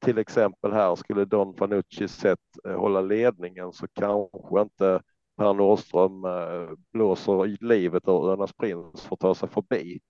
till 0.00 0.18
exempel 0.18 0.72
här 0.72 0.94
skulle 0.96 1.24
Don 1.24 1.54
Fanucci 1.56 2.08
sett 2.08 2.40
eh, 2.68 2.76
hålla 2.80 3.00
ledningen 3.00 3.72
så 3.72 3.86
kanske 3.92 4.60
inte 4.60 5.02
Per 5.36 5.54
Nordström 5.54 6.24
eh, 6.24 6.70
blåser 6.92 7.46
i 7.46 7.56
livet 7.60 8.08
ur 8.08 8.32
Önas 8.32 8.52
Prins 8.52 9.02
för 9.02 9.14
att 9.14 9.20
ta 9.20 9.34
sig 9.34 9.48
förbi. 9.48 10.00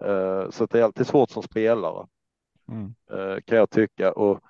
Eh, 0.00 0.50
så 0.50 0.66
det 0.66 0.78
är 0.80 0.82
alltid 0.82 1.06
svårt 1.06 1.30
som 1.30 1.42
spelare. 1.42 2.06
Mm. 2.68 2.94
Eh, 3.10 3.40
kan 3.44 3.58
jag 3.58 3.70
tycka. 3.70 4.12
Och 4.12 4.40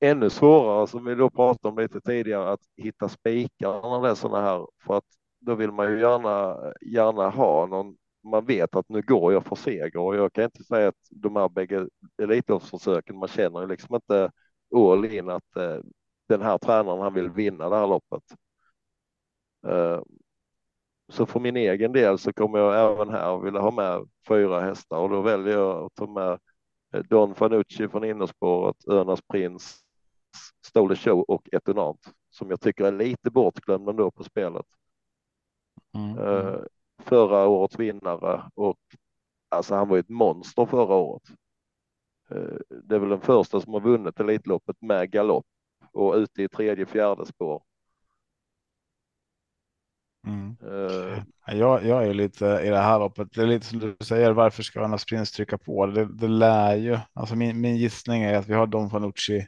ännu 0.00 0.30
svårare 0.30 0.86
som 0.86 1.04
vi 1.04 1.14
då 1.14 1.30
pratade 1.30 1.68
om 1.72 1.78
lite 1.78 2.00
tidigare 2.00 2.52
att 2.52 2.60
hitta 2.76 3.08
spikar 3.08 3.82
när 3.90 4.02
det 4.02 4.10
är 4.10 4.14
sådana 4.14 4.46
här 4.46 4.66
för 4.86 4.96
att 4.96 5.04
då 5.40 5.54
vill 5.54 5.72
man 5.72 5.92
ju 5.92 6.00
gärna, 6.00 6.56
gärna 6.80 7.30
ha 7.30 7.66
någon 7.66 7.96
man 8.22 8.44
vet 8.44 8.76
att 8.76 8.88
nu 8.88 9.02
går 9.02 9.32
jag 9.32 9.46
för 9.46 9.56
seger 9.56 9.96
och 9.96 10.16
jag 10.16 10.32
kan 10.32 10.44
inte 10.44 10.64
säga 10.64 10.88
att 10.88 11.08
de 11.10 11.36
här 11.36 11.48
bägge 11.48 11.86
elitloppsförsöken, 12.22 13.16
man 13.16 13.28
känner 13.28 13.60
ju 13.60 13.66
liksom 13.66 13.94
inte 13.94 14.30
all 14.74 15.04
in 15.04 15.28
att 15.30 15.56
eh, 15.56 15.78
den 16.28 16.42
här 16.42 16.58
tränaren 16.58 17.00
han 17.00 17.14
vill 17.14 17.30
vinna 17.30 17.68
det 17.68 17.76
här 17.76 17.86
loppet. 17.86 18.22
Eh, 19.66 20.00
så 21.08 21.26
för 21.26 21.40
min 21.40 21.56
egen 21.56 21.92
del 21.92 22.18
så 22.18 22.32
kommer 22.32 22.58
jag 22.58 22.92
även 22.92 23.08
här 23.08 23.38
vilja 23.38 23.60
ha 23.60 23.70
med 23.70 24.08
fyra 24.28 24.60
hästar 24.60 24.98
och 24.98 25.10
då 25.10 25.20
väljer 25.20 25.54
jag 25.54 25.84
att 25.84 25.94
ta 25.94 26.06
med 26.06 26.38
Don 27.08 27.34
Fanucci 27.34 27.88
från 27.88 28.04
innerspåret, 28.04 28.88
Örnas 28.88 29.22
Prins, 29.22 29.80
Stole 30.66 30.96
Show 30.96 31.20
och 31.28 31.48
Etonant 31.52 32.14
som 32.30 32.50
jag 32.50 32.60
tycker 32.60 32.84
är 32.84 32.92
lite 32.92 33.30
bortglömd 33.30 33.88
ändå 33.88 34.10
på 34.10 34.24
spelet. 34.24 34.66
Mm. 35.94 36.18
Uh, 36.18 36.60
förra 36.98 37.48
årets 37.48 37.78
vinnare 37.78 38.50
och 38.54 38.78
alltså 39.48 39.74
han 39.74 39.88
var 39.88 39.98
ett 39.98 40.08
monster 40.08 40.66
förra 40.66 40.94
året. 40.94 41.22
Uh, 42.34 42.58
det 42.84 42.94
är 42.94 42.98
väl 42.98 43.08
den 43.08 43.20
första 43.20 43.60
som 43.60 43.72
har 43.72 43.80
vunnit 43.80 44.20
Elitloppet 44.20 44.76
med 44.80 45.10
galopp 45.10 45.46
och 45.92 46.14
ute 46.14 46.42
i 46.42 46.48
tredje, 46.48 46.86
fjärde 46.86 47.26
spår. 47.26 47.62
Mm. 50.26 50.56
Uh, 50.64 51.22
jag, 51.46 51.86
jag 51.86 52.06
är 52.06 52.14
lite 52.14 52.46
i 52.46 52.68
det 52.68 52.78
här 52.78 52.98
loppet. 52.98 53.28
Det 53.32 53.42
är 53.42 53.46
lite 53.46 53.66
som 53.66 53.78
du 53.78 53.96
säger. 54.00 54.32
Varför 54.32 54.62
ska 54.62 54.84
Anna 54.84 54.98
Sprins 54.98 55.32
trycka 55.32 55.58
på? 55.58 55.86
Det, 55.86 56.04
det 56.04 56.28
lär 56.28 56.76
ju. 56.76 56.98
Alltså 57.12 57.36
min, 57.36 57.60
min 57.60 57.76
gissning 57.76 58.22
är 58.22 58.34
att 58.34 58.48
vi 58.48 58.54
har 58.54 58.66
Don 58.66 58.90
Fanucci 58.90 59.46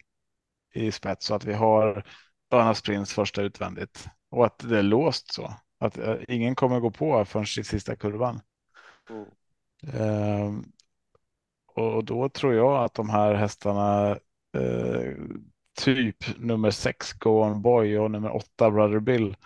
i 0.74 0.92
spets 0.92 1.30
och 1.30 1.36
att 1.36 1.44
vi 1.44 1.54
har 1.54 2.04
Anna 2.50 2.74
Sprins 2.74 3.12
första 3.12 3.42
utvändigt 3.42 4.08
och 4.30 4.46
att 4.46 4.58
det 4.58 4.78
är 4.78 4.82
låst 4.82 5.34
så 5.34 5.54
att 5.78 5.98
uh, 5.98 6.16
ingen 6.28 6.54
kommer 6.54 6.80
gå 6.80 6.90
på 6.90 7.24
förrän 7.24 7.44
i 7.44 7.64
sista 7.64 7.96
kurvan. 7.96 8.40
Mm. 9.10 9.26
Uh, 10.00 10.62
och 11.74 12.04
då 12.04 12.28
tror 12.28 12.54
jag 12.54 12.84
att 12.84 12.94
de 12.94 13.10
här 13.10 13.34
hästarna 13.34 14.18
uh, 14.56 15.14
typ 15.78 16.38
nummer 16.38 16.70
sex 16.70 17.12
Go 17.12 17.30
On 17.30 17.62
Boy 17.62 17.98
och 17.98 18.10
nummer 18.10 18.36
åtta 18.36 18.70
Brother 18.70 19.00
Bill 19.00 19.36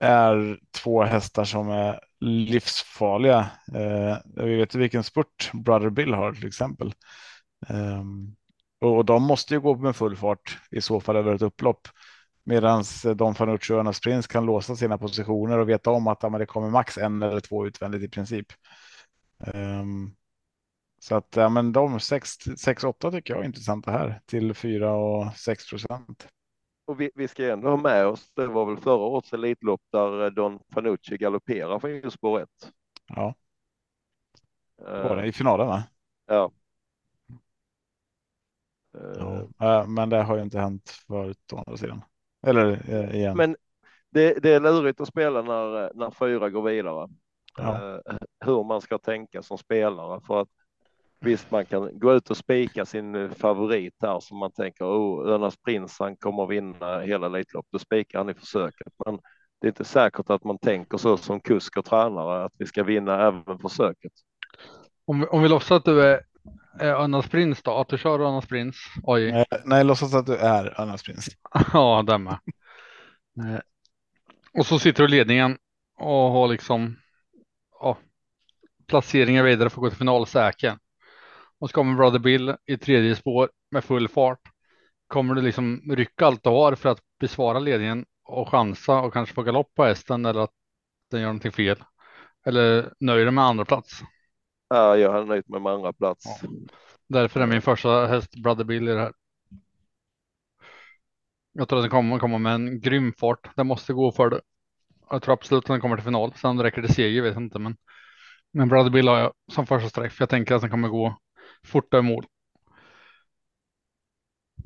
är 0.00 0.58
två 0.82 1.02
hästar 1.02 1.44
som 1.44 1.70
är 1.70 2.00
livsfarliga. 2.20 3.50
Eh, 3.74 4.16
vi 4.44 4.56
vet 4.56 4.74
ju 4.74 4.78
vilken 4.78 5.04
spurt 5.04 5.50
Brother 5.52 5.90
Bill 5.90 6.14
har 6.14 6.32
till 6.32 6.46
exempel. 6.46 6.92
Eh, 7.68 8.04
och 8.80 9.04
de 9.04 9.22
måste 9.22 9.54
ju 9.54 9.60
gå 9.60 9.76
med 9.76 9.96
full 9.96 10.16
fart 10.16 10.58
i 10.70 10.80
så 10.80 11.00
fall 11.00 11.16
över 11.16 11.34
ett 11.34 11.42
upplopp. 11.42 11.88
Medan 12.44 12.84
eh, 13.04 13.10
de 13.10 13.34
Fanucci 13.34 13.72
och 13.72 13.78
Önas 13.78 14.00
Prins 14.00 14.26
kan 14.26 14.46
låsa 14.46 14.76
sina 14.76 14.98
positioner 14.98 15.58
och 15.58 15.68
veta 15.68 15.90
om 15.90 16.06
att 16.06 16.20
det 16.20 16.46
kommer 16.46 16.70
max 16.70 16.98
en 16.98 17.22
eller 17.22 17.40
två 17.40 17.66
utvändigt 17.66 18.02
i 18.02 18.08
princip. 18.08 18.46
Um, 19.54 20.14
så 21.00 21.14
att 21.14 21.36
ja, 21.36 21.48
men 21.48 21.72
de 21.72 21.98
6-8 21.98 23.10
tycker 23.10 23.34
jag 23.34 23.42
är 23.42 23.46
intressanta 23.46 23.90
här 23.90 24.20
till 24.26 24.54
4 24.54 24.92
och 24.92 25.36
6 25.36 25.70
procent 25.70 26.28
och 26.88 27.00
vi, 27.00 27.10
vi, 27.14 27.28
ska 27.28 27.52
ändå 27.52 27.68
ha 27.68 27.76
med 27.76 28.06
oss, 28.06 28.30
det 28.34 28.46
var 28.46 28.66
väl 28.66 28.76
förra 28.76 28.96
årets 28.96 29.32
Elitlopp 29.32 29.80
där 29.90 30.24
eh, 30.24 30.30
Don 30.30 30.58
Fanucci 30.74 31.16
galopperar 31.16 31.78
från 31.78 32.10
spår 32.10 32.40
1. 32.40 32.48
Ja. 33.06 33.34
Var 34.76 35.16
det 35.16 35.26
i 35.26 35.32
finalen? 35.32 35.66
Va? 35.66 35.82
Ja. 36.26 36.50
ja. 39.58 39.86
Men 39.86 40.10
det 40.10 40.22
har 40.22 40.36
ju 40.36 40.42
inte 40.42 40.58
hänt 40.58 40.90
förut 41.06 41.52
å 41.52 41.56
andra 41.56 41.76
sidan. 41.76 42.02
Eller 42.46 42.90
eh, 42.90 43.16
igen. 43.16 43.36
Men 43.36 43.56
det, 44.10 44.42
det 44.42 44.52
är 44.52 44.60
lurigt 44.60 45.00
att 45.00 45.08
spela 45.08 45.42
när, 45.42 45.94
när 45.94 46.10
fyra 46.10 46.50
går 46.50 46.62
vidare. 46.62 47.08
Ja. 47.56 48.00
Hur 48.44 48.64
man 48.64 48.80
ska 48.80 48.98
tänka 48.98 49.42
som 49.42 49.58
spelare 49.58 50.20
för 50.20 50.40
att 50.40 50.48
Visst, 51.20 51.50
man 51.50 51.66
kan 51.66 51.98
gå 51.98 52.14
ut 52.14 52.30
och 52.30 52.36
spika 52.36 52.84
sin 52.84 53.14
eh, 53.14 53.30
favorit 53.30 53.94
här 54.02 54.20
som 54.20 54.38
man 54.38 54.52
tänker, 54.52 54.84
oh, 54.84 55.28
Örnas 55.28 55.56
Prins, 55.56 55.96
han 55.98 56.16
kommer 56.16 56.42
att 56.42 56.50
vinna 56.50 57.00
hela 57.00 57.26
Elitloppet, 57.26 57.72
då 57.72 57.78
spikar 57.78 58.18
han 58.18 58.30
i 58.30 58.34
försöket. 58.34 58.92
Men 59.06 59.18
det 59.60 59.66
är 59.66 59.68
inte 59.68 59.84
säkert 59.84 60.30
att 60.30 60.44
man 60.44 60.58
tänker 60.58 60.98
så 60.98 61.16
som 61.16 61.40
kusk 61.40 61.76
och 61.76 61.84
tränare, 61.84 62.44
att 62.44 62.52
vi 62.58 62.66
ska 62.66 62.84
vinna 62.84 63.26
även 63.26 63.58
försöket. 63.58 64.12
Om, 65.04 65.26
om 65.30 65.42
vi 65.42 65.48
låtsas 65.48 65.70
att 65.70 65.84
du 65.84 66.02
är, 66.02 66.20
är 66.80 66.92
Örnas 66.92 67.28
Prins 67.28 67.62
då, 67.62 67.76
att 67.76 67.88
du 67.88 67.98
kör 67.98 68.20
Örnas 68.20 68.46
Prins? 68.46 68.76
Oj. 69.02 69.32
Nej, 69.32 69.46
nej, 69.64 69.84
låtsas 69.84 70.14
att 70.14 70.26
du 70.26 70.36
är 70.36 70.80
Örnas 70.80 71.02
Prins. 71.02 71.28
ja, 71.72 72.04
det 72.06 72.18
med. 72.18 72.38
Och 74.52 74.66
så 74.66 74.78
sitter 74.78 75.02
du 75.02 75.08
i 75.08 75.18
ledningen 75.18 75.58
och 75.98 76.30
har 76.30 76.48
liksom 76.48 76.96
ja, 77.80 77.98
placeringar 78.86 79.44
vidare 79.44 79.70
för 79.70 79.76
att 79.76 79.82
gå 79.82 79.88
till 79.88 79.98
final 79.98 80.26
säker 80.26 80.78
och 81.60 81.70
så 81.70 81.74
kommer 81.74 81.96
Brother 81.96 82.18
Bill 82.18 82.56
i 82.66 82.76
tredje 82.76 83.16
spår 83.16 83.50
med 83.70 83.84
full 83.84 84.08
fart. 84.08 84.40
Kommer 85.06 85.34
du 85.34 85.42
liksom 85.42 85.82
rycka 85.96 86.26
allt 86.26 86.44
du 86.44 86.50
har 86.50 86.74
för 86.74 86.88
att 86.88 87.00
besvara 87.20 87.58
ledningen 87.58 88.04
och 88.24 88.48
chansa 88.48 89.00
och 89.00 89.12
kanske 89.12 89.34
få 89.34 89.42
galopp 89.42 89.74
på 89.74 89.84
hästen 89.84 90.26
eller 90.26 90.40
att 90.40 90.52
den 91.10 91.20
gör 91.20 91.28
någonting 91.28 91.52
fel? 91.52 91.84
Eller 92.46 92.92
nöjer 93.00 93.24
du 93.24 93.30
med 93.30 93.44
andra 93.44 93.64
plats? 93.64 94.00
Ja, 94.68 94.96
jag 94.96 95.12
har 95.12 95.24
nöjt 95.24 95.48
mig 95.48 95.60
med 95.60 95.72
andra 95.72 95.92
plats. 95.92 96.24
Ja. 96.42 96.48
Därför 97.08 97.40
är 97.40 97.46
min 97.46 97.62
första 97.62 98.06
häst 98.06 98.42
Brother 98.42 98.64
Bill 98.64 98.88
i 98.88 98.92
det 98.92 99.00
här. 99.00 99.12
Jag 101.52 101.68
tror 101.68 101.78
att 101.78 101.82
den 101.82 101.90
kommer 101.90 102.18
komma 102.18 102.38
med 102.38 102.54
en 102.54 102.80
grym 102.80 103.12
fart. 103.12 103.50
Den 103.56 103.66
måste 103.66 103.92
gå 103.92 104.12
för 104.12 104.30
det. 104.30 104.40
Jag 105.10 105.22
tror 105.22 105.32
absolut 105.32 105.64
att 105.64 105.68
den 105.68 105.80
kommer 105.80 105.96
till 105.96 106.04
final. 106.04 106.32
Sen 106.32 106.62
räcker 106.62 106.82
det 106.82 106.92
seger, 106.92 107.22
vet 107.22 107.34
jag 107.34 107.42
inte, 107.42 107.58
men. 107.58 107.76
Men 108.52 108.68
Brother 108.68 108.90
Bill 108.90 109.08
har 109.08 109.18
jag 109.18 109.32
som 109.52 109.66
första 109.66 109.88
streck. 109.88 110.12
För 110.12 110.22
jag 110.22 110.28
tänker 110.28 110.54
att 110.54 110.60
den 110.60 110.70
kommer 110.70 110.88
gå 110.88 111.18
fortare 111.64 112.02
mål. 112.02 112.26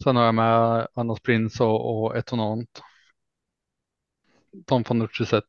Sen 0.03 0.16
har 0.16 0.24
jag 0.24 0.34
med 0.34 0.88
Annas 0.95 1.20
Prins 1.20 1.61
och, 1.61 2.05
och 2.05 2.16
Etonant. 2.16 2.82
Tom 4.66 4.84
Fanucci 4.84 5.26
sett. 5.26 5.45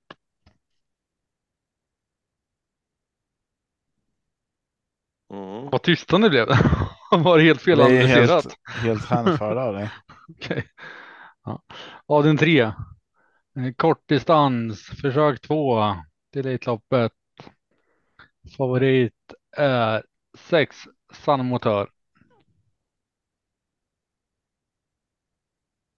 Mm. 5.34 5.70
Vad 5.70 5.82
tysta 5.84 6.18
ni 6.18 6.30
blev. 6.30 6.48
var 7.12 7.38
det 7.38 7.44
helt 7.44 7.62
fel 7.62 7.82
analyserat? 7.82 8.30
Helt, 8.30 8.58
helt 8.66 9.06
hänförda 9.06 9.62
av 9.62 9.74
dig. 9.74 9.90
Okej. 10.30 10.68
Ja. 11.44 11.62
Avdelning 12.06 12.38
tre. 12.38 12.62
Eh, 12.62 13.74
kortdistans, 13.76 14.82
försök 15.02 15.42
två 15.42 15.96
till 16.34 16.48
Elitloppet. 16.48 17.12
Favorit 18.58 19.34
är 19.58 20.04
sex 20.38 20.78
sann 21.16 21.46
motör. 21.46 21.90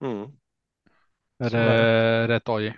Mm. 0.01 0.31
Är 1.39 1.49
det, 1.49 1.57
är 1.59 2.27
rätt 2.27 2.49
AJ? 2.49 2.73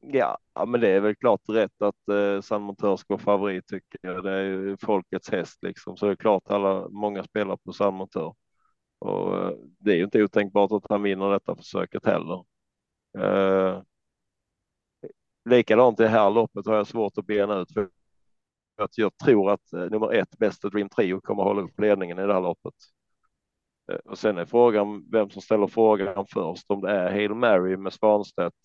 Ja, 0.00 0.38
men 0.66 0.80
det 0.80 0.88
är 0.88 1.00
väl 1.00 1.14
klart 1.16 1.40
rätt 1.48 1.82
att 1.82 2.08
eh, 2.08 2.40
San 2.40 2.62
Montör 2.62 2.96
ska 2.96 3.14
vara 3.14 3.24
favorit 3.24 3.66
tycker 3.66 3.98
jag. 4.02 4.24
Det 4.24 4.30
är 4.32 4.42
ju 4.42 4.76
folkets 4.76 5.30
häst 5.30 5.58
liksom, 5.62 5.96
så 5.96 6.06
det 6.06 6.12
är 6.12 6.16
klart 6.16 6.50
alla 6.50 6.88
många 6.88 7.24
spelar 7.24 7.56
på 7.56 7.72
San 7.72 7.94
Montör 7.94 8.34
och 8.98 9.36
eh, 9.38 9.52
det 9.78 9.92
är 9.92 9.96
ju 9.96 10.04
inte 10.04 10.22
otänkbart 10.24 10.72
att 10.72 10.90
han 10.90 11.02
vinner 11.02 11.30
detta 11.30 11.56
försöket 11.56 12.06
heller. 12.06 12.44
Eh, 13.18 13.82
likadant 15.44 16.00
i 16.00 16.02
det 16.02 16.08
här 16.08 16.30
loppet 16.30 16.66
har 16.66 16.74
jag 16.74 16.86
svårt 16.86 17.18
att 17.18 17.26
bena 17.26 17.58
ut 17.58 17.72
för 17.72 17.88
att 18.82 18.98
jag 18.98 19.16
tror 19.24 19.50
att 19.50 19.72
eh, 19.72 19.80
nummer 19.80 20.12
ett, 20.12 20.38
bästa 20.38 20.68
Dream 20.68 20.88
Trio, 20.88 21.20
kommer 21.20 21.42
hålla 21.42 21.62
upp 21.62 21.80
ledningen 21.80 22.18
i 22.18 22.26
det 22.26 22.34
här 22.34 22.40
loppet. 22.40 22.74
Eh, 23.92 23.98
och 24.04 24.18
sen 24.18 24.38
är 24.38 24.44
frågan 24.44 25.04
vem 25.12 25.30
som 25.30 25.42
ställer 25.42 25.66
frågan 25.66 26.26
först, 26.28 26.64
om 26.68 26.80
det 26.80 26.90
är 26.90 27.10
Hail 27.10 27.34
Mary 27.34 27.76
med 27.76 27.92
Svanstedt 27.92 28.56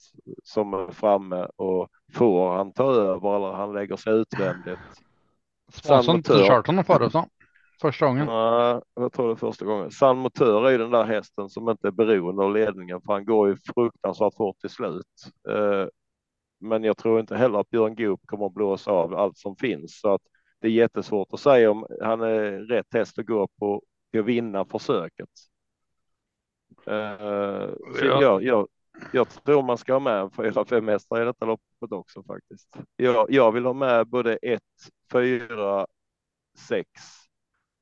som 0.43 0.74
är 0.74 0.91
framme 0.91 1.47
och 1.55 1.89
får 2.13 2.55
han 2.55 2.74
ta 2.74 2.91
över 2.91 3.36
eller 3.36 3.53
han 3.53 3.74
lägger 3.74 3.95
sig 3.95 4.13
utvändigt. 4.13 4.80
Svansson 5.72 6.24
kört 6.24 6.68
honom 6.68 6.84
förut. 6.84 7.13
Första 7.82 8.05
gången. 8.05 8.26
Nej, 8.26 8.82
jag 8.95 9.13
tror 9.13 9.28
det 9.28 9.34
är 9.34 9.36
första 9.36 9.65
gången. 9.65 9.91
San 9.91 10.18
Motör 10.18 10.68
är 10.68 10.72
ju 10.72 10.78
den 10.78 10.91
där 10.91 11.03
hästen 11.03 11.49
som 11.49 11.70
inte 11.70 11.88
är 11.88 11.91
beroende 11.91 12.43
av 12.43 12.53
ledningen 12.53 13.01
för 13.01 13.13
han 13.13 13.26
går 13.26 13.49
ju 13.49 13.57
fruktansvärt 13.76 14.34
fort 14.38 14.59
till 14.59 14.70
slut. 14.70 15.05
Men 16.59 16.83
jag 16.83 16.97
tror 16.97 17.19
inte 17.19 17.35
heller 17.35 17.59
att 17.59 17.69
Björn 17.69 17.95
Goop 17.95 18.21
kommer 18.25 18.45
att 18.45 18.53
blåsa 18.53 18.91
av 18.91 19.13
allt 19.13 19.37
som 19.37 19.55
finns 19.55 19.99
så 19.99 20.13
att 20.13 20.21
det 20.61 20.67
är 20.67 20.71
jättesvårt 20.71 21.33
att 21.33 21.39
säga 21.39 21.71
om 21.71 21.87
han 22.01 22.21
är 22.21 22.51
rätt 22.51 22.93
häst 22.93 23.19
att 23.19 23.25
gå 23.25 23.47
på 23.47 23.83
att 24.17 24.25
vinna 24.25 24.65
försöket. 24.65 25.29
Uh, 26.87 26.93
ja. 28.01 28.21
jag, 28.21 28.43
jag, 28.43 28.67
jag, 29.13 29.43
tror 29.43 29.63
man 29.63 29.77
ska 29.77 29.93
ha 29.93 29.99
med 29.99 30.33
fyra, 30.33 30.65
fem 30.65 30.87
hästar 30.87 31.21
i 31.21 31.25
detta 31.25 31.45
loppet 31.45 31.91
också 31.91 32.23
faktiskt. 32.23 32.77
Jag, 32.95 33.31
jag 33.31 33.51
vill 33.51 33.65
ha 33.65 33.73
med 33.73 34.07
både 34.07 34.35
ett, 34.35 34.61
fyra, 35.11 35.87
sex 36.57 36.89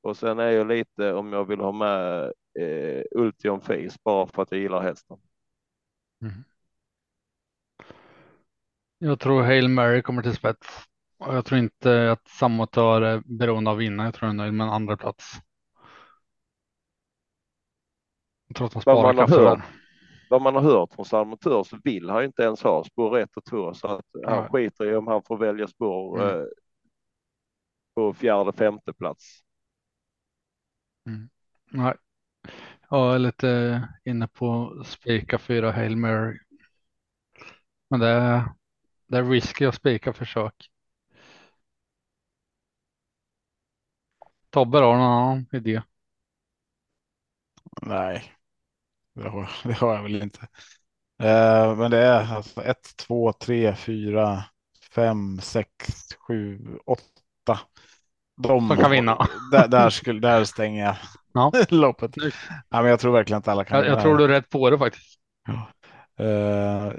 och 0.02 0.18
sen 0.18 0.40
är 0.40 0.50
jag 0.50 0.68
lite 0.68 1.14
om 1.14 1.34
jag 1.34 1.46
vill 1.46 1.60
ha 1.60 1.72
med 1.72 2.34
eh, 2.60 3.04
Ultion 3.12 3.62
Face 3.62 3.98
bara 4.04 4.28
för 4.28 4.42
att 4.42 4.52
jag 4.52 4.60
gillar 4.60 4.82
hästen. 4.82 5.18
Mm. 6.22 6.34
Jag 8.98 9.20
tror 9.20 9.44
Hail 9.44 9.68
Mary 9.70 10.02
kommer 10.02 10.22
till 10.22 10.36
spets. 10.36 10.68
Och 11.18 11.36
jag 11.36 11.46
tror 11.46 11.60
inte 11.60 12.12
att 12.12 12.28
Samotör 12.28 13.02
är 13.02 13.22
beroende 13.26 13.72
av 13.72 13.78
vinna. 13.78 14.04
Jag 14.04 14.14
tror 14.14 14.28
han 14.28 14.40
är 14.40 14.44
nöjd 14.44 14.54
med 14.54 14.68
en 14.68 14.74
andra 14.74 14.98
plats. 14.98 15.34
Tror 18.56 18.68
att 18.68 18.76
Vad 18.76 18.82
sparar 18.84 19.02
man 19.02 19.18
har 19.18 19.28
krafter 19.28 19.40
hört. 19.46 19.60
där. 19.60 19.66
Vad 20.30 20.42
man 20.42 20.56
har 20.56 20.62
hört 20.62 20.94
från 20.94 21.06
Salmotör 21.06 21.64
så 21.64 21.78
vill 21.84 22.10
han 22.10 22.24
inte 22.24 22.44
ens 22.44 22.64
ha 22.64 22.84
spår 22.84 23.18
1 23.20 23.38
och 23.38 23.46
2 23.46 23.74
så 23.74 23.88
att 23.88 24.06
han 24.26 24.42
Nej. 24.42 24.50
skiter 24.50 24.86
i 24.92 24.96
om 24.96 25.08
han 25.08 25.24
får 25.24 25.38
välja 25.38 25.68
spår 25.68 26.22
Mm. 26.24 26.40
eh, 26.40 26.46
på 27.96 28.14
fjärde, 28.14 28.54
femte 28.54 28.94
plats. 28.94 29.42
Nej. 31.72 31.94
Jag 32.90 33.16
är 33.16 33.20
lite 33.20 33.82
inne 34.06 34.28
på 34.28 34.82
spika 34.86 35.38
fyra 35.40 35.72
Hail 35.72 35.98
Mary. 35.98 36.40
Men 37.90 38.00
det 38.00 38.46
det 39.08 39.18
är 39.18 39.24
risky 39.24 39.66
att 39.66 39.76
spika 39.76 40.14
försök. 40.14 40.70
Tobbe 44.50 44.78
har 44.78 44.96
någon 44.96 45.02
annan 45.02 45.46
idé? 45.52 45.82
Nej, 47.82 48.32
det 49.16 49.30
har, 49.30 49.50
det 49.64 49.74
har 49.74 49.96
jag 49.96 50.04
väl 50.04 50.22
inte. 50.22 50.40
Eh, 51.24 51.76
men 51.76 51.92
det 51.92 51.98
är 51.98 52.36
alltså 52.36 52.64
1, 52.64 52.78
2, 52.98 53.34
3, 53.34 53.76
4, 53.76 54.44
5, 54.96 55.40
6, 55.42 55.70
7, 56.28 56.60
8. 56.86 57.02
De 58.38 58.68
Som 58.68 58.78
kan 58.78 58.92
vinna. 58.92 59.28
Där, 59.52 59.68
där, 59.68 59.90
skulle, 59.90 60.20
där 60.20 60.44
stänger 60.44 60.86
jag 60.86 60.96
Ja. 61.34 61.52
loppet. 61.70 62.12
Ja, 62.70 62.82
men 62.82 62.86
jag 62.86 63.00
tror 63.00 63.14
verkligen 63.14 63.40
att 63.40 63.48
alla 63.48 63.64
kan 63.64 63.78
Jag, 63.78 63.88
jag 63.88 64.02
tror 64.02 64.18
du 64.18 64.24
är 64.24 64.28
rätt 64.28 64.50
på 64.50 64.70
det 64.70 64.78
faktiskt. 64.78 65.20
Eh, 65.50 65.68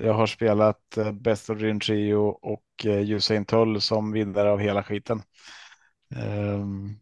jag 0.05 0.15
har 0.15 0.27
spelat 0.27 0.97
eh, 0.97 1.13
Best 1.13 1.51
of 1.51 1.59
Dream 1.59 1.81
Trio 1.81 2.17
och 2.43 2.65
uh, 2.87 3.11
Usain 3.11 3.45
Tull 3.45 3.81
som 3.81 4.13
vinnare 4.13 4.51
av 4.51 4.59
hela 4.59 4.83
skiten. 4.83 5.23
Ehm, 6.17 6.99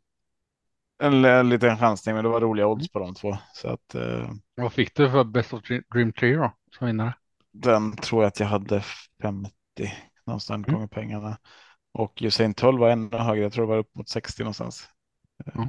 en, 1.02 1.24
en 1.24 1.48
liten 1.48 1.78
chansning, 1.78 2.14
men 2.14 2.24
det 2.24 2.30
var 2.30 2.40
roliga 2.40 2.66
odds 2.66 2.88
på 2.88 2.98
de 2.98 3.14
två. 3.14 3.36
Så 3.54 3.68
att 3.68 3.94
eh, 3.94 4.30
Vad 4.54 4.72
fick 4.72 4.94
du 4.96 5.10
för 5.10 5.24
Best 5.24 5.52
of 5.52 5.62
Dream- 5.62 5.84
Dream 5.92 6.12
3 6.12 6.36
då? 6.36 6.52
Som 6.78 6.86
vinnare? 6.86 7.14
den 7.52 7.96
tror 7.96 8.22
jag 8.22 8.28
att 8.28 8.40
jag 8.40 8.46
hade 8.46 8.80
50 9.22 9.92
någonstans 10.26 10.66
Mm. 10.68 10.74
gånger 10.74 10.86
pengarna. 10.88 11.38
Och 11.92 12.22
Usain 12.22 12.54
Tull 12.54 12.78
var 12.78 12.90
ännu 12.90 13.16
högre, 13.16 13.42
jag 13.42 13.52
tror 13.52 13.64
det 13.66 13.70
var 13.70 13.78
upp 13.78 13.94
mot 13.94 14.08
60 14.08 14.42
någonstans. 14.42 14.88
Mm. 15.54 15.68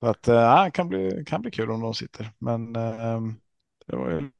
Så 0.00 0.06
att 0.06 0.28
eh, 0.28 0.64
det 0.64 0.70
kan 0.70 0.88
bli, 0.88 1.24
kan 1.26 1.42
bli 1.42 1.50
kul 1.50 1.70
om 1.70 1.80
de 1.80 1.94
sitter. 1.94 2.30
Men 2.38 2.76
eh, 2.76 3.20
det 3.86 3.96
var 3.96 4.10
ju 4.10 4.18
en 4.18 4.32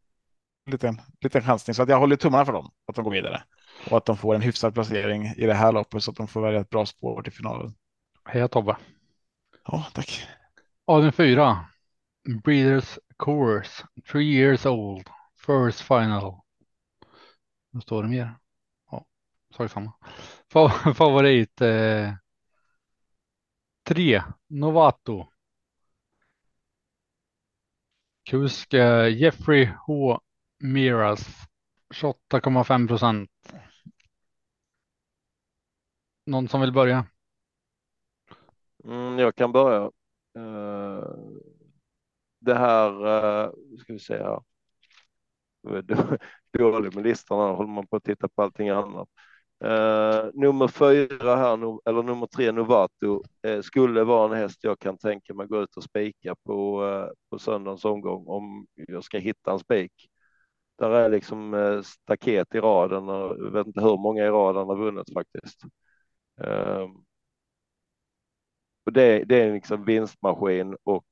liten, 0.70 1.00
liten 1.20 1.42
chansning. 1.42 1.74
Så 1.74 1.82
att 1.82 1.88
jag 1.88 1.98
håller 2.00 2.16
tummarna 2.16 2.44
för 2.44 2.52
dem, 2.52 2.70
att 2.86 2.94
de 2.96 3.04
går 3.04 3.12
vidare. 3.12 3.42
Och 3.90 3.96
att 3.96 4.04
de 4.04 4.16
får 4.16 4.34
en 4.34 4.40
hyfsad 4.42 4.74
placering 4.74 5.26
i 5.26 5.46
det 5.46 5.54
här 5.54 5.72
loppet 5.72 6.02
så 6.02 6.10
att 6.10 6.16
de 6.16 6.28
får 6.28 6.40
välja 6.40 6.60
ett 6.60 6.70
bra 6.70 6.86
spår 6.86 7.22
till 7.22 7.32
finalen. 7.32 7.74
Heja 8.24 8.48
Tobbe. 8.48 8.76
Ja, 9.66 9.86
tack. 9.94 10.26
Avdelning 10.86 11.12
4. 11.12 11.66
Breeders 12.44 12.98
Course. 13.18 13.84
Three 14.12 14.24
years 14.34 14.66
old. 14.66 15.08
First 15.46 15.80
final. 15.80 16.40
Vad 17.70 17.82
står 17.82 18.02
det 18.02 18.08
mer? 18.08 18.34
Ja, 18.90 19.06
sak 19.56 19.70
samma. 19.70 19.92
Fa- 20.52 20.94
Favorit. 20.94 21.60
Eh, 21.60 22.12
tre. 23.84 24.22
Novato. 24.48 25.28
Kusk 28.26 28.72
Jeffrey 29.16 29.72
H. 29.86 30.20
Miras. 30.58 31.46
28,5 31.94 32.88
procent. 32.88 33.30
Någon 36.26 36.48
som 36.48 36.60
vill 36.60 36.72
börja? 36.72 37.06
Mm, 38.84 39.18
jag 39.18 39.34
kan 39.34 39.52
börja. 39.52 39.90
Uh, 40.38 41.04
det 42.38 42.54
här, 42.54 42.90
uh, 42.90 43.52
ska 43.78 43.92
vi 43.92 43.98
se 43.98 44.16
här. 44.16 44.42
Dålig 46.58 46.94
med 46.94 47.04
listorna 47.04 47.52
håller 47.52 47.70
man 47.70 47.86
på 47.86 47.96
att 47.96 48.04
titta 48.04 48.28
på 48.28 48.42
allting 48.42 48.68
annat. 48.68 49.08
Uh, 49.64 50.30
nummer 50.34 50.68
fyra 50.68 51.36
här, 51.36 51.78
eller 51.88 52.02
nummer 52.02 52.26
tre, 52.26 52.52
Novato, 52.52 53.22
uh, 53.46 53.60
skulle 53.60 54.04
vara 54.04 54.34
en 54.34 54.42
häst 54.42 54.64
jag 54.64 54.78
kan 54.78 54.98
tänka 54.98 55.34
mig 55.34 55.46
gå 55.46 55.62
ut 55.62 55.76
och 55.76 55.84
spika 55.84 56.34
på, 56.44 56.84
uh, 56.84 57.08
på 57.30 57.38
söndagens 57.38 57.84
omgång 57.84 58.26
om 58.26 58.66
jag 58.74 59.04
ska 59.04 59.18
hitta 59.18 59.52
en 59.52 59.58
spik. 59.58 59.92
Där 60.78 60.90
är 60.90 61.08
liksom 61.08 61.54
uh, 61.54 61.82
staket 61.82 62.54
i 62.54 62.60
raden 62.60 63.08
och 63.08 63.36
jag 63.44 63.50
vet 63.52 63.66
inte 63.66 63.80
hur 63.80 63.98
många 63.98 64.24
i 64.24 64.28
raden 64.28 64.66
har 64.68 64.76
vunnit 64.76 65.12
faktiskt. 65.14 65.62
Ehm, 66.40 66.90
och 68.86 68.92
det, 68.92 69.24
det 69.24 69.42
är 69.42 69.52
liksom 69.52 69.84
vinstmaskin 69.84 70.76
och 70.84 71.06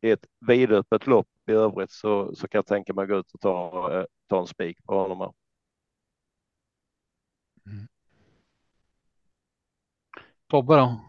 i 0.00 0.10
ett 0.10 0.26
vidöppet 0.46 1.06
lopp 1.06 1.28
i 1.50 1.52
övrigt 1.52 1.90
så, 1.90 2.34
så 2.34 2.48
kan 2.48 2.58
jag 2.58 2.66
tänka 2.66 2.94
mig 2.94 3.06
gå 3.06 3.16
ut 3.16 3.32
och 3.34 3.40
ta, 3.40 4.06
ta 4.28 4.40
en 4.40 4.46
spik 4.46 4.78
på 4.86 4.94
honom. 4.94 5.20
här. 5.20 5.41
Tobbe 10.48 10.76
då? 10.76 11.00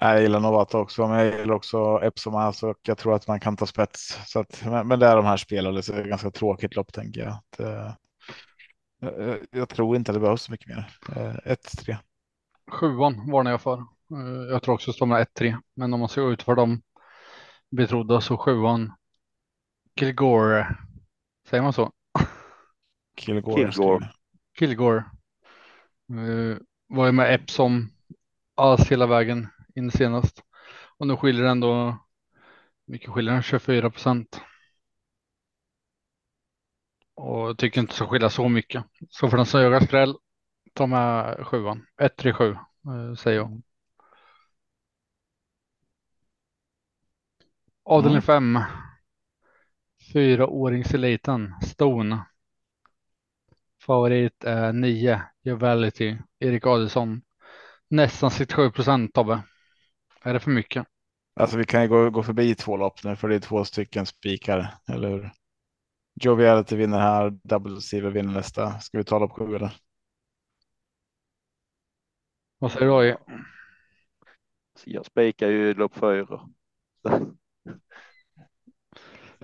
Jag 0.00 0.22
gillar 0.22 0.40
Novato 0.40 0.78
också, 0.78 1.06
men 1.08 1.18
jag 1.18 1.38
gillar 1.38 1.54
också 1.54 2.00
Epsom 2.02 2.34
House 2.34 2.66
och 2.66 2.78
jag 2.82 2.98
tror 2.98 3.14
att 3.14 3.28
man 3.28 3.40
kan 3.40 3.56
ta 3.56 3.66
spets. 3.66 4.18
Så 4.26 4.40
att, 4.40 4.62
men, 4.64 4.88
men 4.88 4.98
det 4.98 5.06
är 5.06 5.16
de 5.16 5.24
här 5.24 5.36
spelade 5.36 5.82
så 5.82 5.92
det 5.92 5.98
är 5.98 6.02
ett 6.02 6.08
ganska 6.08 6.30
tråkigt 6.30 6.76
lopp 6.76 6.92
tänker 6.92 7.20
jag. 7.20 7.30
Att, 7.32 7.60
eh, 7.60 7.92
jag, 9.00 9.38
jag 9.50 9.68
tror 9.68 9.96
inte 9.96 10.10
att 10.10 10.16
det 10.16 10.20
behövs 10.20 10.42
så 10.42 10.52
mycket 10.52 10.68
mer. 10.68 10.90
Eh, 11.16 11.52
1-3. 11.52 11.96
Sjuan 12.70 13.30
varnar 13.30 13.50
jag 13.50 13.60
för. 13.60 13.78
Eh, 13.78 14.50
Jag 14.50 14.62
tror 14.62 14.74
också 14.74 14.92
står 14.92 15.06
med 15.06 15.20
1-3. 15.20 15.56
Men 15.74 15.94
om 15.94 16.00
man 16.00 16.08
ska 16.08 16.20
gå 16.20 16.32
ut 16.32 16.42
för 16.42 16.54
de 16.54 16.82
betrodda 17.70 18.20
så 18.20 18.36
sjuan. 18.36 18.92
Kilgore. 20.00 20.76
Säger 21.48 21.62
man 21.62 21.72
så? 21.72 21.92
Kilgore. 23.16 23.72
Kilgore. 23.72 24.10
Kilgore. 24.58 25.04
Eh, 26.10 26.56
var 26.86 27.06
ju 27.06 27.12
med 27.12 27.34
Epsom 27.34 27.88
alls 28.54 28.88
hela 28.90 29.06
vägen 29.06 29.48
in 29.74 29.90
senast. 29.90 30.42
Och 30.98 31.06
nu 31.06 31.16
skiljer 31.16 31.44
det 31.44 31.50
ändå. 31.50 31.98
Mycket 32.86 33.10
skiljer 33.10 33.32
den? 33.32 33.42
24 33.42 33.90
procent. 33.90 34.40
Och 37.14 37.48
jag 37.48 37.58
tycker 37.58 37.80
inte 37.80 37.94
ska 37.94 38.06
skilja 38.06 38.30
så 38.30 38.48
mycket. 38.48 38.84
Så 39.10 39.28
för 39.28 39.36
den 39.36 39.46
som 39.46 39.60
jagar 39.60 39.80
skräll. 39.80 40.14
Ta 40.74 40.86
med 40.86 41.46
sjuan. 41.46 41.86
1-3-7 42.00 42.52
eh, 42.52 43.14
säger 43.14 43.36
jag. 43.36 43.62
Avdelning 47.84 48.22
5. 48.22 48.58
Fyraåringseliten 50.12 51.54
Stone. 51.62 52.24
Favorit 53.88 54.44
är 54.44 54.72
9 54.72 55.22
Jovality 55.42 56.16
Erik 56.38 56.66
Adelsson. 56.66 57.22
Nästan 57.90 58.30
67 58.30 58.70
procent 58.70 59.14
Tobbe. 59.14 59.42
Är 60.22 60.34
det 60.34 60.40
för 60.40 60.50
mycket? 60.50 60.86
Alltså 61.34 61.56
vi 61.56 61.64
kan 61.64 61.82
ju 61.82 61.88
gå, 61.88 62.10
gå 62.10 62.22
förbi 62.22 62.54
två 62.54 62.76
lopp 62.76 63.04
nu 63.04 63.16
för 63.16 63.28
det 63.28 63.34
är 63.34 63.40
två 63.40 63.64
stycken 63.64 64.06
spikar, 64.06 64.74
eller 64.88 65.08
hur? 65.08 65.30
Joviality 66.22 66.76
vinner 66.76 66.98
här, 66.98 67.30
Double 67.30 67.80
Silver 67.80 68.10
vinner 68.10 68.32
nästa. 68.32 68.80
Ska 68.80 68.98
vi 68.98 69.04
ta 69.04 69.18
lopp 69.18 69.32
sju 69.32 69.56
eller? 69.56 69.72
Vad 72.58 72.72
säger 72.72 72.86
du? 72.86 73.16
Så 74.74 74.90
Jag 74.90 75.06
spikar 75.06 75.48
ju 75.48 75.74
lopp 75.74 75.94
fyra. 75.94 76.48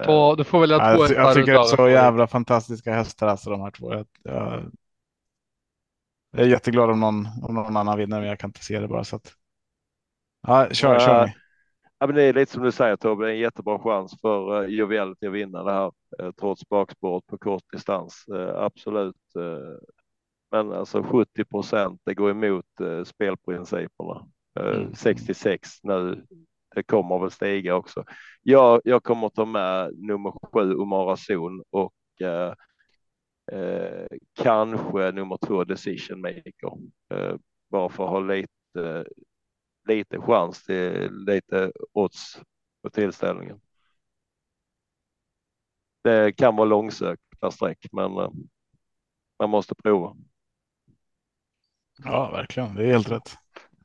Ta, 0.03 0.35
du 0.37 0.45
får 0.45 0.61
välja 0.61 0.77
Ja, 0.77 0.97
två 0.97 1.03
jag, 1.03 1.09
ty- 1.09 1.15
jag 1.15 1.35
tycker 1.35 1.53
det 1.53 1.59
är 1.59 1.63
så 1.65 1.89
jävla 1.89 2.27
fantastiska 2.27 2.93
hästar 2.95 3.27
alltså 3.27 3.51
de 3.51 3.61
här 3.61 3.71
två. 3.71 3.93
Jag, 3.95 4.07
jag, 4.23 4.73
jag 6.31 6.43
är 6.43 6.47
jätteglad 6.49 6.91
om 6.91 7.01
någon, 7.01 7.29
om 7.43 7.55
någon 7.55 7.77
annan 7.77 7.99
vinner, 7.99 8.21
men 8.21 8.29
jag 8.29 8.39
kan 8.39 8.49
inte 8.51 8.65
se 8.65 8.81
det 8.81 8.89
bara 8.89 9.05
så 9.05 9.17
att. 9.17 9.33
Ja, 10.47 10.69
kör, 10.73 10.99
kör 10.99 11.19
Ja. 11.19 11.27
ni. 11.27 11.33
Ja, 11.99 12.07
men 12.07 12.17
det 12.17 12.23
är 12.23 12.33
lite 12.33 12.53
som 12.53 12.63
du 12.63 12.73
säger 12.73 12.97
Tobbe, 12.97 13.25
det 13.25 13.31
är 13.31 13.35
en 13.35 13.41
jättebra 13.41 13.79
chans 13.79 14.21
för 14.21 14.63
uh, 14.65 14.69
Joviality 14.71 15.27
att 15.27 15.33
vinna 15.33 15.63
det 15.65 15.73
här 15.73 15.93
eh, 16.21 16.31
trots 16.41 16.69
bakspåret 16.69 17.27
på 17.27 17.39
kort 17.39 17.63
distans. 17.73 18.25
Eh, 18.35 18.57
absolut. 18.63 19.17
eh, 19.39 19.79
men 20.51 20.73
alltså 20.73 21.03
70 21.03 21.45
procent, 21.45 22.01
det 22.07 22.15
går 22.15 22.31
emot 22.31 22.67
uh, 22.81 23.05
spelprinciperna. 23.05 24.27
Eh, 24.61 24.67
Mm. 24.67 24.95
66 24.95 25.71
nu, 25.83 26.27
det 26.75 26.83
kommer 26.83 27.19
väl 27.19 27.31
stiga 27.31 27.75
också. 27.75 28.05
Jag, 28.43 28.81
jag 28.85 29.03
kommer 29.03 29.29
ta 29.29 29.45
med 29.45 29.99
nummer 29.99 30.33
sju, 30.53 30.75
Omara 30.75 31.17
Zon 31.17 31.63
och 31.71 31.95
eh, 32.21 32.55
eh, 33.53 34.07
kanske 34.35 35.13
nummer 35.13 35.39
två, 35.47 35.65
Decision 35.65 36.21
Maker. 36.21 36.73
Eh, 37.15 37.37
bara 37.71 37.89
för 37.89 38.05
att 38.05 38.11
ha 38.11 38.21
lite 38.21 39.05
lite 39.89 40.21
chans 40.21 40.65
till 40.65 41.11
lite 41.27 41.73
odds 41.93 42.43
på 42.83 42.91
tillställningen. 42.91 43.61
Det 46.05 46.33
kan 46.33 46.57
vara 46.57 46.69
långsökt 46.69 47.41
per 47.41 47.51
streck, 47.51 47.87
men 47.93 48.19
eh, 48.19 48.31
man 49.39 49.51
måste 49.51 49.75
prova. 49.75 50.17
Ja, 52.05 52.31
verkligen. 52.31 52.75
Det 52.75 52.83
är 52.83 52.93
helt 52.93 53.11
rätt. 53.11 53.37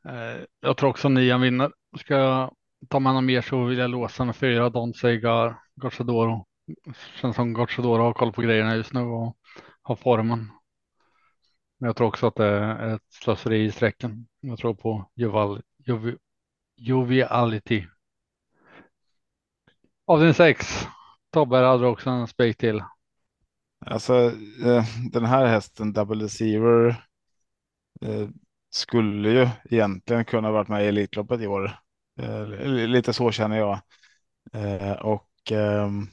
Eh, 0.06 0.46
jag 0.60 0.78
tror 0.78 0.90
också 0.90 1.10
nian 1.10 1.42
vinner. 1.42 1.72
Ska 1.98 2.52
Tar 2.88 3.00
man 3.00 3.26
mer 3.26 3.42
så 3.42 3.64
vill 3.64 3.78
jag 3.78 3.90
låsa 3.90 4.26
med 4.26 4.36
fyra 4.36 4.70
Don 4.70 4.94
Segar, 4.94 5.60
Gocciadoro. 5.76 6.46
Känns 7.22 7.36
som 7.36 7.54
Gocciadoro 7.54 8.02
har 8.02 8.14
koll 8.14 8.34
på 8.34 8.42
grejerna 8.42 8.76
just 8.76 8.94
nu 8.94 9.02
och 9.02 9.38
har 9.82 9.96
formen. 9.96 10.52
Men 11.78 11.88
jag 11.88 11.96
tror 11.96 12.08
också 12.08 12.28
att 12.28 12.36
det 12.36 12.46
är 12.46 12.96
ett 12.96 13.06
slöseri 13.10 13.64
i 13.64 13.72
sträcken. 13.72 14.28
Jag 14.40 14.58
tror 14.58 14.74
på 14.74 15.12
Joval, 15.16 15.62
Jovi, 15.78 16.18
Joviality. 16.76 17.86
Avdelning 20.06 20.34
6. 20.34 20.88
Tobbe 21.32 21.58
hade 21.58 21.88
också 21.88 22.10
en 22.10 22.28
spik 22.28 22.58
till. 22.58 22.84
Alltså 23.86 24.14
eh, 24.66 24.84
den 25.12 25.26
här 25.26 25.46
hästen 25.46 25.94
Double 25.94 26.24
Deceiver 26.24 26.88
eh, 28.02 28.30
skulle 28.70 29.30
ju 29.30 29.50
egentligen 29.70 30.26
kunna 30.26 30.52
varit 30.52 30.68
med 30.68 30.86
i 30.86 30.88
Elitloppet 30.88 31.42
i 31.42 31.48
år. 31.48 31.80
Eh, 32.20 32.48
lite 32.88 33.14
så 33.14 33.32
känner 33.32 33.58
jag. 33.58 33.80
Och 35.02 35.52
ehm, 35.52 36.08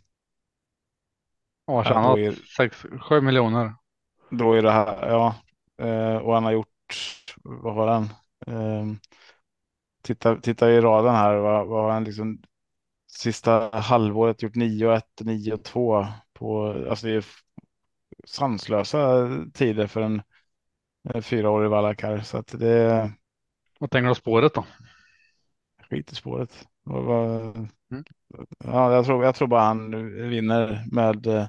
Ja, 1.67 1.85
tjänat 1.85 2.19
ja, 2.19 2.33
6-7 2.57 3.21
miljoner. 3.21 3.75
Då 4.31 4.53
är 4.53 4.63
det 4.63 4.71
här, 4.71 5.09
ja. 5.09 5.35
Och 6.23 6.35
han 6.35 6.45
har 6.45 6.53
gjort, 6.53 7.35
vad 7.43 7.75
har 7.75 7.87
han? 7.87 8.09
Ehm, 8.47 8.99
titta, 10.03 10.37
titta 10.37 10.71
i 10.73 10.81
raden 10.81 11.15
här, 11.15 11.37
vad, 11.37 11.67
vad 11.67 11.83
har 11.85 11.91
han 11.91 12.05
liksom 12.05 12.43
sista 13.13 13.71
halvåret 13.79 14.43
gjort 14.43 14.55
9 14.55 14.93
1, 14.95 15.05
9 15.21 15.57
2 15.57 16.07
på, 16.33 16.67
alltså 16.91 17.07
det 17.07 17.13
är 17.15 17.25
sanslösa 18.27 19.29
tider 19.55 19.87
för 19.87 20.01
en 20.01 20.23
fyraårig 21.23 21.71
Valakar. 21.71 22.21
Så 22.21 22.39
att 22.39 22.49
det. 22.61 23.13
Vad 23.81 23.91
tänker 23.91 24.05
du 24.05 24.09
om 24.09 24.15
spåret 24.15 24.55
då? 24.55 24.67
Skit 25.91 26.13
i 26.13 26.15
spåret. 26.15 26.69
Mm. 26.91 28.05
Ja, 28.65 28.93
jag 28.93 29.05
tror, 29.05 29.25
jag 29.25 29.35
tror 29.35 29.49
bara 29.49 29.63
han 29.63 29.91
vinner 30.31 30.85
med, 30.93 31.49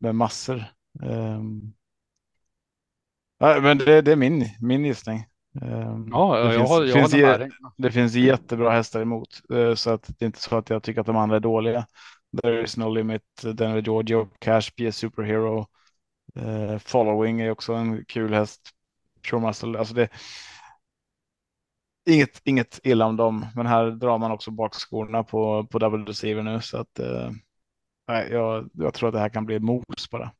med 0.00 0.14
massor. 0.14 0.64
Um... 1.02 1.74
Ja, 3.38 3.60
men 3.60 3.78
det, 3.78 4.02
det 4.02 4.12
är 4.12 4.16
min, 4.16 4.44
min 4.60 4.84
gissning. 4.84 5.26
Um, 5.62 6.08
ja, 6.12 6.36
det 6.36 6.44
jag, 6.44 6.54
finns, 6.54 6.70
har, 6.70 6.84
jag 6.84 6.92
finns, 6.92 7.12
har 7.12 7.50
det 7.76 7.92
finns 7.92 8.14
jättebra 8.14 8.70
hästar 8.70 9.00
emot, 9.00 9.40
uh, 9.52 9.74
så 9.74 9.90
att 9.90 10.10
det 10.18 10.24
är 10.24 10.26
inte 10.26 10.40
så 10.40 10.56
att 10.56 10.70
jag 10.70 10.82
tycker 10.82 11.00
att 11.00 11.06
de 11.06 11.16
andra 11.16 11.36
är 11.36 11.40
dåliga. 11.40 11.86
There 12.42 12.64
is 12.64 12.76
no 12.76 12.88
limit, 12.88 13.22
Denver 13.42 13.82
Giorgio, 13.82 14.28
Cash, 14.38 14.60
PS 14.60 14.96
Superhero, 14.96 15.66
uh, 16.38 16.78
Following 16.78 17.40
är 17.40 17.50
också 17.50 17.72
en 17.72 18.04
kul 18.04 18.34
häst. 18.34 18.60
Muscle, 19.32 19.78
alltså 19.78 19.94
det. 19.94 20.08
Inget, 22.06 22.40
inget 22.44 22.80
illa 22.84 23.06
om 23.06 23.16
dem, 23.16 23.46
men 23.54 23.66
här 23.66 23.90
drar 23.90 24.18
man 24.18 24.30
också 24.30 24.50
bakskorna 24.50 25.24
på, 25.24 25.66
på 25.70 25.78
double 25.78 26.04
receiver 26.04 26.42
nu 26.42 26.60
så 26.60 26.78
att. 26.78 27.00
Uh, 27.00 27.30
jag, 28.30 28.70
jag 28.72 28.94
tror 28.94 29.08
att 29.08 29.12
det 29.12 29.20
här 29.20 29.28
kan 29.28 29.46
bli 29.46 29.58
mos 29.58 30.10
bara. 30.10 30.32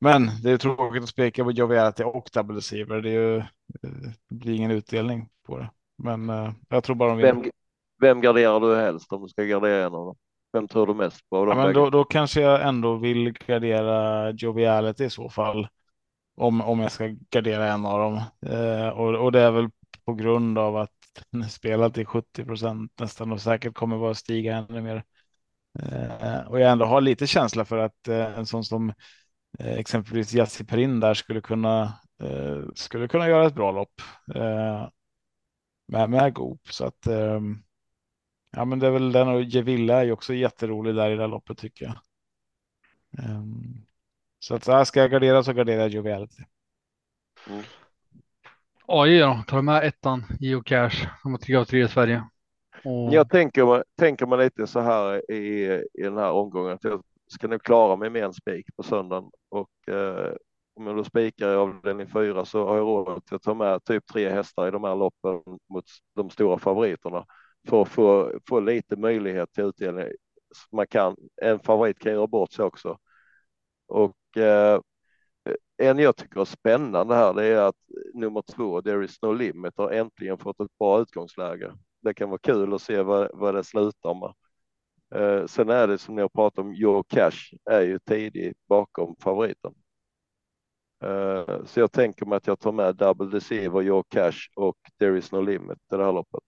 Men 0.00 0.30
det 0.42 0.50
är 0.50 0.58
tråkigt 0.58 1.02
att 1.02 1.08
speka 1.08 1.44
på 1.44 1.52
Joviality 1.52 2.02
och 2.02 2.30
double 2.32 2.56
receiver. 2.56 3.00
Det, 3.00 3.10
är 3.10 3.12
ju, 3.12 3.42
det 4.28 4.34
blir 4.34 4.54
ingen 4.54 4.70
utdelning 4.70 5.28
på 5.46 5.58
det. 5.58 5.70
Men 6.02 6.30
uh, 6.30 6.50
jag 6.68 6.84
tror 6.84 6.96
bara 6.96 7.10
de 7.10 7.18
vem, 7.18 7.44
vem 8.00 8.20
garderar 8.20 8.60
du 8.60 8.76
helst 8.76 9.12
om 9.12 9.22
du 9.22 9.28
ska 9.28 9.42
gardera 9.42 9.86
en 9.86 9.94
av 9.94 10.06
dem? 10.06 10.16
Vem 10.52 10.68
tror 10.68 10.86
du 10.86 10.94
mest 10.94 11.30
på? 11.30 11.36
Ja, 11.36 11.54
men 11.54 11.74
då, 11.74 11.90
då, 11.90 12.04
kanske 12.04 12.40
jag 12.40 12.68
ändå 12.68 12.96
vill 12.96 13.32
gardera 13.46 14.30
Joviality 14.30 15.04
i 15.04 15.10
så 15.10 15.28
fall. 15.28 15.68
Om, 16.36 16.60
om 16.60 16.80
jag 16.80 16.92
ska 16.92 17.14
gardera 17.30 17.72
en 17.72 17.86
av 17.86 17.98
dem. 17.98 18.20
Uh, 18.52 18.88
och, 18.88 19.24
och 19.24 19.32
det 19.32 19.40
är 19.40 19.50
väl 19.50 19.68
på 20.04 20.14
grund 20.14 20.58
av 20.58 20.76
att 20.76 20.90
den 21.30 21.42
är 21.42 21.48
spelad 21.48 21.94
till 21.94 22.06
70 22.06 22.44
procent 22.44 22.92
nästan 23.00 23.32
och 23.32 23.40
säkert 23.40 23.74
kommer 23.74 24.10
att 24.10 24.16
stiga 24.16 24.56
ännu 24.56 24.80
mer. 24.80 25.04
Eh, 25.78 26.40
och 26.46 26.60
jag 26.60 26.70
ändå 26.72 26.84
har 26.84 27.00
lite 27.00 27.26
känsla 27.26 27.64
för 27.64 27.78
att 27.78 28.08
eh, 28.08 28.38
en 28.38 28.46
sån 28.46 28.64
som 28.64 28.92
Eh, 29.58 29.78
exempelvis 29.78 30.32
Jassi 30.32 30.64
Perin 30.64 31.00
där 31.00 31.14
skulle 31.14 31.40
kunna 31.40 32.00
eh, 32.22 32.62
skulle 32.74 33.08
kunna 33.08 33.28
göra 33.28 33.46
ett 33.46 33.54
bra 33.54 33.72
lopp 33.72 34.00
eh, 34.34 34.88
med, 35.86 36.10
med 36.10 36.34
Goop. 36.34 36.68
Så 36.68 36.84
att 36.84 37.06
ehm, 37.06 37.62
ja, 38.50 38.64
men 38.64 38.78
det 38.78 38.86
är 38.86 38.90
väl 38.90 39.12
den 39.12 39.28
och 39.28 39.42
Gevilla 39.42 40.00
är 40.00 40.04
ju 40.04 40.12
också 40.12 40.34
jätterolig 40.34 40.94
där 40.94 41.10
i 41.10 41.16
det 41.16 41.26
loppet 41.26 41.58
tycker 41.58 41.84
jag. 41.84 41.98
Ehm, 43.24 43.86
så 44.38 44.54
att 44.54 44.64
så 44.64 44.72
här 44.72 44.84
ska 44.84 45.00
jag 45.00 45.10
gardera 45.10 45.42
så 45.42 45.52
garderar 45.52 45.80
jag 45.80 45.88
Joviality. 45.90 46.42
Mm. 47.48 47.62
AI 48.92 49.18
då, 49.18 49.42
tar 49.46 49.56
du 49.56 49.62
med 49.62 49.84
ettan, 49.84 50.24
Geocache, 50.40 51.10
som 51.22 51.30
har 51.30 51.38
tre 51.38 51.56
av 51.56 51.64
tre 51.64 51.84
i 51.84 51.88
Sverige. 51.88 52.24
Och... 52.84 53.14
Jag 53.14 53.30
tänker, 53.30 53.84
tänker 53.98 54.26
mig 54.26 54.38
lite 54.38 54.66
så 54.66 54.80
här 54.80 55.30
i, 55.32 55.64
i 55.94 56.02
den 56.02 56.16
här 56.16 56.30
omgången 56.30 56.72
att 56.72 56.84
jag 56.84 57.02
ska 57.26 57.48
nu 57.48 57.58
klara 57.58 57.96
mig 57.96 58.10
med 58.10 58.24
en 58.24 58.32
spik 58.32 58.66
på 58.76 58.82
söndagen 58.82 59.30
och 59.48 59.94
eh, 59.94 60.32
om 60.76 60.86
jag 60.86 60.96
då 60.96 61.04
spikar 61.04 61.52
i 61.52 61.56
avdelning 61.56 62.06
fyra 62.06 62.44
så 62.44 62.66
har 62.66 62.76
jag 62.76 62.84
råd 62.84 63.22
att 63.30 63.42
ta 63.42 63.54
med 63.54 63.84
typ 63.84 64.06
tre 64.06 64.28
hästar 64.28 64.68
i 64.68 64.70
de 64.70 64.84
här 64.84 64.96
loppen 64.96 65.40
mot 65.68 65.84
de 66.16 66.30
stora 66.30 66.58
favoriterna 66.58 67.26
för 67.68 67.82
att 67.82 67.88
få, 67.88 68.32
få 68.48 68.60
lite 68.60 68.96
möjlighet 68.96 69.52
till 69.52 69.64
utdelning. 69.64 70.06
Man 70.72 70.86
kan, 70.86 71.16
en 71.42 71.60
favorit 71.60 71.98
kan 71.98 72.12
göra 72.12 72.26
bort 72.26 72.52
sig 72.52 72.64
också. 72.64 72.98
Och 73.88 74.36
eh, 74.36 74.80
Eh, 75.44 75.88
en 75.88 75.98
jag 75.98 76.16
tycker 76.16 76.40
är 76.40 76.44
spännande 76.44 77.14
här, 77.14 77.34
det 77.34 77.46
är 77.46 77.60
att 77.60 77.76
nummer 78.14 78.42
två, 78.42 78.82
There 78.82 79.04
is 79.04 79.22
no 79.22 79.32
limit, 79.32 79.74
har 79.76 79.90
äntligen 79.90 80.38
fått 80.38 80.60
ett 80.60 80.78
bra 80.78 81.00
utgångsläge. 81.00 81.72
Det 82.02 82.14
kan 82.14 82.30
vara 82.30 82.38
kul 82.38 82.74
att 82.74 82.82
se 82.82 83.02
vad, 83.02 83.30
vad 83.34 83.54
det 83.54 83.64
slutar 83.64 84.14
med. 84.14 84.34
Eh, 85.14 85.46
sen 85.46 85.68
är 85.70 85.86
det 85.86 85.98
som 85.98 86.14
ni 86.14 86.22
har 86.22 86.28
pratat 86.28 86.58
om, 86.58 86.74
Your 86.74 87.04
Cash 87.08 87.54
är 87.64 87.80
ju 87.80 87.98
tidig 87.98 88.54
bakom 88.68 89.16
favoriten. 89.20 89.74
Eh, 91.04 91.64
så 91.64 91.80
jag 91.80 91.92
tänker 91.92 92.26
mig 92.26 92.36
att 92.36 92.46
jag 92.46 92.60
tar 92.60 92.72
med 92.72 92.96
Double 92.96 93.26
Deceiver, 93.26 93.82
Your 93.82 94.04
Cash 94.08 94.38
och 94.56 94.76
There 94.98 95.18
is 95.18 95.32
no 95.32 95.40
limit 95.40 95.78
i 95.92 95.96
det 95.96 96.04
här 96.04 96.12
loppet. 96.12 96.44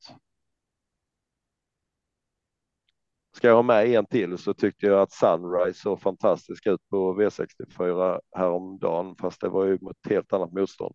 Ska 3.32 3.48
jag 3.48 3.54
ha 3.54 3.62
med 3.62 3.86
en 3.86 4.06
till 4.06 4.38
så 4.38 4.54
tyckte 4.54 4.86
jag 4.86 5.00
att 5.02 5.12
Sunrise 5.12 5.80
såg 5.80 6.00
fantastisk 6.00 6.66
ut 6.66 6.88
på 6.90 7.14
V64 7.20 8.20
häromdagen, 8.36 9.16
fast 9.16 9.40
det 9.40 9.48
var 9.48 9.64
ju 9.66 9.78
mot 9.80 9.96
ett 10.06 10.10
helt 10.12 10.32
annat 10.32 10.52
motstånd. 10.52 10.94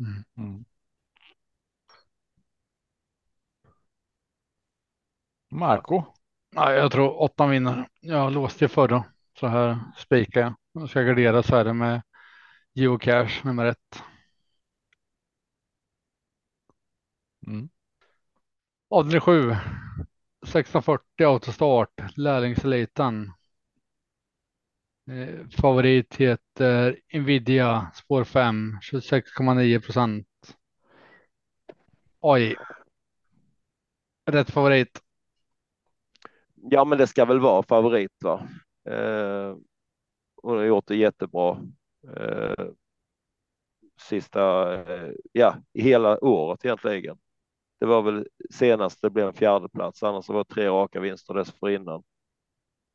Mm. 0.00 0.24
Mm. 0.38 0.64
Marco? 5.50 6.02
Ja, 6.54 6.72
jag 6.72 6.92
tror 6.92 7.20
åttan 7.22 7.50
vinner. 7.50 7.88
Jag 8.00 8.32
låste 8.32 8.64
ju 8.64 8.68
förra 8.68 9.04
så 9.40 9.46
här 9.46 9.78
spikar 9.96 10.40
jag. 10.40 10.54
Jag 10.72 10.90
ska 10.90 11.02
gardera 11.02 11.42
så 11.42 11.56
är 11.56 11.64
det 11.64 11.72
med 11.72 12.02
geocache 12.74 13.40
nummer 13.44 13.64
ett. 13.66 14.02
Mm. 17.46 17.68
Avdelning 18.88 19.20
7. 19.20 19.56
1640 20.42 21.24
autostart, 21.26 22.16
lärlingseliten. 22.16 23.32
Eh, 25.10 25.46
favorit 25.60 26.16
heter 26.16 27.00
Nvidia 27.12 27.90
spår 27.94 28.24
5, 28.24 28.78
26,9 28.82 29.80
procent. 29.80 30.26
Oj. 32.20 32.56
Rätt 34.26 34.50
favorit. 34.50 35.00
Ja, 36.54 36.84
men 36.84 36.98
det 36.98 37.06
ska 37.06 37.24
väl 37.24 37.40
vara 37.40 37.62
favorit. 37.62 38.12
Va? 38.24 38.48
Eh, 38.90 39.56
hon 40.42 40.56
har 40.56 40.64
gjort 40.64 40.86
det 40.86 40.96
jättebra. 40.96 41.58
Eh, 42.16 42.66
sista, 44.00 44.74
eh, 44.84 45.12
ja, 45.32 45.56
hela 45.74 46.24
året 46.24 46.64
egentligen. 46.64 47.18
Det 47.80 47.86
var 47.86 48.02
väl 48.02 48.26
senast 48.50 49.02
det 49.02 49.10
blev 49.10 49.26
en 49.26 49.32
fjärde 49.32 49.68
plats, 49.68 50.02
annars 50.02 50.28
var 50.28 50.38
det 50.44 50.54
tre 50.54 50.68
raka 50.68 51.00
vinster 51.00 51.34
dessförinnan. 51.34 52.02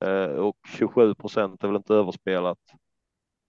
Eh, 0.06 0.26
och 0.26 0.58
27 0.78 1.16
procent 1.16 1.64
är 1.64 1.68
väl 1.68 1.78
inte 1.78 1.94
överspelat. 1.96 2.60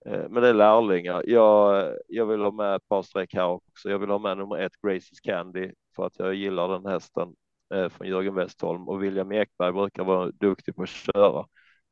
Eh, 0.07 0.29
men 0.31 0.43
det 0.43 0.49
är 0.49 0.55
lärlingar. 0.55 1.23
Jag, 1.27 1.89
jag 2.09 2.27
vill 2.27 2.41
ha 2.41 2.51
med 2.51 2.75
ett 2.75 2.89
par 2.89 3.03
streck 3.03 3.35
här 3.35 3.47
också. 3.47 3.91
Jag 3.91 3.99
vill 3.99 4.11
ha 4.11 4.19
med 4.19 4.39
nummer 4.39 4.59
ett 4.59 4.73
Graces 4.87 5.21
Candy 5.21 5.73
för 5.97 6.07
att 6.07 6.19
jag 6.19 6.35
gillar 6.35 6.69
den 6.69 6.87
hästen. 6.87 7.35
Eh, 7.75 7.89
från 7.89 8.09
Jörgen 8.09 8.35
Westholm 8.35 8.89
och 8.89 9.03
William 9.03 9.33
Ekberg 9.33 9.73
brukar 9.73 10.05
vara 10.05 10.31
duktig 10.31 10.77
på 10.77 10.83
att 10.83 10.89
köra. 10.89 11.47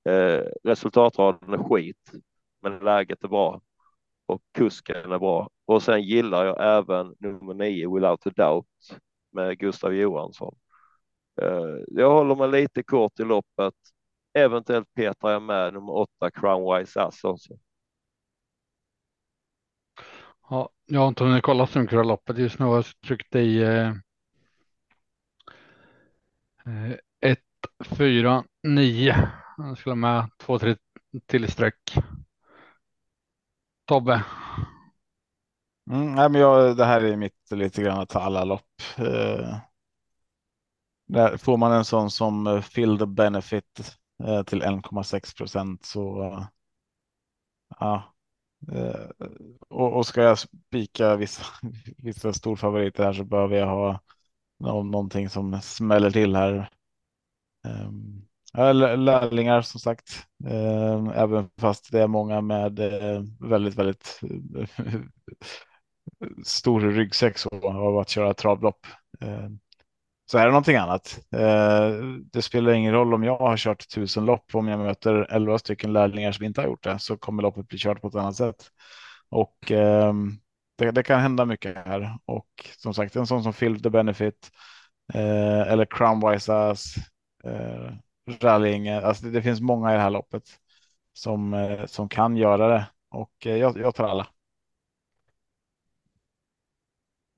Eh, 0.08 0.44
resultatraden 0.64 1.54
är 1.54 1.64
skit, 1.64 2.12
men 2.62 2.78
läget 2.78 3.24
är 3.24 3.28
bra. 3.28 3.60
och 4.26 4.42
kusken 4.54 5.12
är 5.12 5.18
bra. 5.18 5.50
Och 5.66 5.82
sen 5.82 6.02
gillar 6.02 6.46
jag 6.46 6.78
även 6.78 7.14
nummer 7.18 7.54
nio 7.54 7.94
Without 7.94 8.26
a 8.26 8.30
Doubt 8.36 8.66
med 9.38 9.58
Gustav 9.58 9.94
Johansson. 9.94 10.54
Eh, 11.42 11.76
jag 11.86 12.10
håller 12.10 12.36
mig 12.36 12.62
lite 12.62 12.82
kort 12.82 13.20
i 13.20 13.24
loppet. 13.24 13.74
Eventuellt 14.34 14.94
petar 14.94 15.30
jag 15.30 15.42
med 15.42 15.74
nummer 15.74 15.92
åtta 15.92 16.30
Crown 16.30 16.78
Wise 16.78 17.02
Ass 17.02 17.24
också. 17.24 17.54
Ja, 20.50 20.70
jag 20.86 21.00
har 21.00 21.08
inte 21.08 21.24
hunnit 21.24 21.42
kolla 21.42 21.66
så 21.66 21.78
mycket 21.80 22.06
loppet 22.06 22.38
just 22.38 22.58
nu. 22.58 22.66
Jag 22.66 22.84
tryckt 23.06 23.34
i 23.34 23.62
eh, 23.62 23.92
1, 27.20 27.38
4, 27.84 28.44
9. 28.62 29.28
Jag 29.56 29.78
skulle 29.78 29.94
med 29.94 30.30
två, 30.38 30.58
tre 30.58 30.76
till 31.26 31.52
streck. 31.52 31.94
Tobbe. 33.84 34.24
Mm, 35.90 36.14
nej, 36.14 36.28
men 36.28 36.40
jag, 36.40 36.76
det 36.76 36.84
här 36.84 37.00
är 37.04 37.16
mitt 37.16 37.50
lite 37.50 37.82
grann 37.82 38.00
att 38.00 38.08
ta 38.08 38.20
alla 38.20 38.44
lopp. 38.44 38.82
Eh, 38.96 39.56
där 41.06 41.36
får 41.36 41.56
man 41.56 41.72
en 41.72 41.84
sån 41.84 42.10
som 42.10 42.46
eh, 42.46 42.60
Fill 42.60 42.98
the 42.98 43.06
Benefit 43.06 43.96
eh, 44.24 44.42
till 44.42 44.62
1,6 44.62 45.36
procent 45.36 45.84
så. 45.84 46.22
Eh, 46.22 46.46
ja. 47.78 48.14
Eh, 48.72 49.26
och, 49.68 49.92
och, 49.96 50.06
ska 50.06 50.22
jag 50.22 50.38
spika 50.38 51.16
vissa, 51.16 51.42
vissa 51.98 52.32
storfavoriter 52.32 53.04
här 53.04 53.12
så 53.12 53.24
behöver 53.24 53.56
jag 53.56 53.66
ha 53.66 54.00
någonting 54.82 55.28
som 55.28 55.60
smäller 55.60 56.10
till 56.10 56.36
här. 56.36 56.70
Um, 57.66 58.24
lärlingar 58.54 59.62
som 59.62 59.80
sagt, 59.80 60.26
eh, 60.46 61.06
även 61.14 61.50
fast 61.58 61.92
det 61.92 62.00
är 62.02 62.06
många 62.06 62.40
med 62.40 62.78
väldigt, 63.40 63.74
väldigt 63.74 64.20
stor 66.44 66.80
ryggsäck 66.80 67.38
så 67.38 67.48
av 67.62 67.98
att 67.98 68.08
köra 68.08 68.34
travlopp. 68.34 68.86
Eh, 69.20 69.48
så 70.30 70.38
är 70.38 70.44
det 70.44 70.50
någonting 70.50 70.76
annat. 70.76 71.20
Eh, 71.36 71.90
det 72.32 72.42
spelar 72.42 72.72
ingen 72.72 72.92
roll 72.92 73.14
om 73.14 73.24
jag 73.24 73.38
har 73.38 73.56
kört 73.56 73.88
tusen 73.94 74.24
lopp. 74.24 74.54
Om 74.54 74.68
jag 74.68 74.78
möter 74.78 75.14
elva 75.14 75.58
stycken 75.58 75.92
lärlingar 75.92 76.32
som 76.32 76.44
inte 76.44 76.60
har 76.60 76.68
gjort 76.68 76.84
det 76.84 76.98
så 76.98 77.16
kommer 77.16 77.42
loppet 77.42 77.68
bli 77.68 77.78
kört 77.78 78.00
på 78.00 78.08
ett 78.08 78.14
annat 78.14 78.36
sätt. 78.36 78.70
Och 79.28 79.72
eh, 79.72 80.14
det, 80.78 80.90
det, 80.90 81.02
kan 81.02 81.20
hända 81.20 81.44
mycket 81.44 81.76
här 81.76 82.18
och 82.24 82.48
som 82.76 82.94
sagt 82.94 83.16
en 83.16 83.26
sån 83.26 83.42
som 83.42 83.52
Phil 83.52 83.82
the 83.82 83.90
Benefit 83.90 84.50
eller 85.14 85.84
Crown 85.84 86.30
Wise 86.30 86.54
Ass, 86.54 86.94
Rallying. 88.40 88.88
Alltså 88.88 89.24
det, 89.24 89.30
det, 89.30 89.42
finns 89.42 89.60
många 89.60 89.90
i 89.90 89.94
det 89.94 90.02
här 90.02 90.10
loppet 90.10 90.42
som, 91.12 91.68
som 91.86 92.08
kan 92.08 92.36
göra 92.36 92.68
det 92.68 92.86
och 93.10 93.32
jag, 93.40 93.78
jag 93.78 93.94
tar 93.94 94.08
alla. 94.08 94.26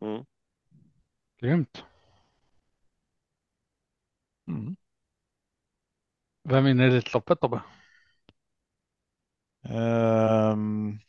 Mm. 0.03 0.25
Grymt. 1.39 1.85
Mm. 4.49 4.75
Vem 6.45 6.65
vinner 6.65 6.85
Elitloppet 6.89 7.41
Tobbe? 7.41 7.61
Um, 9.65 11.01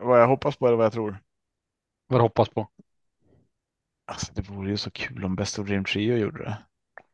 vad 0.00 0.20
jag 0.20 0.28
hoppas 0.28 0.56
på 0.56 0.66
eller 0.66 0.76
vad 0.76 0.86
jag 0.86 0.92
tror. 0.92 1.18
Vad 2.06 2.20
du 2.20 2.22
hoppas 2.22 2.48
på? 2.48 2.68
Alltså, 4.06 4.32
det 4.34 4.48
vore 4.48 4.70
ju 4.70 4.76
så 4.76 4.90
kul 4.90 5.24
om 5.24 5.36
Best 5.36 5.58
of 5.58 5.66
Dream 5.66 5.84
Trio 5.84 6.16
gjorde 6.16 6.44
det. 6.44 6.58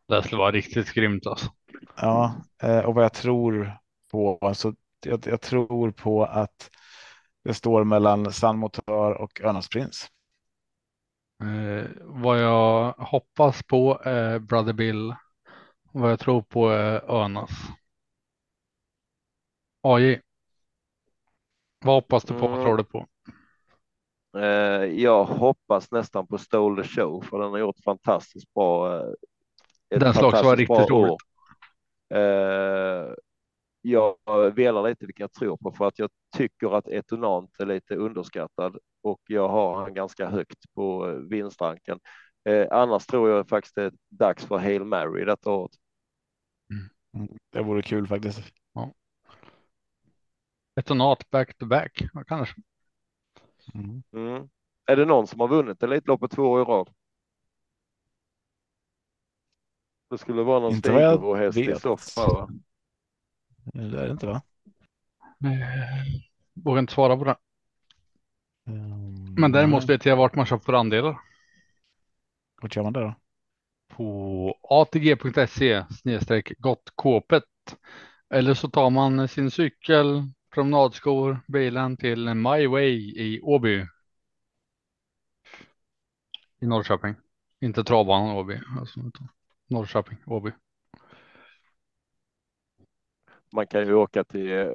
Det 0.09 0.23
skulle 0.23 0.39
vara 0.39 0.53
riktigt 0.53 0.93
grymt 0.95 1.27
alltså. 1.27 1.53
Ja, 1.97 2.35
eh, 2.63 2.79
och 2.79 2.95
vad 2.95 3.05
jag 3.05 3.13
tror 3.13 3.79
på. 4.11 4.39
Alltså, 4.41 4.75
jag, 5.07 5.27
jag 5.27 5.41
tror 5.41 5.91
på 5.91 6.25
att 6.25 6.71
det 7.45 7.55
står 7.55 7.85
mellan 7.85 8.33
San 8.33 8.59
Motör 8.59 9.13
och 9.13 9.41
Örnas 9.41 9.69
Prins. 9.69 10.07
Eh, 11.43 11.91
vad 12.01 12.41
jag 12.41 12.93
hoppas 12.93 13.63
på 13.63 14.01
är 14.05 14.39
Brother 14.39 14.73
Bill. 14.73 15.15
Vad 15.93 16.11
jag 16.11 16.21
tror 16.21 16.43
på 16.43 16.69
är 16.69 17.11
Örnas. 17.11 17.51
AJ. 19.83 20.21
Vad 21.85 21.95
hoppas 21.95 22.25
du 22.25 22.35
på? 22.35 22.49
Vad 22.49 22.63
tror 22.63 22.77
du 22.77 22.85
på? 22.85 23.07
Eh, 24.39 24.85
jag 24.85 25.25
hoppas 25.25 25.91
nästan 25.91 26.27
på 26.27 26.39
Stole 26.39 26.83
the 26.83 26.89
Show 26.89 27.25
för 27.25 27.39
den 27.39 27.51
har 27.51 27.59
gjort 27.59 27.85
fantastiskt 27.85 28.55
bra. 28.55 28.97
Eh, 28.97 29.99
den 29.99 30.15
ska 30.15 30.27
också 30.27 30.43
vara 30.43 30.57
riktigt 30.57 30.91
roligt. 30.91 31.17
Eh, 33.85 33.91
jag 33.91 34.17
velar 34.55 34.89
lite 34.89 35.07
vilka 35.07 35.23
jag 35.23 35.33
tror 35.33 35.57
på 35.57 35.73
för 35.73 35.89
att 35.89 35.99
jag 35.99 36.11
tycker 36.37 36.77
att 36.77 36.89
Etonant 36.89 37.61
är 37.61 37.67
lite 37.67 37.97
underskattad 37.97 38.77
och 39.03 39.21
jag 39.27 39.49
har 39.49 39.75
han 39.75 39.95
ganska 39.95 40.29
högt 40.29 40.75
på 40.75 41.13
vinstranken. 41.31 42.01
annars 42.71 43.07
tror 43.07 43.31
jag 43.31 43.49
faktiskt 43.49 43.75
det 43.75 43.83
är 43.83 43.93
dags 44.09 44.45
för 44.45 44.59
Hail 44.59 44.85
Mary 44.85 45.25
detta 45.25 45.51
året. 45.51 45.73
Mm. 47.15 47.39
Det 47.51 47.63
vore 47.63 47.83
kul 47.83 48.07
faktiskt. 48.07 48.53
Ja. 48.73 48.93
Etonat 50.81 51.31
back 51.31 51.59
to 51.59 51.67
back 51.67 52.03
kanske. 52.27 52.63
Mm. 53.75 54.03
Mm. 54.13 54.49
Är 54.87 54.97
det 54.97 55.05
någon 55.05 55.27
som 55.27 55.41
har 55.41 55.49
vunnit 55.49 55.83
Elitloppet 55.83 56.31
två 56.31 56.43
år 56.43 56.61
i 56.61 56.65
rad? 56.65 56.91
Det 60.11 60.19
skulle 60.19 60.43
vara 60.43 60.61
någon 60.61 60.75
stegelvårhäst 60.75 61.59
i 61.59 61.75
så 61.75 61.97
fall. 61.97 62.61
Det 63.65 63.81
är 63.81 64.07
det 64.07 64.11
inte 64.11 64.27
va? 64.27 64.43
Vågar 66.55 66.79
inte 66.79 66.93
svara 66.93 67.17
på 67.17 67.25
det. 67.25 67.37
Um, 68.67 69.35
Men 69.39 69.53
däremot 69.53 69.89
vet 69.89 70.07
jag 70.07 70.17
vart 70.17 70.35
man 70.35 70.47
köper 70.47 70.73
andelar. 70.73 71.21
Vart 72.63 72.77
gör 72.77 72.83
man 72.83 72.93
det 72.93 73.01
då? 73.01 73.15
På 73.89 74.59
atg.se 74.63 75.85
snedstreck 75.91 76.53
gottkåpet. 76.59 77.45
Eller 78.35 78.55
så 78.55 78.71
tar 78.71 78.91
man 78.91 79.29
sin 79.29 79.51
cykel, 79.51 80.23
promenadskor, 80.55 81.41
bilen 81.49 81.97
till 81.97 82.35
My 82.35 82.67
Way 82.67 82.93
i 83.17 83.41
Åby. 83.43 83.87
I 86.61 86.67
Norrköping. 86.67 87.15
Inte 87.61 87.85
travbanan 87.85 88.37
Åby, 88.37 88.61
alltså 88.79 89.01
Norrköping, 89.69 90.19
Åby. 90.27 90.53
Man 93.53 93.67
kan 93.67 93.87
ju 93.87 93.95
åka 93.95 94.25
till 94.25 94.53
eh, 94.53 94.69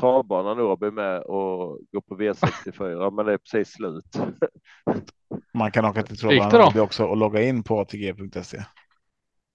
travbanan 0.00 0.60
Åby 0.60 0.90
med 0.90 1.22
och 1.22 1.78
gå 1.92 2.00
på 2.00 2.16
V64, 2.16 3.10
men 3.16 3.26
det 3.26 3.32
är 3.32 3.38
precis 3.38 3.72
slut. 3.72 4.14
Man 5.54 5.72
kan 5.72 5.84
åka 5.84 6.02
till 6.02 6.18
travbanan 6.18 6.68
Åby 6.68 6.80
också 6.80 7.04
och 7.04 7.16
logga 7.16 7.42
in 7.42 7.62
på 7.62 7.80
atg.se. 7.80 8.64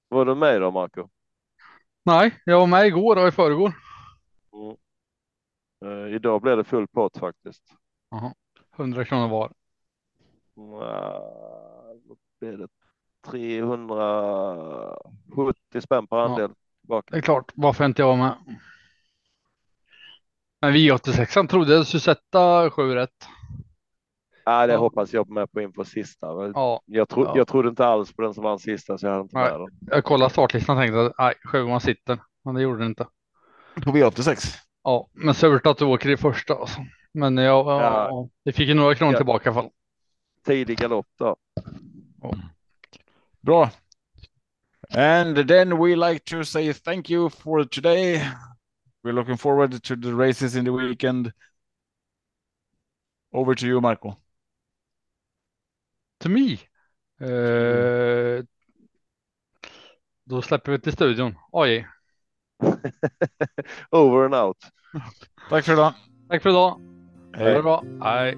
Var 0.10 0.26
du 0.26 0.36
med 0.36 0.62
då, 0.62 0.72
Marco? 0.72 1.10
Nej, 2.04 2.36
jag 2.46 2.60
var 2.60 2.68
med 2.68 2.88
igår 2.88 3.16
och 3.16 3.28
i 3.28 3.32
förrgår. 3.32 3.74
Mm. 4.54 4.76
Uh, 5.86 6.16
idag 6.16 6.42
blev 6.42 6.58
det 6.58 6.64
full 6.64 6.88
pott 6.88 7.18
faktiskt. 7.18 7.64
Aha. 8.12 8.34
100 8.78 9.06
kronor 9.06 9.28
var. 9.28 9.52
Uh, 10.58 11.22
blev 12.40 12.58
det 12.58 12.68
370 13.26 15.82
spänn 15.82 16.08
per 16.08 16.18
andel. 16.18 16.50
Ja, 16.50 16.56
det 16.90 17.18
är 17.18 17.22
klart, 17.22 17.52
varför 17.56 17.86
inte 17.86 18.02
jag 18.02 18.08
var 18.08 18.18
med. 18.18 18.36
Men 20.62 20.74
V86 20.74 21.48
trodde 21.48 21.74
jag 21.74 21.88
skulle 21.88 22.02
sätta 22.02 22.70
7 22.70 22.96
rätt. 22.96 23.28
Ja, 24.46 24.68
det 24.68 24.74
ja. 24.74 24.80
hoppas 24.80 25.14
jag 25.14 25.30
med 25.30 25.52
på 25.52 25.62
inför 25.62 25.84
sista. 25.84 26.28
Ja. 26.28 26.82
Jag, 26.86 27.10
tro, 27.10 27.24
ja. 27.24 27.34
jag 27.36 27.48
trodde 27.48 27.70
inte 27.70 27.86
alls 27.86 28.14
på 28.14 28.22
den 28.22 28.34
som 28.34 28.44
vann 28.44 28.60
sista 28.60 28.98
så 28.98 29.06
jag 29.06 29.12
hade 29.12 29.22
inte 29.22 29.38
nej. 29.38 29.52
med 29.52 29.60
den. 29.60 29.70
Jag 29.82 30.04
kollade 30.04 30.32
startlistan 30.32 30.78
och 30.78 30.84
tänkte 30.84 31.06
att 31.06 31.36
nej, 31.54 31.80
sitter, 31.82 32.20
men 32.46 32.56
det 32.56 32.62
gjorde 32.62 32.78
den 32.78 32.88
inte. 32.88 33.08
På 33.84 33.92
V86? 33.92 34.56
Ja, 34.84 35.10
men 35.14 35.34
surt 35.34 35.68
att 35.68 35.78
du 35.78 35.86
åker 35.86 36.10
i 36.10 36.18
första 36.18 36.54
alltså. 36.54 36.82
Men 37.14 37.38
jag, 37.38 37.66
ja. 37.66 38.30
vi 38.44 38.52
fick 38.52 38.68
ju 38.68 38.74
några 38.74 38.96
kronor 38.96 39.14
ja. 39.14 39.18
tillbaka 39.18 39.50
i 39.50 39.54
alla 39.54 39.62
fall. 39.62 39.72
Tidig 40.46 40.78
galopp 40.78 41.08
då. 41.20 41.36
Ja. 42.22 42.34
Bra. 43.42 43.70
And 44.92 45.38
then 45.38 45.78
we 45.78 45.96
like 45.96 46.26
to 46.26 46.44
say 46.44 46.74
thank 46.74 47.10
you 47.10 47.30
for 47.30 47.64
today. 47.64 48.28
We're 49.04 49.14
looking 49.14 49.38
forward 49.38 49.84
to 49.84 49.96
the 49.96 50.14
races 50.14 50.56
in 50.56 50.66
the 50.66 50.74
weekend. 50.74 51.32
Over 53.32 53.56
to 53.56 53.68
you, 53.68 53.80
Marco. 53.80 54.18
To 56.22 56.30
me? 56.30 56.60
Uh, 57.22 58.44
då 60.26 60.42
släpper 60.42 60.72
vi 60.72 60.80
till 60.80 60.94
studion. 60.94 61.36
Oj. 61.52 61.88
Over 63.92 64.26
and 64.26 64.36
out. 64.36 64.58
Tack 65.50 65.66
för 65.66 65.74
idag. 65.74 65.94
Tack 66.30 66.44
för 66.44 66.50
idag. 66.50 66.82
Hej. 67.34 67.48
Ha 67.48 67.54
det 67.54 67.64
bra. 67.64 67.84
Hej. 68.02 68.38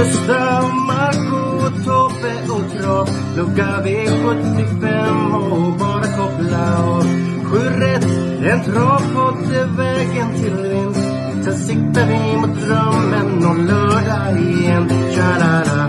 Rösta 0.00 0.62
Marco, 0.86 1.70
Tobbe 1.84 2.52
och 2.52 2.72
Trav 2.72 3.08
Lucka 3.36 3.82
V75 3.84 5.34
och 5.50 5.78
bara 5.78 6.02
koppla 6.02 6.84
av 6.84 7.04
Sju 7.44 7.58
rätt, 7.58 8.04
en 8.52 8.64
travpott 8.64 9.52
är 9.52 9.76
vägen 9.76 10.34
till 10.34 10.56
vinst. 10.56 11.08
Sen 11.44 11.54
siktar 11.54 12.06
vi 12.06 12.36
mot 12.36 12.60
drömmen 12.60 13.46
om 13.46 13.66
lördag 13.66 14.40
igen. 14.40 14.88
Tja-la-la. 14.88 15.88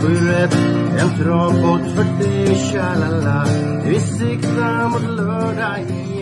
Sju 0.00 0.30
rätt, 0.30 0.56
en 0.98 1.24
travpott 1.24 1.96
för 1.96 2.24
dig 2.24 2.56
Tja-la-la. 2.56 3.46
Vi 3.84 4.00
siktar 4.00 4.88
mot 4.88 5.16
lördag 5.16 5.78
igen. 5.78 6.21